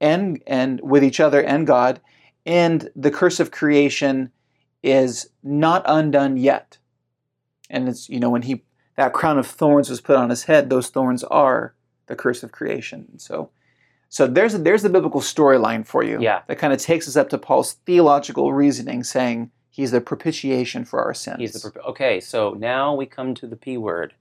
and 0.01 0.41
and 0.47 0.81
with 0.81 1.03
each 1.03 1.19
other 1.19 1.41
and 1.43 1.67
God 1.67 2.01
and 2.45 2.89
the 2.95 3.11
curse 3.11 3.39
of 3.39 3.51
creation 3.51 4.31
is 4.83 5.29
not 5.43 5.83
undone 5.85 6.37
yet 6.37 6.77
and 7.69 7.87
it's 7.89 8.09
you 8.09 8.19
know 8.19 8.29
when 8.29 8.43
he 8.43 8.63
that 8.95 9.13
crown 9.13 9.37
of 9.37 9.47
thorns 9.47 9.89
was 9.89 10.01
put 10.01 10.15
on 10.15 10.29
his 10.29 10.43
head 10.43 10.69
those 10.69 10.89
thorns 10.89 11.23
are 11.25 11.73
the 12.07 12.15
curse 12.15 12.43
of 12.43 12.51
creation 12.51 13.17
so 13.19 13.49
so 14.07 14.25
there's 14.25 14.53
there's 14.61 14.81
the 14.81 14.89
biblical 14.89 15.21
storyline 15.21 15.85
for 15.85 16.03
you 16.03 16.19
Yeah. 16.19 16.41
that 16.47 16.57
kind 16.57 16.73
of 16.73 16.79
takes 16.79 17.07
us 17.07 17.15
up 17.15 17.29
to 17.29 17.37
Paul's 17.37 17.73
theological 17.85 18.53
reasoning 18.53 19.03
saying 19.03 19.51
he's 19.69 19.91
the 19.91 20.01
propitiation 20.01 20.83
for 20.85 20.99
our 21.03 21.13
sins 21.13 21.37
He's 21.39 21.53
the 21.61 21.79
okay. 21.81 22.19
So 22.19 22.53
now 22.53 22.95
we 22.95 23.05
come 23.05 23.35
to 23.35 23.47
the 23.47 23.55
P 23.55 23.77
word. 23.77 24.13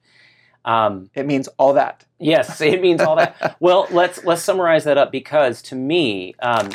Um, 0.64 1.09
it 1.14 1.25
means 1.25 1.49
all 1.57 1.73
that 1.75 2.05
yes, 2.19 2.61
it 2.61 2.83
means 2.83 3.01
all 3.01 3.16
that. 3.16 3.57
well, 3.61 3.87
let's 3.91 4.23
let's 4.25 4.43
summarize 4.43 4.85
that 4.85 4.99
up 4.99 5.11
because 5.11 5.62
to 5.62 5.75
me, 5.75 6.35
um, 6.41 6.69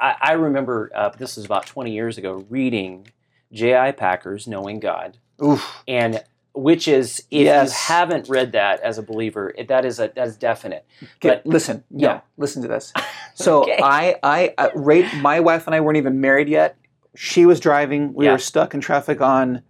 I, 0.00 0.14
I 0.20 0.32
remember 0.32 0.90
uh, 0.94 1.08
this 1.10 1.36
was 1.36 1.44
about 1.44 1.66
20 1.66 1.92
years 1.92 2.18
ago 2.18 2.44
reading 2.48 3.08
J.I. 3.52 3.92
Packer's 3.92 4.46
"Knowing 4.46 4.78
God," 4.80 5.18
Oof. 5.42 5.82
and 5.88 6.22
which 6.54 6.88
is 6.88 7.20
if 7.30 7.44
Yes. 7.44 7.70
you 7.70 7.94
haven't 7.94 8.28
read 8.28 8.52
that 8.52 8.80
as 8.80 8.98
a 8.98 9.02
believer, 9.02 9.52
it, 9.56 9.68
that 9.68 9.84
is 9.84 9.98
a 10.00 10.10
that 10.16 10.26
is 10.28 10.36
definite. 10.36 10.84
Okay, 11.02 11.28
But- 11.28 11.46
listen, 11.46 11.84
Yeah. 11.90 12.08
no, 12.14 12.20
listen 12.36 12.62
to 12.62 12.68
this. 12.68 12.92
So 13.34 13.62
Okay. 13.62 13.78
I, 13.80 14.16
I, 14.24 14.52
I, 14.58 14.70
rate 14.74 15.06
my 15.14 15.38
wife 15.38 15.68
and 15.68 15.74
I 15.76 15.78
weren't 15.78 15.96
even 15.96 16.20
married 16.20 16.48
yet. 16.48 16.76
She 17.14 17.46
was 17.46 17.60
driving. 17.60 18.12
We 18.12 18.24
Yeah. 18.24 18.32
were 18.32 18.38
stuck 18.38 18.74
in 18.74 18.80
traffic 18.80 19.20
on, 19.20 19.62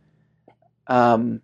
um, 0.87 1.43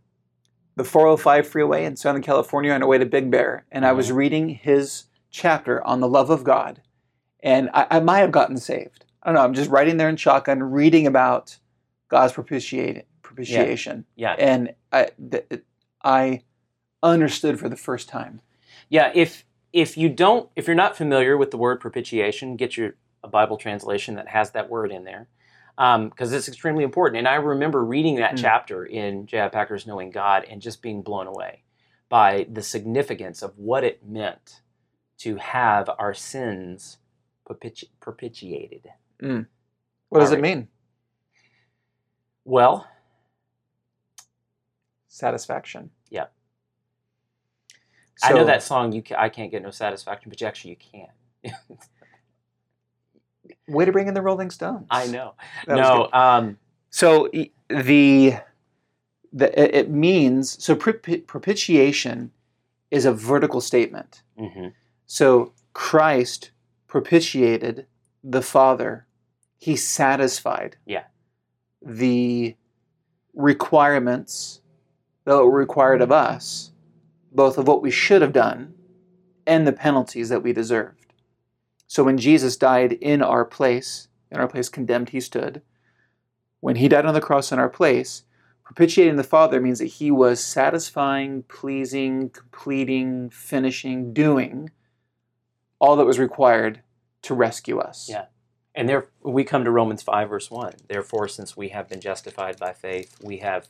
the 0.76 0.84
405 0.84 1.46
freeway 1.46 1.84
in 1.84 1.96
Southern 1.96 2.22
California 2.22 2.72
on 2.72 2.82
our 2.82 2.88
way 2.88 2.96
to 2.96 3.04
Big 3.04 3.30
Bear, 3.30 3.66
and 3.70 3.84
I 3.84 3.92
was 3.92 4.06
Mm-hmm. 4.08 4.16
reading 4.16 4.48
his 4.48 5.04
chapter 5.30 5.86
on 5.86 6.00
the 6.00 6.08
love 6.08 6.30
of 6.30 6.44
God, 6.44 6.80
and 7.44 7.70
I, 7.72 7.86
I 7.92 8.00
might 8.00 8.18
have 8.20 8.32
gotten 8.32 8.56
saved. 8.56 9.04
I 9.22 9.28
don't 9.28 9.36
know. 9.36 9.42
I'm 9.42 9.54
just 9.54 9.70
writing 9.70 9.96
there 9.98 10.08
in 10.08 10.16
shotgun, 10.16 10.60
reading 10.62 11.06
about 11.06 11.58
God's 12.08 12.32
propitiate, 12.32 13.04
propitiation, 13.22 14.04
Yeah, 14.16 14.34
yeah. 14.36 14.44
and 14.46 14.74
I, 14.92 15.10
th- 15.30 15.62
I 16.02 16.42
understood 17.02 17.60
for 17.60 17.68
the 17.68 17.76
first 17.76 18.08
time. 18.08 18.40
yeah. 18.88 19.12
If 19.14 19.44
if 19.72 19.96
you 19.96 20.08
don't, 20.08 20.48
if 20.56 20.66
you're 20.68 20.76
not 20.76 20.96
familiar 20.96 21.36
with 21.36 21.50
the 21.50 21.56
word 21.56 21.80
propitiation, 21.80 22.56
get 22.56 22.76
your 22.76 22.94
a 23.24 23.28
Bible 23.28 23.56
translation 23.56 24.14
that 24.16 24.28
has 24.28 24.50
that 24.52 24.68
word 24.70 24.92
in 24.92 25.04
there. 25.04 25.28
Because 25.76 26.32
it's 26.32 26.46
extremely 26.46 26.84
important. 26.84 27.18
And 27.18 27.26
I 27.26 27.34
remember 27.34 27.84
reading 27.84 28.16
that 28.16 28.34
Mm. 28.34 28.38
chapter 28.42 28.84
in 28.86 29.26
J.I. 29.26 29.48
Packer's 29.48 29.86
Knowing 29.86 30.10
God 30.10 30.44
and 30.48 30.62
just 30.62 30.80
being 30.82 31.02
blown 31.02 31.26
away 31.26 31.64
by 32.08 32.46
the 32.52 32.62
significance 32.62 33.42
of 33.42 33.58
what 33.58 33.82
it 33.82 34.06
meant 34.06 34.60
to 35.18 35.34
have 35.36 35.90
our 35.98 36.14
sins 36.14 36.98
propiti- 37.48 37.88
propitiated. 38.00 38.86
What 39.20 40.20
does 40.20 40.30
All 40.30 40.34
it 40.38 40.40
right. 40.40 40.42
mean? 40.56 40.68
Well, 42.44 42.86
Satisfaction. 45.08 45.90
Yeah. 46.10 46.24
I 48.22 48.32
know 48.32 48.44
that 48.44 48.62
song. 48.64 48.90
You, 48.92 49.02
ca- 49.02 49.16
I 49.18 49.28
can't 49.28 49.50
get 49.50 49.62
no 49.62 49.70
satisfaction, 49.70 50.28
but 50.28 50.40
you 50.40 50.46
actually 50.46 50.70
you 50.72 51.52
can. 51.52 51.54
Way 53.68 53.84
to 53.84 53.92
bring 53.92 54.08
in 54.08 54.14
the 54.14 54.22
Rolling 54.22 54.50
Stones. 54.50 54.86
I 54.90 55.06
know. 55.06 55.34
That 55.66 55.76
no, 55.76 56.08
um, 56.12 56.58
So 56.90 57.28
the 57.32 57.52
the 59.32 59.78
it- 59.78 59.90
means 59.90 60.62
so 60.62 60.74
propi- 60.74 61.24
propitiation 61.26 62.32
is 62.90 63.04
a 63.04 63.12
vertical 63.12 63.60
statement. 63.60 64.22
mhm. 64.38 64.72
So 65.06 65.52
Christ 65.74 66.50
propitiated 66.94 67.88
the 68.22 68.40
Father. 68.40 69.04
He 69.58 69.74
satisfied. 69.74 70.76
Yeah. 70.86 71.02
The 71.82 72.54
requirements 73.34 74.60
that 75.24 75.34
were 75.34 75.50
required 75.50 76.02
of 76.02 76.12
us, 76.12 76.70
both 77.32 77.58
of 77.58 77.66
what 77.66 77.82
we 77.82 77.90
should 77.90 78.22
have 78.22 78.32
done 78.32 78.74
and 79.44 79.66
the 79.66 79.72
penalties 79.72 80.28
that 80.28 80.44
we 80.44 80.52
deserved. 80.52 81.14
So 81.88 82.04
when 82.04 82.16
Jesus 82.16 82.56
died 82.56 82.92
in 82.92 83.22
our 83.22 83.44
place, 83.44 84.06
in 84.30 84.38
our 84.38 84.46
place 84.46 84.68
condemned 84.68 85.08
he 85.08 85.20
stood, 85.20 85.62
when 86.60 86.76
he 86.76 86.86
died 86.86 87.06
on 87.06 87.14
the 87.14 87.20
cross 87.20 87.50
in 87.50 87.58
our 87.58 87.68
place, 87.68 88.22
propitiating 88.62 89.16
the 89.16 89.24
Father 89.24 89.60
means 89.60 89.80
that 89.80 89.86
he 89.86 90.12
was 90.12 90.38
satisfying, 90.38 91.42
pleasing, 91.48 92.30
completing, 92.30 93.30
finishing, 93.30 94.12
doing 94.12 94.70
all 95.80 95.96
that 95.96 96.06
was 96.06 96.18
required 96.18 96.80
to 97.24 97.34
rescue 97.34 97.78
us. 97.78 98.08
Yeah. 98.08 98.26
and 98.76 98.88
there 98.88 99.06
we 99.22 99.44
come 99.44 99.62
to 99.64 99.70
Romans 99.70 100.02
five 100.02 100.28
verse 100.28 100.50
one. 100.50 100.72
Therefore, 100.88 101.28
since 101.28 101.56
we 101.56 101.68
have 101.68 101.88
been 101.88 102.00
justified 102.00 102.58
by 102.58 102.72
faith, 102.72 103.16
we 103.22 103.38
have 103.38 103.68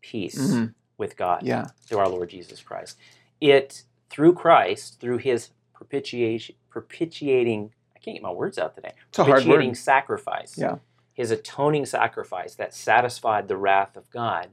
peace 0.00 0.36
Mhm. 0.54 0.74
with 0.98 1.16
God 1.16 1.42
Yeah. 1.44 1.66
through 1.86 1.98
our 1.98 2.08
Lord 2.08 2.30
Jesus 2.30 2.60
Christ. 2.62 2.98
It 3.40 3.84
through 4.10 4.34
Christ, 4.34 4.98
through 5.00 5.18
His 5.18 5.50
propitiation, 5.72 6.56
propitiating. 6.68 7.72
I 7.94 8.00
can't 8.00 8.16
get 8.16 8.22
my 8.22 8.32
words 8.32 8.58
out 8.58 8.74
today. 8.74 8.94
It's 9.08 9.18
a 9.20 9.24
hard 9.24 9.36
propitiating 9.42 9.70
word. 9.70 9.76
sacrifice. 9.76 10.58
Yeah. 10.58 10.78
His 11.14 11.30
atoning 11.30 11.86
sacrifice 11.86 12.54
that 12.56 12.74
satisfied 12.74 13.46
the 13.48 13.56
wrath 13.56 13.96
of 13.96 14.10
God. 14.10 14.50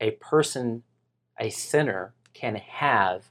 A 0.00 0.12
person, 0.12 0.84
a 1.38 1.50
sinner, 1.50 2.14
can 2.32 2.54
have 2.56 3.30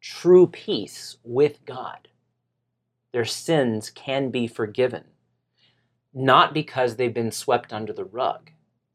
true 0.00 0.46
peace 0.46 1.16
with 1.24 1.64
God. 1.64 2.08
Their 3.12 3.24
sins 3.24 3.90
can 3.90 4.30
be 4.30 4.46
forgiven, 4.46 5.04
not 6.14 6.54
because 6.54 6.96
they've 6.96 7.12
been 7.12 7.30
swept 7.32 7.72
under 7.72 7.92
the 7.92 8.04
rug, 8.04 8.50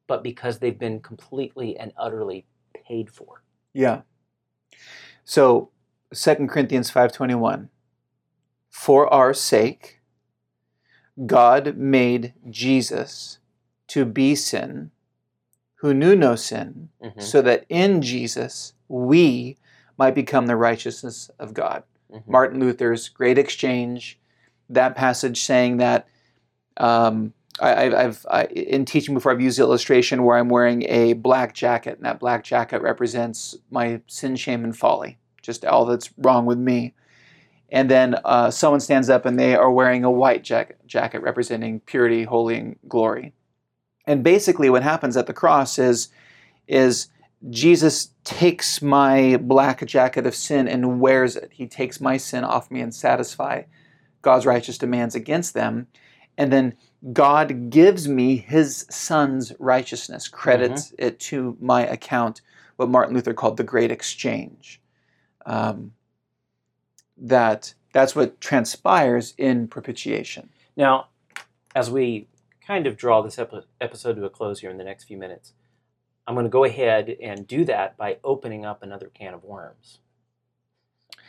but 0.07 0.23
because 0.23 0.59
they've 0.59 0.77
been 0.77 0.99
completely 0.99 1.77
and 1.77 1.93
utterly 1.97 2.45
paid 2.73 3.09
for. 3.09 3.43
Yeah. 3.73 4.01
So 5.23 5.69
2 6.13 6.47
Corinthians 6.47 6.89
5:21 6.89 7.69
For 8.69 9.11
our 9.13 9.33
sake 9.33 10.01
God 11.25 11.75
made 11.77 12.33
Jesus 12.49 13.39
to 13.87 14.05
be 14.05 14.35
sin 14.35 14.91
who 15.75 15.93
knew 15.93 16.15
no 16.15 16.35
sin 16.35 16.89
Mhm, 17.01 17.21
so 17.21 17.41
that 17.41 17.65
in 17.69 18.01
Jesus 18.01 18.73
we 18.87 19.57
might 19.97 20.15
become 20.15 20.47
the 20.47 20.55
righteousness 20.55 21.29
of 21.39 21.53
God. 21.53 21.83
Mhm. 22.11 22.27
Martin 22.27 22.59
Luther's 22.59 23.09
Great 23.09 23.37
Exchange, 23.37 24.19
that 24.69 24.95
passage 24.95 25.41
saying 25.41 25.77
that 25.77 26.07
um, 26.77 27.33
I, 27.59 28.13
I, 28.29 28.43
in 28.45 28.85
teaching 28.85 29.13
before 29.15 29.31
I've 29.31 29.41
used 29.41 29.57
the 29.57 29.63
illustration 29.63 30.23
where 30.23 30.37
I'm 30.37 30.49
wearing 30.49 30.83
a 30.83 31.13
black 31.13 31.53
jacket, 31.53 31.97
and 31.97 32.05
that 32.05 32.19
black 32.19 32.43
jacket 32.43 32.81
represents 32.81 33.55
my 33.71 34.01
sin, 34.07 34.35
shame, 34.35 34.63
and 34.63 34.77
folly, 34.77 35.17
just 35.41 35.65
all 35.65 35.85
that's 35.85 36.11
wrong 36.17 36.45
with 36.45 36.59
me. 36.59 36.93
And 37.69 37.89
then 37.89 38.15
uh, 38.23 38.51
someone 38.51 38.79
stands 38.79 39.09
up 39.09 39.25
and 39.25 39.37
they 39.37 39.55
are 39.55 39.71
wearing 39.71 40.03
a 40.03 40.11
white 40.11 40.43
jacket, 40.43 40.77
jacket 40.85 41.21
representing 41.21 41.81
purity, 41.81 42.23
holy, 42.23 42.57
and 42.57 42.75
glory. 42.87 43.33
And 44.05 44.23
basically, 44.23 44.69
what 44.69 44.83
happens 44.83 45.17
at 45.17 45.27
the 45.27 45.33
cross 45.33 45.77
is 45.77 46.09
is 46.67 47.07
Jesus 47.49 48.11
takes 48.23 48.81
my 48.81 49.37
black 49.37 49.85
jacket 49.85 50.25
of 50.25 50.35
sin 50.35 50.67
and 50.67 50.99
wears 50.99 51.35
it. 51.35 51.51
He 51.53 51.67
takes 51.67 52.01
my 52.01 52.17
sin 52.17 52.43
off 52.43 52.71
me 52.71 52.81
and 52.81 52.93
satisfy 52.93 53.63
God's 54.21 54.45
righteous 54.45 54.77
demands 54.77 55.15
against 55.15 55.53
them. 55.53 55.87
And 56.37 56.51
then 56.51 56.75
God 57.13 57.69
gives 57.69 58.07
me 58.07 58.37
his 58.37 58.85
son's 58.89 59.53
righteousness, 59.59 60.27
credits 60.27 60.93
it 60.97 61.19
to 61.21 61.55
my 61.61 61.85
account, 61.85 62.41
what 62.75 62.89
Martin 62.89 63.15
Luther 63.15 63.33
called 63.33 63.57
the 63.57 63.63
great 63.63 63.91
exchange. 63.91 64.81
Um, 65.45 65.93
that 67.17 67.73
that's 67.93 68.15
what 68.15 68.41
transpires 68.41 69.33
in 69.37 69.67
propitiation. 69.67 70.49
Now, 70.75 71.07
as 71.75 71.89
we 71.89 72.27
kind 72.65 72.85
of 72.85 72.97
draw 72.97 73.21
this 73.21 73.39
epi- 73.39 73.65
episode 73.79 74.15
to 74.15 74.25
a 74.25 74.29
close 74.29 74.59
here 74.59 74.69
in 74.69 74.77
the 74.77 74.83
next 74.83 75.05
few 75.05 75.17
minutes, 75.17 75.53
I'm 76.27 76.35
going 76.35 76.45
to 76.45 76.49
go 76.49 76.65
ahead 76.65 77.15
and 77.21 77.47
do 77.47 77.63
that 77.65 77.95
by 77.95 78.17
opening 78.23 78.65
up 78.65 78.83
another 78.83 79.07
can 79.07 79.33
of 79.33 79.43
worms. 79.45 79.99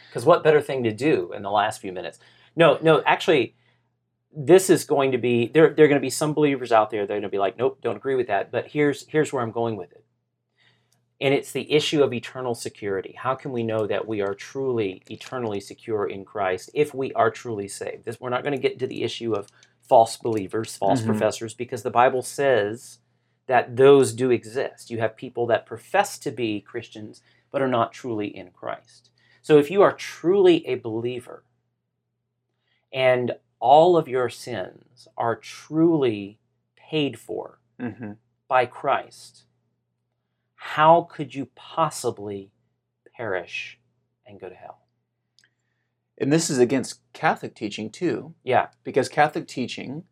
Because 0.08 0.24
what 0.24 0.42
better 0.42 0.60
thing 0.60 0.82
to 0.84 0.92
do 0.92 1.32
in 1.32 1.42
the 1.42 1.50
last 1.50 1.80
few 1.80 1.92
minutes? 1.92 2.18
No, 2.56 2.78
no, 2.82 3.02
actually, 3.06 3.54
this 4.36 4.68
is 4.68 4.84
going 4.84 5.12
to 5.12 5.18
be 5.18 5.46
there. 5.48 5.72
There 5.72 5.84
are 5.84 5.88
going 5.88 6.00
to 6.00 6.04
be 6.04 6.10
some 6.10 6.34
believers 6.34 6.72
out 6.72 6.90
there. 6.90 7.06
They're 7.06 7.16
going 7.16 7.22
to 7.22 7.28
be 7.28 7.38
like, 7.38 7.56
"Nope, 7.56 7.78
don't 7.82 7.96
agree 7.96 8.16
with 8.16 8.26
that." 8.26 8.50
But 8.50 8.68
here's 8.68 9.06
here's 9.08 9.32
where 9.32 9.42
I'm 9.42 9.52
going 9.52 9.76
with 9.76 9.92
it, 9.92 10.04
and 11.20 11.32
it's 11.32 11.52
the 11.52 11.70
issue 11.72 12.02
of 12.02 12.12
eternal 12.12 12.54
security. 12.54 13.14
How 13.16 13.34
can 13.34 13.52
we 13.52 13.62
know 13.62 13.86
that 13.86 14.08
we 14.08 14.20
are 14.20 14.34
truly 14.34 15.02
eternally 15.10 15.60
secure 15.60 16.06
in 16.06 16.24
Christ 16.24 16.70
if 16.74 16.94
we 16.94 17.12
are 17.12 17.30
truly 17.30 17.68
saved? 17.68 18.04
This, 18.04 18.20
we're 18.20 18.30
not 18.30 18.42
going 18.42 18.54
to 18.54 18.60
get 18.60 18.78
to 18.80 18.86
the 18.86 19.02
issue 19.02 19.34
of 19.34 19.48
false 19.82 20.16
believers, 20.16 20.76
false 20.76 21.02
Mhm. 21.02 21.06
professors, 21.06 21.54
because 21.54 21.82
the 21.82 21.90
Bible 21.90 22.22
says 22.22 22.98
that 23.48 23.76
those 23.76 24.12
do 24.12 24.30
exist. 24.30 24.90
You 24.90 24.98
have 25.00 25.16
people 25.16 25.46
that 25.46 25.66
profess 25.66 26.18
to 26.20 26.30
be 26.30 26.60
Christians 26.60 27.20
but 27.50 27.60
are 27.62 27.68
not 27.68 27.92
truly 27.92 28.28
in 28.28 28.50
Christ. 28.50 29.10
So 29.42 29.58
if 29.58 29.70
you 29.70 29.82
are 29.82 29.92
truly 29.92 30.64
a 30.66 30.76
believer 30.76 31.44
and 32.92 33.32
all 33.60 33.96
of 33.96 34.06
your 34.06 34.28
sins 34.28 35.08
are 35.16 35.34
truly 35.34 36.38
paid 36.76 37.18
for 37.18 37.58
Mm-hmm. 37.80 38.12
by 38.48 38.66
Christ, 38.66 39.44
how 40.56 41.02
could 41.02 41.32
you 41.34 41.48
possibly 41.54 42.50
perish 43.16 43.78
and 44.26 44.40
go 44.40 44.48
to 44.48 44.54
hell? 44.54 44.80
And 46.20 46.32
this 46.32 46.50
is 46.50 46.58
against 46.58 47.00
Catholic 47.12 47.54
teaching 47.54 47.88
too. 47.88 48.34
Yeah, 48.42 48.68
Because 48.82 49.08
Catholic 49.08 49.46
teaching, 49.46 50.02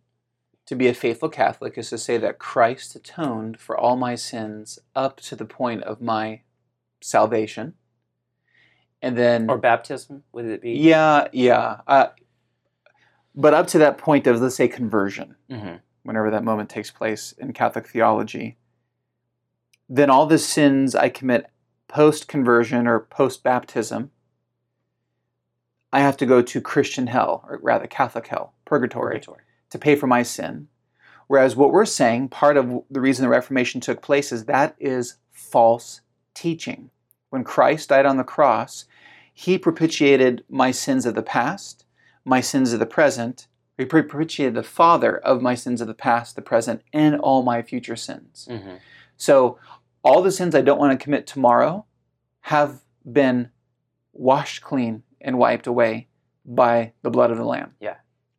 to 0.66 0.74
be 0.74 0.88
a 0.88 0.94
faithful 0.94 1.28
Catholic, 1.28 1.78
is 1.78 1.90
to 1.90 1.98
say 1.98 2.18
that 2.18 2.38
Christ 2.38 2.94
atoned 2.96 3.58
for 3.58 3.76
all 3.78 3.96
my 3.96 4.14
sins 4.14 4.78
up 4.94 5.20
to 5.20 5.36
the 5.36 5.44
point 5.44 5.82
of 5.84 6.00
my 6.00 6.42
salvation. 7.00 7.74
And 9.00 9.16
then, 9.16 9.48
or 9.48 9.58
baptism, 9.58 10.24
would 10.32 10.46
it 10.46 10.60
be? 10.62 10.72
yeah, 10.72 11.28
yeah. 11.32 11.80
Uh, 11.86 12.08
but 13.34 13.54
up 13.54 13.66
to 13.68 13.78
that 13.78 13.98
point 13.98 14.26
of, 14.26 14.40
let's 14.40 14.56
say, 14.56 14.66
conversion, 14.66 15.36
Mhm. 15.48 15.80
whenever 16.02 16.30
that 16.30 16.42
moment 16.42 16.70
takes 16.70 16.90
place 16.90 17.32
in 17.32 17.52
Catholic 17.52 17.86
theology, 17.86 18.56
then 19.88 20.10
all 20.10 20.26
the 20.26 20.38
sins 20.38 20.94
I 20.94 21.08
commit 21.10 21.48
post 21.86 22.26
conversion 22.26 22.88
or 22.88 22.98
post 22.98 23.44
baptism, 23.44 24.10
I 25.92 26.00
have 26.00 26.16
to 26.16 26.26
go 26.26 26.42
to 26.42 26.60
Christian 26.60 27.06
hell, 27.06 27.44
or 27.48 27.58
rather 27.62 27.86
Catholic 27.86 28.26
hell, 28.26 28.54
purgatory 28.64 29.14
Purgatory. 29.20 29.42
To 29.76 29.82
pay 29.84 29.94
for 29.94 30.06
my 30.06 30.22
sin. 30.22 30.68
Whereas 31.28 31.56
what 31.56 31.72
we're 31.72 31.84
saying, 31.84 32.28
part 32.28 32.56
of 32.56 32.82
the 32.90 33.00
reason 33.00 33.22
the 33.22 33.28
Reformation 33.28 33.80
took 33.80 34.00
place 34.00 34.32
is 34.32 34.44
that 34.44 34.74
is 34.78 35.16
false 35.32 36.00
teaching. 36.34 36.90
When 37.30 37.44
Christ 37.44 37.90
died 37.90 38.06
on 38.06 38.16
the 38.16 38.24
cross, 38.24 38.86
he 39.34 39.58
propitiated 39.58 40.44
my 40.48 40.70
sins 40.70 41.04
of 41.04 41.14
the 41.14 41.22
past, 41.22 41.84
my 42.24 42.40
sins 42.40 42.72
of 42.72 42.78
the 42.78 42.86
present. 42.86 43.48
He 43.76 43.84
propitiated 43.84 44.54
the 44.54 44.62
Father 44.62 45.18
of 45.18 45.42
my 45.42 45.54
sins 45.54 45.80
of 45.80 45.88
the 45.88 45.94
past, 45.94 46.36
the 46.36 46.42
present, 46.42 46.82
and 46.92 47.16
all 47.16 47.42
my 47.42 47.60
future 47.60 47.96
sins. 47.96 48.48
Mhm. 48.50 48.78
So 49.16 49.58
all 50.02 50.22
the 50.22 50.32
sins 50.32 50.54
I 50.54 50.62
don't 50.62 50.78
want 50.78 50.98
to 50.98 51.02
commit 51.02 51.26
tomorrow 51.26 51.84
have 52.42 52.80
been 53.10 53.50
washed 54.12 54.62
clean 54.62 55.02
and 55.20 55.38
wiped 55.38 55.66
away 55.66 56.08
by 56.46 56.92
the 57.02 57.10
blood 57.10 57.30
of 57.30 57.36
the 57.36 57.44
Lamb. 57.44 57.74
Yeah. 57.80 57.96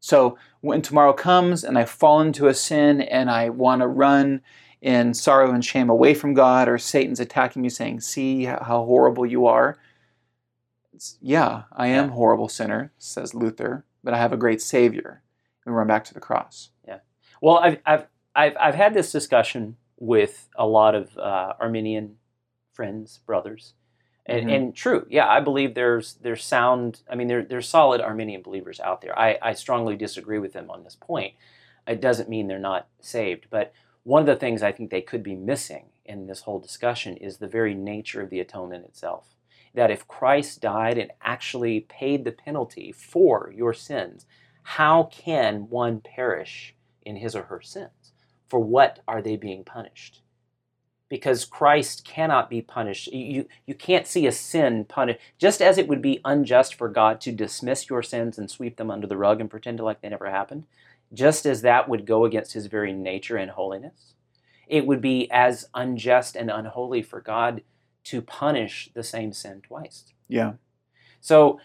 So 0.08 0.38
when 0.62 0.82
tomorrow 0.82 1.12
comes 1.12 1.66
and 1.66 1.78
I 1.78 1.84
fall 1.84 2.22
into 2.22 2.48
a 2.48 2.54
sin 2.54 3.02
and 3.02 3.30
I 3.30 3.50
want 3.50 3.82
to 3.82 3.88
run 3.88 4.40
in 4.82 5.14
sorrow 5.14 5.52
and 5.52 5.66
shame 5.66 5.90
away 5.90 6.14
from 6.14 6.34
God, 6.34 6.70
or 6.70 6.78
Satan's 6.78 7.20
attacking 7.20 7.62
me 7.62 7.68
saying, 7.68 8.00
See 8.00 8.46
how 8.46 8.86
horrible 8.86 9.26
you 9.26 9.48
are. 9.48 9.78
It's, 10.94 11.18
yeah, 11.22 11.64
I 11.74 11.88
am 11.88 12.12
horrible 12.12 12.48
sinner, 12.48 12.94
says 12.98 13.36
Luther, 13.36 13.84
but 14.02 14.14
I 14.14 14.18
have 14.18 14.32
a 14.32 14.38
great 14.38 14.62
Savior. 14.62 15.24
We 15.66 15.74
run 15.74 15.88
back 15.88 16.06
to 16.06 16.14
the 16.14 16.22
cross. 16.22 16.70
Yeah. 16.88 17.00
Well, 17.42 17.58
I've, 17.58 17.80
I've, 17.86 18.08
I've, 18.34 18.56
I've 18.58 18.76
had 18.76 18.94
this 18.94 19.12
discussion 19.12 19.76
with 19.98 20.48
a 20.56 20.66
lot 20.66 20.96
of 20.96 21.18
uh, 21.18 21.56
Arminian 21.60 22.16
friends, 22.72 23.20
brothers. 23.26 23.74
And, 24.28 24.46
Mhm. 24.46 24.56
and 24.56 24.76
true, 24.76 25.08
yeah, 25.10 25.28
I 25.28 25.40
believe 25.40 25.74
there's 25.74 26.16
there's 26.16 26.44
sound. 26.44 27.02
I 27.10 27.16
mean, 27.16 27.28
there, 27.28 27.44
there's 27.44 27.70
solid 27.70 28.02
Arminian 28.02 28.42
believers 28.42 28.80
out 28.82 29.02
there. 29.02 29.18
I, 29.18 29.38
I 29.42 29.54
strongly 29.54 29.96
disagree 29.96 30.40
with 30.40 30.54
them 30.54 30.70
on 30.70 30.84
this 30.84 30.96
point. 30.96 31.34
It 31.88 32.02
doesn't 32.02 32.30
mean 32.30 32.48
they're 32.48 32.60
not 32.60 32.88
saved, 33.00 33.48
but 33.50 33.72
one 34.04 34.22
of 34.22 34.26
the 34.28 34.36
things 34.36 34.62
I 34.62 34.74
think 34.74 34.90
they 34.90 35.02
could 35.02 35.24
be 35.24 35.36
missing 35.36 35.86
in 36.06 36.28
this 36.28 36.42
whole 36.42 36.60
discussion 36.60 37.16
is 37.18 37.38
the 37.38 37.48
very 37.48 37.74
nature 37.74 38.22
of 38.22 38.30
the 38.30 38.42
atonement 38.42 38.86
itself. 38.86 39.36
That 39.74 39.92
if 39.92 40.08
Christ 40.08 40.62
died 40.62 40.98
and 40.98 41.12
actually 41.22 41.82
paid 41.82 42.26
the 42.26 42.32
penalty 42.32 42.92
for 42.92 43.54
your 43.56 43.74
sins, 43.74 44.26
how 44.64 45.04
can 45.04 45.70
one 45.70 46.02
perish 46.02 46.76
in 47.06 47.16
his 47.16 47.36
or 47.36 47.44
her 47.44 47.62
sins? 47.62 48.12
For 48.48 48.60
what 48.60 49.00
are 49.08 49.22
they 49.22 49.38
being 49.38 49.64
punished? 49.64 50.22
Because 51.10 51.46
Christ 51.46 52.04
cannot 52.04 52.50
be 52.50 52.62
punished. 52.62 53.08
You, 53.08 53.48
you 53.66 53.74
can't 53.74 54.06
see 54.06 54.28
a 54.28 54.32
sin 54.32 54.86
punished. 54.86 55.20
Just 55.38 55.62
as 55.62 55.78
it 55.78 55.88
would 55.88 56.02
be 56.02 56.20
unjust 56.26 56.76
for 56.76 56.90
God 56.90 57.22
to 57.22 57.32
dismiss 57.32 57.90
your 57.90 58.04
sins 58.04 58.38
and 58.38 58.52
sweep 58.52 58.76
them 58.76 58.92
under 58.92 59.08
the 59.08 59.18
rug 59.18 59.40
and 59.40 59.50
pretend 59.50 59.80
like 59.80 60.02
they 60.02 60.10
never 60.10 60.30
happened, 60.30 60.66
just 61.14 61.46
as 61.46 61.62
that 61.62 61.88
would 61.88 62.06
go 62.06 62.26
against 62.26 62.54
his 62.54 62.68
very 62.68 62.92
nature 62.92 63.38
and 63.38 63.52
holiness, 63.52 64.16
it 64.68 64.86
would 64.86 65.00
be 65.00 65.32
as 65.32 65.70
unjust 65.74 66.36
and 66.36 66.52
unholy 66.52 67.02
for 67.02 67.22
God 67.22 67.62
to 68.06 68.22
punish 68.22 68.90
the 68.94 69.04
same 69.04 69.32
sin 69.32 69.62
twice. 69.62 70.14
Yeah. 70.28 70.54
So 71.22 71.60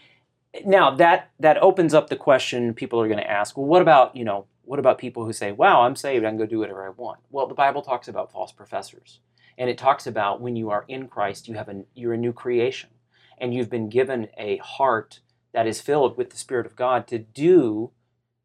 now 0.65 0.95
that 0.95 1.31
that 1.39 1.57
opens 1.57 1.93
up 1.93 2.09
the 2.09 2.15
question 2.15 2.73
people 2.73 3.01
are 3.01 3.07
going 3.07 3.19
to 3.19 3.29
ask, 3.29 3.57
well, 3.57 3.65
what 3.65 3.81
about, 3.81 4.15
you 4.15 4.23
know, 4.23 4.45
what 4.65 4.79
about 4.79 4.97
people 4.97 5.25
who 5.25 5.33
say, 5.33 5.51
wow, 5.51 5.81
I'm 5.81 5.95
saved, 5.95 6.23
I 6.23 6.29
can 6.29 6.37
go 6.37 6.45
do 6.45 6.59
whatever 6.59 6.85
I 6.85 6.89
want? 6.89 7.19
Well, 7.29 7.47
the 7.47 7.53
Bible 7.53 7.81
talks 7.81 8.07
about 8.07 8.31
false 8.31 8.51
professors. 8.51 9.19
And 9.57 9.69
it 9.69 9.77
talks 9.77 10.07
about 10.07 10.41
when 10.41 10.55
you 10.55 10.69
are 10.69 10.85
in 10.87 11.07
Christ, 11.07 11.47
you 11.47 11.55
have 11.55 11.69
a, 11.69 11.83
you're 11.93 12.13
a 12.13 12.17
new 12.17 12.33
creation. 12.33 12.89
And 13.37 13.53
you've 13.53 13.69
been 13.69 13.89
given 13.89 14.27
a 14.37 14.57
heart 14.57 15.19
that 15.53 15.67
is 15.67 15.81
filled 15.81 16.17
with 16.17 16.29
the 16.29 16.37
Spirit 16.37 16.65
of 16.65 16.75
God 16.75 17.07
to 17.07 17.19
do 17.19 17.91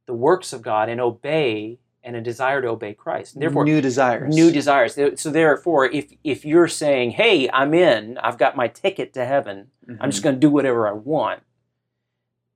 the 0.06 0.14
works 0.14 0.52
of 0.52 0.62
God 0.62 0.88
and 0.88 1.00
obey 1.00 1.78
and 2.02 2.16
a 2.16 2.20
desire 2.20 2.62
to 2.62 2.68
obey 2.68 2.94
Christ. 2.94 3.34
And 3.34 3.42
therefore, 3.42 3.64
new 3.64 3.80
desires. 3.80 4.34
new 4.34 4.50
desires. 4.50 4.98
So 5.16 5.30
therefore, 5.30 5.86
if 5.86 6.12
if 6.24 6.44
you're 6.44 6.68
saying, 6.68 7.12
"Hey, 7.12 7.48
I'm 7.50 7.74
in. 7.74 8.16
I've 8.18 8.38
got 8.38 8.56
my 8.56 8.68
ticket 8.68 9.12
to 9.14 9.24
heaven. 9.26 9.68
I'm 10.00 10.10
just 10.10 10.22
going 10.22 10.36
to 10.36 10.40
do 10.40 10.50
whatever 10.50 10.86
I 10.88 10.92
want," 10.92 11.42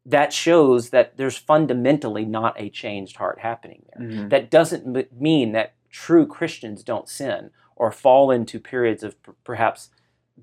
that 0.06 0.32
shows 0.32 0.90
that 0.90 1.16
there's 1.16 1.36
fundamentally 1.36 2.24
not 2.24 2.60
a 2.60 2.68
changed 2.70 3.16
heart 3.16 3.38
happening 3.40 3.84
there. 3.94 4.06
Mhm. 4.06 4.30
That 4.30 4.50
doesn't 4.50 4.96
m- 4.96 5.04
mean 5.18 5.52
that 5.52 5.74
true 5.90 6.26
Christians 6.26 6.82
don't 6.82 7.08
sin 7.08 7.50
or 7.82 7.90
fall 7.90 8.30
into 8.30 8.60
periods 8.60 9.02
of 9.02 9.20
p- 9.24 9.32
perhaps 9.42 9.90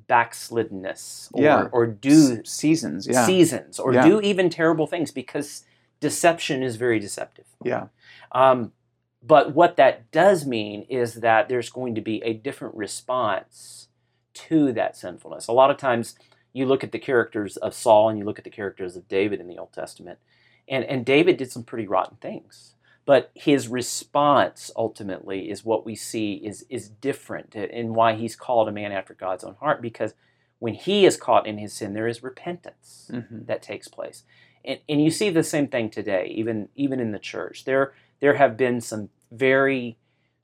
backsliddenness 0.10 1.30
or, 1.34 1.42
Yeah. 1.42 1.70
or 1.72 1.88
do 1.88 2.40
S- 2.44 2.50
seasons. 2.50 3.08
Yeah. 3.08 3.26
seasons 3.26 3.80
or 3.80 3.94
Yeah. 3.94 4.06
do 4.06 4.20
even 4.20 4.50
terrible 4.50 4.88
things 4.88 5.12
because 5.12 5.64
deception 6.02 6.62
is 6.64 6.76
very 6.76 7.00
deceptive. 7.00 7.46
yeah. 7.64 7.88
Um, 8.34 8.74
but 9.24 9.54
what 9.56 9.78
that 9.78 10.12
does 10.12 10.46
mean 10.46 10.84
is 10.90 11.16
that 11.16 11.48
there's 11.50 11.70
going 11.70 11.96
to 11.96 12.02
be 12.02 12.22
a 12.24 12.34
different 12.34 12.76
response 12.76 13.88
to 14.34 14.72
that 14.74 14.96
sinfulness. 14.98 15.48
A 15.48 15.52
lot 15.54 15.72
of 15.72 15.78
times 15.78 16.16
you 16.54 16.66
look 16.66 16.84
at 16.84 16.92
the 16.92 17.00
characters 17.00 17.56
of 17.58 17.74
Saul 17.74 18.10
and 18.10 18.20
you 18.20 18.26
look 18.26 18.38
at 18.38 18.44
the 18.44 18.50
characters 18.50 18.96
of 18.98 19.08
David 19.08 19.40
in 19.40 19.48
the 19.48 19.58
Old 19.58 19.72
Testament, 19.74 20.20
and, 20.68 20.84
and 20.86 21.06
David 21.06 21.38
did 21.38 21.52
some 21.52 21.64
pretty 21.64 21.88
rotten 21.88 22.18
things. 22.18 22.76
But 23.10 23.32
his 23.34 23.68
response 23.68 24.70
ultimately 24.76 25.50
is 25.50 25.66
what 25.66 25.84
we 25.84 25.96
see 25.96 26.34
is, 26.34 26.64
is 26.70 26.90
different 26.90 27.56
and 27.56 27.96
why 27.96 28.14
he's 28.14 28.36
called 28.36 28.70
a 28.70 28.72
man 28.72 28.92
after 28.92 29.16
God's 29.16 29.44
own 29.44 29.56
heart, 29.56 29.82
because 29.82 30.14
when 30.60 30.76
he 30.76 31.08
is 31.08 31.18
caught 31.18 31.48
in 31.48 31.58
his 31.58 31.74
sin, 31.74 31.96
there 31.96 32.08
is 32.08 32.22
repentance 32.22 33.10
Mhm. 33.12 33.48
that 33.48 33.64
takes 33.64 33.88
place. 33.88 34.26
And, 34.64 34.80
and 34.88 35.04
you 35.04 35.10
see 35.10 35.32
the 35.32 35.42
same 35.42 35.68
thing 35.70 35.90
today, 35.90 36.28
even 36.28 36.70
even 36.76 37.00
in 37.00 37.12
the 37.12 37.18
church. 37.18 37.66
There 37.66 37.94
there 38.20 38.36
have 38.36 38.56
been 38.56 38.80
some 38.80 39.10
very 39.32 39.98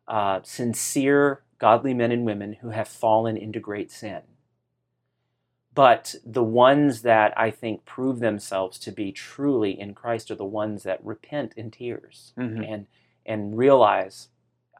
uh, 0.07 0.39
sincere, 0.41 1.43
godly 1.59 1.93
men 1.93 2.11
and 2.11 2.25
women 2.25 2.53
who 2.61 2.69
have 2.71 2.87
fallen 2.87 3.37
into 3.37 3.59
great 3.59 3.91
sin. 3.91 4.23
But 5.75 6.15
the 6.25 6.43
ones 6.43 7.01
that 7.03 7.37
I 7.37 7.51
think 7.51 7.85
prove 7.85 8.19
themselves 8.19 8.79
to 8.79 8.91
be 8.91 9.11
truly 9.11 9.77
in 9.79 9.93
Christ 9.93 10.31
are 10.31 10.35
the 10.35 10.45
ones 10.45 10.83
that 10.83 11.03
repent 11.05 11.53
in 11.55 11.69
tears 11.69 12.33
Mhm. 12.37 12.67
and 12.67 12.87
and 13.27 13.57
realize 13.57 14.29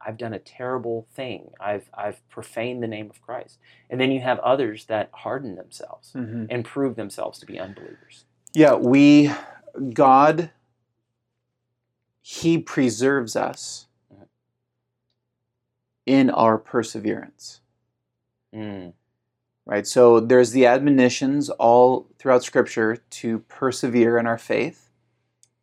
I've 0.07 0.17
done 0.17 0.33
a 0.33 0.39
terrible 0.39 1.07
thing. 1.13 1.51
I've 1.59 1.89
I've 1.93 2.27
profaned 2.29 2.81
the 2.81 2.87
name 2.87 3.09
of 3.09 3.21
Christ. 3.21 3.59
And 3.89 3.99
then 3.99 4.11
you 4.11 4.21
have 4.21 4.39
others 4.39 4.85
that 4.85 5.09
harden 5.11 5.55
themselves 5.55 6.13
Mhm. 6.13 6.47
and 6.49 6.63
prove 6.63 6.95
themselves 6.95 7.39
to 7.39 7.45
be 7.45 7.59
unbelievers. 7.59 8.25
Yeah, 8.53 8.75
we, 8.75 9.31
God, 9.93 10.51
He 12.21 12.57
preserves 12.59 13.35
us 13.35 13.87
Mhm. 14.13 14.27
in 16.05 16.29
our 16.29 16.57
perseverance, 16.57 17.61
Mm. 18.53 18.93
Right? 19.65 19.87
So 19.87 20.19
there's 20.19 20.51
the 20.51 20.65
admonitions 20.65 21.49
all 21.49 22.07
throughout 22.17 22.43
Scripture 22.43 22.97
to 22.97 23.39
persevere 23.39 24.17
in 24.17 24.27
our 24.27 24.37
faith. 24.37 24.89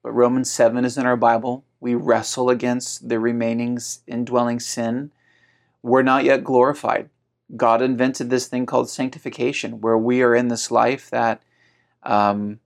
But 0.03 0.13
Romans 0.13 0.51
7 0.51 0.85
is 0.85 0.99
in 0.99 1.07
our 1.07 1.17
Bible. 1.17 1.65
We 1.81 1.95
wrestle 1.95 2.51
against 2.51 3.09
the 3.09 3.21
remaining 3.21 3.79
indwelling 4.07 4.61
sin. 4.61 5.13
We're 5.83 6.03
not 6.03 6.25
yet 6.25 6.45
glorified. 6.45 7.09
God 7.57 7.83
invented 7.83 8.31
this 8.31 8.47
thing 8.47 8.67
called 8.67 8.89
sanctification, 8.89 9.81
where 9.81 9.99
we 9.99 10.23
are 10.23 10.35
in 10.35 10.49
this 10.49 10.71
life 10.71 11.11
that, 11.11 11.43
um, 12.03 12.61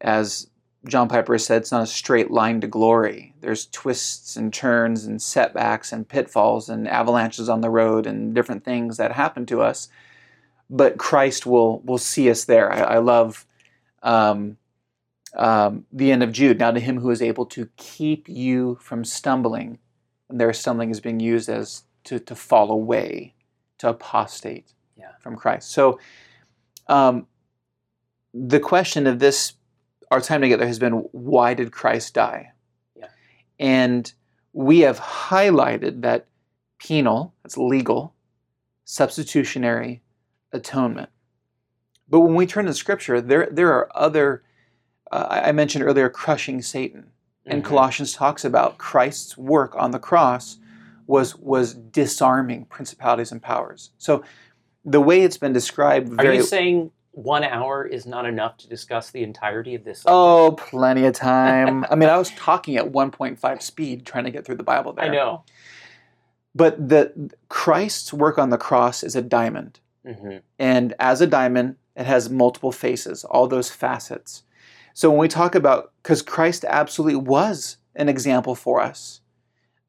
as 0.00 0.48
John 0.86 1.08
Piper 1.08 1.38
said, 1.38 1.62
it's 1.62 1.72
not 1.72 1.82
a 1.82 1.86
straight 1.86 2.30
line 2.30 2.60
to 2.60 2.66
glory. 2.66 3.34
There's 3.40 3.66
twists 3.66 4.36
and 4.36 4.52
turns 4.52 5.04
and 5.04 5.20
setbacks 5.20 5.92
and 5.92 6.08
pitfalls 6.08 6.68
and 6.68 6.88
avalanches 6.88 7.48
on 7.48 7.60
the 7.60 7.70
road 7.70 8.06
and 8.06 8.34
different 8.34 8.64
things 8.64 8.96
that 8.96 9.12
happen 9.12 9.46
to 9.46 9.62
us. 9.62 9.88
But 10.68 10.98
Christ 10.98 11.46
will 11.46 11.80
will 11.80 11.98
see 11.98 12.30
us 12.30 12.44
there. 12.44 12.72
I, 12.72 12.96
I 12.96 12.98
love 12.98 13.46
um, 14.02 14.56
um, 15.36 15.86
the 15.92 16.10
end 16.10 16.22
of 16.22 16.32
Jude. 16.32 16.58
Now 16.58 16.70
to 16.72 16.80
him 16.80 17.00
who 17.00 17.10
is 17.10 17.22
able 17.22 17.46
to 17.46 17.68
keep 17.76 18.28
you 18.28 18.78
from 18.80 19.04
stumbling, 19.04 19.78
and 20.28 20.40
their 20.40 20.52
stumbling 20.52 20.90
is 20.90 21.00
being 21.00 21.20
used 21.20 21.48
as 21.48 21.84
to, 22.04 22.18
to 22.20 22.34
fall 22.34 22.70
away, 22.70 23.34
to 23.78 23.88
apostate 23.90 24.72
Yeah. 24.96 25.12
from 25.20 25.36
Christ. 25.36 25.70
So 25.70 26.00
um, 26.88 27.26
the 28.32 28.60
question 28.60 29.06
of 29.06 29.18
this, 29.18 29.54
our 30.10 30.20
time 30.20 30.40
together 30.40 30.66
has 30.66 30.78
been, 30.78 30.92
why 31.12 31.54
did 31.54 31.72
Christ 31.72 32.14
die? 32.14 32.52
Yeah. 32.94 33.08
And 33.58 34.12
we 34.52 34.80
have 34.80 34.98
highlighted 35.00 36.02
that 36.02 36.26
penal, 36.78 37.34
that's 37.42 37.58
legal, 37.58 38.14
substitutionary 38.84 40.00
atonement. 40.52 41.10
But 42.08 42.20
when 42.20 42.34
we 42.34 42.46
turn 42.46 42.66
to 42.66 42.74
Scripture, 42.74 43.20
there 43.20 43.48
there 43.50 43.72
are 43.72 43.88
other. 43.94 44.42
Uh, 45.10 45.26
I 45.44 45.52
mentioned 45.52 45.84
earlier, 45.84 46.08
crushing 46.08 46.62
Satan, 46.62 47.06
and 47.46 47.62
Mhm. 47.62 47.66
Colossians 47.66 48.12
talks 48.12 48.44
about 48.44 48.76
Christ's 48.78 49.38
work 49.38 49.74
on 49.76 49.92
the 49.92 49.98
cross 49.98 50.58
was 51.06 51.36
was 51.36 51.74
disarming 51.74 52.64
principalities 52.66 53.30
and 53.32 53.40
powers. 53.42 53.90
So 53.98 54.24
the 54.84 55.00
way 55.00 55.22
it's 55.22 55.38
been 55.38 55.52
described, 55.52 56.20
Are 56.20 56.32
you 56.32 56.42
saying 56.42 56.90
one 57.12 57.44
hour 57.44 57.84
is 57.84 58.04
not 58.06 58.26
enough 58.26 58.56
to 58.58 58.68
discuss 58.68 59.10
the 59.10 59.22
entirety 59.22 59.74
of 59.74 59.84
this? 59.84 60.00
subject? 60.00 60.12
oh, 60.12 60.52
plenty 60.58 61.06
of 61.06 61.14
time. 61.14 61.84
I 61.90 61.94
mean, 61.94 62.08
I 62.08 62.18
was 62.18 62.30
talking 62.32 62.76
at 62.76 62.92
1.5 62.92 63.62
speed 63.62 64.04
trying 64.04 64.24
to 64.24 64.30
get 64.30 64.44
through 64.44 64.56
the 64.56 64.62
Bible 64.64 64.92
there. 64.92 65.06
I 65.06 65.08
know. 65.08 65.44
But 66.54 66.88
the 66.88 67.32
Christ's 67.48 68.12
work 68.12 68.38
on 68.38 68.50
the 68.50 68.58
cross 68.58 69.02
is 69.02 69.14
a 69.16 69.22
diamond. 69.22 69.80
Hmm 70.06 70.36
And 70.58 70.94
as 70.98 71.20
a 71.20 71.26
diamond, 71.26 71.76
it 71.96 72.06
has 72.06 72.30
multiple 72.30 72.72
faces, 72.72 73.24
all 73.24 73.48
those 73.48 73.70
facets. 73.70 74.42
So 74.94 75.10
when 75.10 75.18
we 75.18 75.28
talk 75.28 75.54
about, 75.54 75.92
because 76.02 76.22
Christ 76.22 76.64
absolutely 76.66 77.16
was 77.16 77.78
an 77.94 78.08
example 78.08 78.54
for 78.54 78.80
us, 78.80 79.20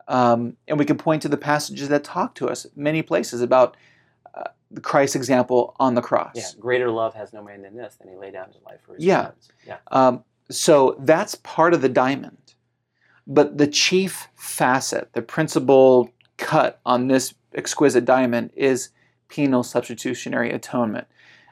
um, 0.08 0.56
and 0.68 0.80
we 0.80 0.86
can 0.86 0.98
point 0.98 1.22
to 1.24 1.30
the 1.30 1.38
passages 1.38 1.90
that 1.90 2.04
talk 2.04 2.36
to 2.36 2.48
us 2.48 2.66
many 2.76 3.02
places 3.02 3.42
about 3.42 3.76
uh, 4.34 4.44
Christ's 4.82 5.16
example 5.16 5.76
on 5.80 5.96
the 5.96 6.02
cross. 6.02 6.36
Yeah. 6.36 6.48
Greater 6.60 6.90
love 6.90 7.14
has 7.14 7.34
no 7.34 7.44
man 7.44 7.62
than 7.62 7.76
this, 7.76 7.96
than 7.96 8.10
he 8.10 8.16
laid 8.16 8.34
down 8.34 8.48
his 8.48 8.62
life 8.66 8.80
for 8.86 8.96
his 8.96 9.04
Yeah. 9.04 9.24
friends. 9.24 9.50
Yeah. 9.66 9.78
Um, 9.92 10.24
so 10.50 10.96
that's 11.00 11.36
part 11.36 11.74
of 11.74 11.82
the 11.82 11.90
diamond. 11.90 12.38
But 13.26 13.58
the 13.58 13.68
chief 13.68 14.30
facet, 14.36 15.10
the 15.12 15.22
principal 15.22 16.10
cut 16.38 16.80
on 16.86 17.08
this 17.08 17.34
exquisite 17.54 18.06
diamond 18.06 18.52
is 18.56 18.90
penal 19.28 19.64
substitutionary 19.64 20.52
atonement. 20.52 21.08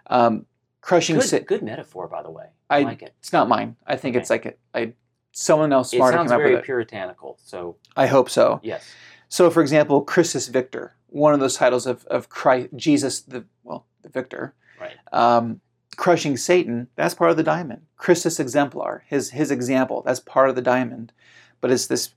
Um, 0.07 0.45
crushing 0.81 1.15
Good, 1.17 1.25
sin. 1.25 1.43
good 1.43 1.63
metaphor, 1.63 2.07
by 2.07 2.21
the 2.23 2.29
way. 2.31 2.45
I, 2.69 2.79
I- 2.79 2.81
like 2.83 3.01
it. 3.01 3.13
It's 3.19 3.33
not 3.33 3.47
mine. 3.49 3.75
I 3.87 3.95
think 3.95 4.15
it's 4.15 4.29
like 4.29 4.45
a, 4.45 4.53
I, 4.73 4.93
someone 5.31 5.73
else 5.73 5.93
It 5.93 5.97
smarter 5.97 6.17
sounds 6.17 6.29
came 6.31 6.35
up 6.35 6.41
very 6.41 6.51
with 6.51 6.59
it. 6.61 6.65
puritanical. 6.65 7.37
So 7.43 7.77
I 7.95 8.07
hope 8.07 8.29
so. 8.29 8.59
yes. 8.63 8.85
So, 9.27 9.49
for 9.49 9.61
example, 9.61 10.01
Christus 10.01 10.47
Victor, 10.47 10.95
one 11.07 11.33
of 11.33 11.39
those 11.39 11.55
titles 11.57 11.87
of, 11.87 12.05
of 12.05 12.29
Christ, 12.29 12.69
Jesus, 12.75 13.21
the 13.21 13.43
well, 13.63 13.85
the 14.03 14.09
victor, 14.09 14.53
Right. 14.79 14.93
um, 15.11 15.61
crushing 15.97 16.37
Satan. 16.37 16.87
That's 16.95 17.15
part 17.15 17.31
of 17.31 17.37
the 17.37 17.43
diamond. 17.43 17.81
Christus 17.97 18.39
exemplar, 18.39 19.03
his 19.07 19.31
his 19.31 19.49
example. 19.49 20.03
That's 20.05 20.19
part 20.19 20.49
of 20.49 20.55
the 20.55 20.61
diamond. 20.61 21.11
But 21.59 21.71
it's 21.71 21.87
this, 21.87 22.13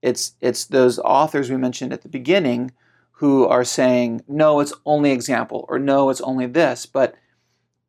it's 0.00 0.32
it's 0.40 0.64
those 0.64 0.98
authors 1.00 1.50
we 1.50 1.56
mentioned 1.58 1.92
at 1.92 2.02
the 2.02 2.08
beginning 2.08 2.72
who 3.20 3.46
are 3.46 3.64
saying 3.64 4.22
no, 4.28 4.60
it's 4.60 4.74
only 4.84 5.10
example, 5.10 5.64
or 5.68 5.78
no, 5.78 6.10
it's 6.10 6.20
only 6.20 6.46
this. 6.46 6.84
But 6.86 7.14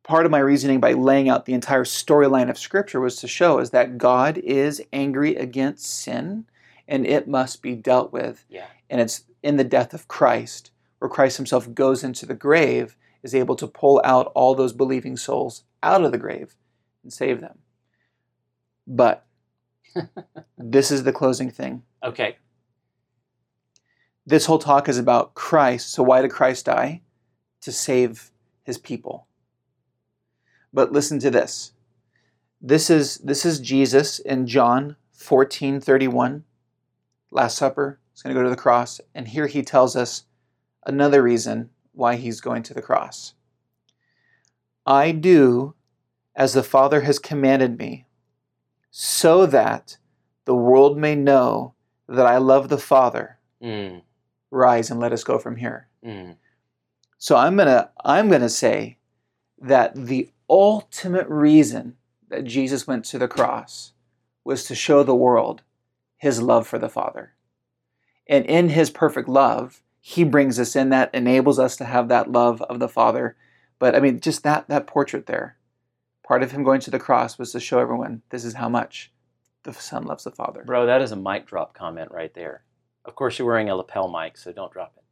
part 0.02 0.24
of 0.24 0.30
my 0.32 0.38
reasoning 0.38 0.80
by 0.80 0.92
laying 0.92 1.28
out 1.28 1.44
the 1.44 1.52
entire 1.52 1.84
storyline 1.84 2.48
of 2.48 2.58
Scripture 2.58 3.00
was 3.00 3.16
to 3.16 3.28
show 3.28 3.58
is 3.58 3.70
that 3.70 3.98
God 3.98 4.38
is 4.38 4.82
angry 4.92 5.36
against 5.36 5.84
sin, 5.86 6.46
and 6.86 7.06
it 7.06 7.28
must 7.28 7.60
be 7.62 7.74
dealt 7.74 8.12
with 8.12 8.44
Yeah. 8.48 8.66
and 8.88 9.00
it's 9.00 9.24
in 9.42 9.56
the 9.56 9.64
death 9.64 9.92
of 9.92 10.08
Christ, 10.08 10.70
where 10.98 11.10
Christ 11.10 11.36
himself 11.36 11.72
goes 11.74 12.02
into 12.02 12.24
the 12.24 12.34
grave, 12.34 12.96
is 13.22 13.34
able 13.34 13.54
to 13.56 13.66
pull 13.66 14.00
out 14.04 14.32
all 14.34 14.54
those 14.54 14.72
believing 14.72 15.16
souls 15.16 15.64
out 15.82 16.02
of 16.04 16.10
the 16.12 16.18
grave 16.18 16.54
and 17.02 17.12
save 17.12 17.40
them. 17.42 17.58
But 18.86 19.26
this 20.56 20.90
is 20.90 21.02
the 21.04 21.12
closing 21.12 21.50
thing. 21.50 21.82
Okay. 22.02 22.36
This 24.28 24.44
whole 24.44 24.58
talk 24.58 24.90
is 24.90 24.98
about 24.98 25.32
Christ. 25.32 25.90
So, 25.90 26.02
why 26.02 26.20
did 26.20 26.30
Christ 26.30 26.66
die? 26.66 27.00
To 27.62 27.72
save 27.72 28.30
his 28.62 28.76
people. 28.76 29.26
But 30.70 30.92
listen 30.92 31.18
to 31.20 31.30
this. 31.30 31.72
This 32.60 32.90
is, 32.90 33.16
this 33.18 33.46
is 33.46 33.58
Jesus 33.58 34.18
in 34.18 34.46
John 34.46 34.96
14 35.12 35.80
31, 35.80 36.44
Last 37.30 37.56
Supper. 37.56 38.00
He's 38.12 38.22
going 38.22 38.34
to 38.34 38.38
go 38.38 38.44
to 38.44 38.50
the 38.50 38.56
cross. 38.60 39.00
And 39.14 39.28
here 39.28 39.46
he 39.46 39.62
tells 39.62 39.96
us 39.96 40.24
another 40.84 41.22
reason 41.22 41.70
why 41.92 42.16
he's 42.16 42.42
going 42.42 42.62
to 42.64 42.74
the 42.74 42.82
cross. 42.82 43.32
I 44.84 45.10
do 45.12 45.74
as 46.36 46.52
the 46.52 46.62
Father 46.62 47.00
has 47.00 47.18
commanded 47.18 47.78
me, 47.78 48.04
so 48.90 49.46
that 49.46 49.96
the 50.44 50.54
world 50.54 50.98
may 50.98 51.14
know 51.14 51.72
that 52.06 52.26
I 52.26 52.36
love 52.36 52.68
the 52.68 52.76
Father. 52.76 53.38
Mm, 53.62 54.02
Rise 54.50 54.90
and 54.90 54.98
let 55.00 55.12
us 55.12 55.24
go 55.24 55.38
from 55.38 55.56
here. 55.56 55.88
mm, 56.04 56.36
So 57.18 57.36
I'm 57.36 57.56
gonna 57.56 57.90
I'm 58.04 58.30
gonna 58.30 58.48
say 58.48 58.98
that 59.60 59.94
the 59.94 60.30
ultimate 60.48 61.28
reason 61.28 61.96
that 62.28 62.44
Jesus 62.44 62.86
went 62.86 63.04
to 63.06 63.18
the 63.18 63.28
cross 63.28 63.92
was 64.44 64.64
to 64.64 64.74
show 64.74 65.02
the 65.02 65.14
world 65.14 65.62
his 66.16 66.40
love 66.40 66.66
for 66.66 66.78
the 66.78 66.88
Father. 66.88 67.32
And 68.26 68.44
in 68.46 68.70
his 68.70 68.90
perfect 68.90 69.28
love, 69.28 69.82
he 70.00 70.24
brings 70.24 70.58
us 70.58 70.76
in 70.76 70.90
that 70.90 71.14
enables 71.14 71.58
us 71.58 71.76
to 71.76 71.84
have 71.84 72.08
that 72.08 72.30
love 72.30 72.62
of 72.62 72.78
the 72.78 72.88
Father. 72.88 73.36
But 73.78 73.94
I 73.94 74.00
mean, 74.00 74.20
just 74.20 74.42
that 74.44 74.68
that 74.68 74.86
portrait 74.86 75.26
there, 75.26 75.56
part 76.26 76.42
of 76.42 76.52
him 76.52 76.64
going 76.64 76.80
to 76.82 76.90
the 76.90 76.98
cross 76.98 77.38
was 77.38 77.52
to 77.52 77.60
show 77.60 77.78
everyone 77.78 78.22
this 78.30 78.44
is 78.44 78.54
how 78.54 78.68
much 78.68 79.12
the 79.64 79.72
Son 79.72 80.04
loves 80.04 80.24
the 80.24 80.30
Father. 80.30 80.62
Bro, 80.64 80.86
that 80.86 81.02
is 81.02 81.12
a 81.12 81.16
mic 81.16 81.46
drop 81.46 81.74
comment 81.74 82.10
right 82.10 82.32
there. 82.34 82.62
Of 83.08 83.14
course, 83.14 83.38
you're 83.38 83.48
wearing 83.48 83.70
a 83.70 83.74
lapel 83.74 84.08
mic, 84.08 84.36
so 84.36 84.52
don't 84.52 84.70
drop 84.70 84.92
it. 84.96 85.02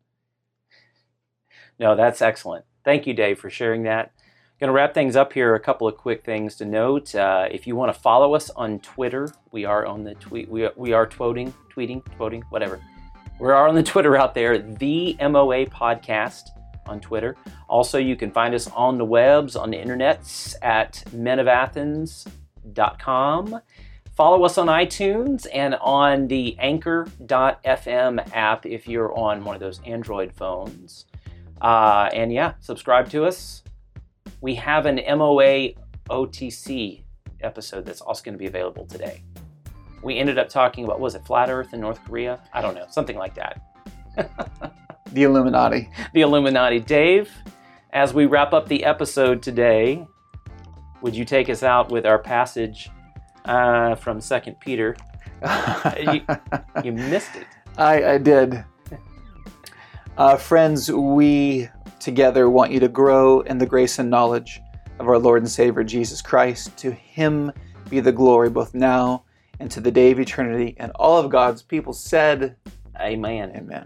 No, 1.79 1.97
that's 1.97 2.21
excellent. 2.21 2.67
Thank 2.85 3.07
you, 3.07 3.15
Dave, 3.15 3.39
for 3.39 3.49
sharing 3.49 3.85
that. 3.85 4.13
Going 4.61 4.69
to 4.69 4.75
wrap 4.75 4.93
things 4.93 5.17
up 5.17 5.33
here. 5.33 5.55
A 5.55 5.61
couple 5.61 5.89
of 5.89 5.97
quick 5.97 6.23
things 6.25 6.57
to 6.57 6.67
note. 6.67 7.15
Uh, 7.15 7.49
if 7.51 7.67
you 7.67 7.75
want 7.75 7.95
to 7.95 8.01
follow 8.01 8.35
us 8.35 8.51
on 8.51 8.81
Twitter, 8.81 9.33
we 9.51 9.65
are 9.65 9.87
on 9.87 10.05
the 10.05 10.15
tweet. 10.15 10.51
We 10.51 10.69
we 10.77 10.93
are 10.93 11.07
tweeting, 11.07 11.55
tweeting, 11.75 12.03
tweeting, 12.19 12.43
whatever. 12.51 12.83
We 13.41 13.49
are 13.49 13.67
on 13.67 13.75
the 13.75 13.83
Twitter 13.83 14.15
out 14.17 14.35
there. 14.35 14.59
The 14.59 15.17
MOA 15.21 15.65
Podcast 15.67 16.43
on 16.87 17.01
Twitter. 17.01 17.37
Also, 17.69 17.99
you 17.99 18.17
can 18.17 18.31
find 18.31 18.55
us 18.55 18.69
on 18.69 18.97
the 18.99 19.05
webs, 19.05 19.57
on 19.57 19.71
the 19.71 19.79
internets 19.79 20.55
at 20.63 21.03
menofathens.com. 21.09 23.61
Follow 24.17 24.45
us 24.45 24.57
on 24.57 24.69
iTunes 24.69 25.47
and 25.53 25.75
on 25.75 26.27
the 26.27 26.57
Anchor.fm 26.59 28.35
app 28.35 28.65
if 28.65 28.89
you're 28.89 29.15
on 29.15 29.45
one 29.45 29.55
of 29.55 29.61
those 29.61 29.79
Android 29.85 30.33
phones. 30.33 31.05
Uh, 31.61 32.09
and 32.15 32.33
yeah, 32.33 32.55
subscribe 32.61 33.11
to 33.11 33.27
us. 33.27 33.63
We 34.41 34.55
have 34.55 34.87
an 34.87 34.97
MOA 35.19 35.73
OTC 36.09 37.03
episode 37.43 37.85
that's 37.85 38.01
also 38.01 38.25
going 38.25 38.33
to 38.33 38.39
be 38.39 38.47
available 38.47 38.87
today. 38.87 39.23
We 40.03 40.17
ended 40.17 40.39
up 40.39 40.49
talking 40.49 40.87
about, 40.87 40.99
was 40.99 41.15
it 41.15 41.27
Flat 41.27 41.51
Earth 41.51 41.75
in 41.75 41.81
North 41.81 42.03
Korea? 42.07 42.41
I 42.55 42.63
don't 42.63 42.75
know, 42.75 42.87
something 42.91 43.17
like 43.17 43.35
that. 43.35 43.61
The 45.13 45.23
Illuminati. 45.23 45.89
the 46.13 46.23
Illuminati. 46.23 46.81
Dave, 46.81 47.31
as 47.93 48.13
we 48.13 48.27
wrap 48.27 48.53
up 48.53 48.67
the 48.69 48.85
episode 48.85 49.41
today, 49.41 50.05
would 51.01 51.15
you 51.15 51.25
take 51.25 51.49
us 51.49 51.63
out 51.63 51.91
with 51.91 52.05
our 52.05 52.19
passage 52.19 52.91
uh, 53.47 53.95
from 53.95 54.21
Second 54.21 54.61
Peter? 54.61 54.97
You 56.85 56.93
missed 56.93 57.37
it. 57.37 57.47
I, 57.79 58.05
I 58.05 58.19
did. 58.19 58.65
Uh, 60.17 60.37
friends, 60.37 60.91
we 60.91 61.69
together 62.01 62.49
want 62.49 62.73
you 62.73 62.81
to 62.81 62.89
grow 62.89 63.41
in 63.41 63.59
the 63.59 63.67
grace 63.67 63.99
and 63.99 64.09
knowledge 64.09 64.61
of 64.99 65.09
our 65.09 65.19
Lord 65.19 65.43
and 65.43 65.51
Savior 65.51 65.85
Jesus 65.85 66.23
Christ. 66.23 66.77
To 66.79 66.91
him 66.91 67.53
be 67.91 68.01
the 68.01 68.13
glory 68.13 68.49
both 68.49 68.75
now 68.75 69.25
and 69.61 69.71
to 69.71 69.81
the 69.81 69.91
day 69.91 70.11
of 70.11 70.21
eternity. 70.21 70.75
And 70.79 70.93
all 70.95 71.19
of 71.19 71.31
God's 71.31 71.63
people 71.63 71.93
said, 71.93 72.57
Amen. 73.01 73.53
Amen. 73.57 73.85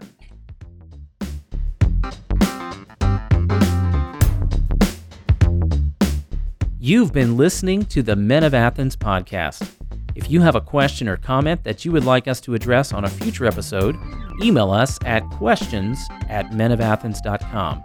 You've 6.83 7.13
been 7.13 7.37
listening 7.37 7.85
to 7.89 8.01
the 8.01 8.15
Men 8.15 8.43
of 8.43 8.55
Athens 8.55 8.95
podcast. 8.95 9.69
If 10.15 10.31
you 10.31 10.41
have 10.41 10.55
a 10.55 10.61
question 10.61 11.07
or 11.07 11.15
comment 11.15 11.63
that 11.63 11.85
you 11.85 11.91
would 11.91 12.05
like 12.05 12.27
us 12.27 12.41
to 12.41 12.55
address 12.55 12.91
on 12.91 13.05
a 13.05 13.07
future 13.07 13.45
episode, 13.45 13.95
email 14.43 14.71
us 14.71 14.97
at 15.05 15.21
questions 15.29 15.99
at 16.27 16.49
menofathens.com. 16.49 17.83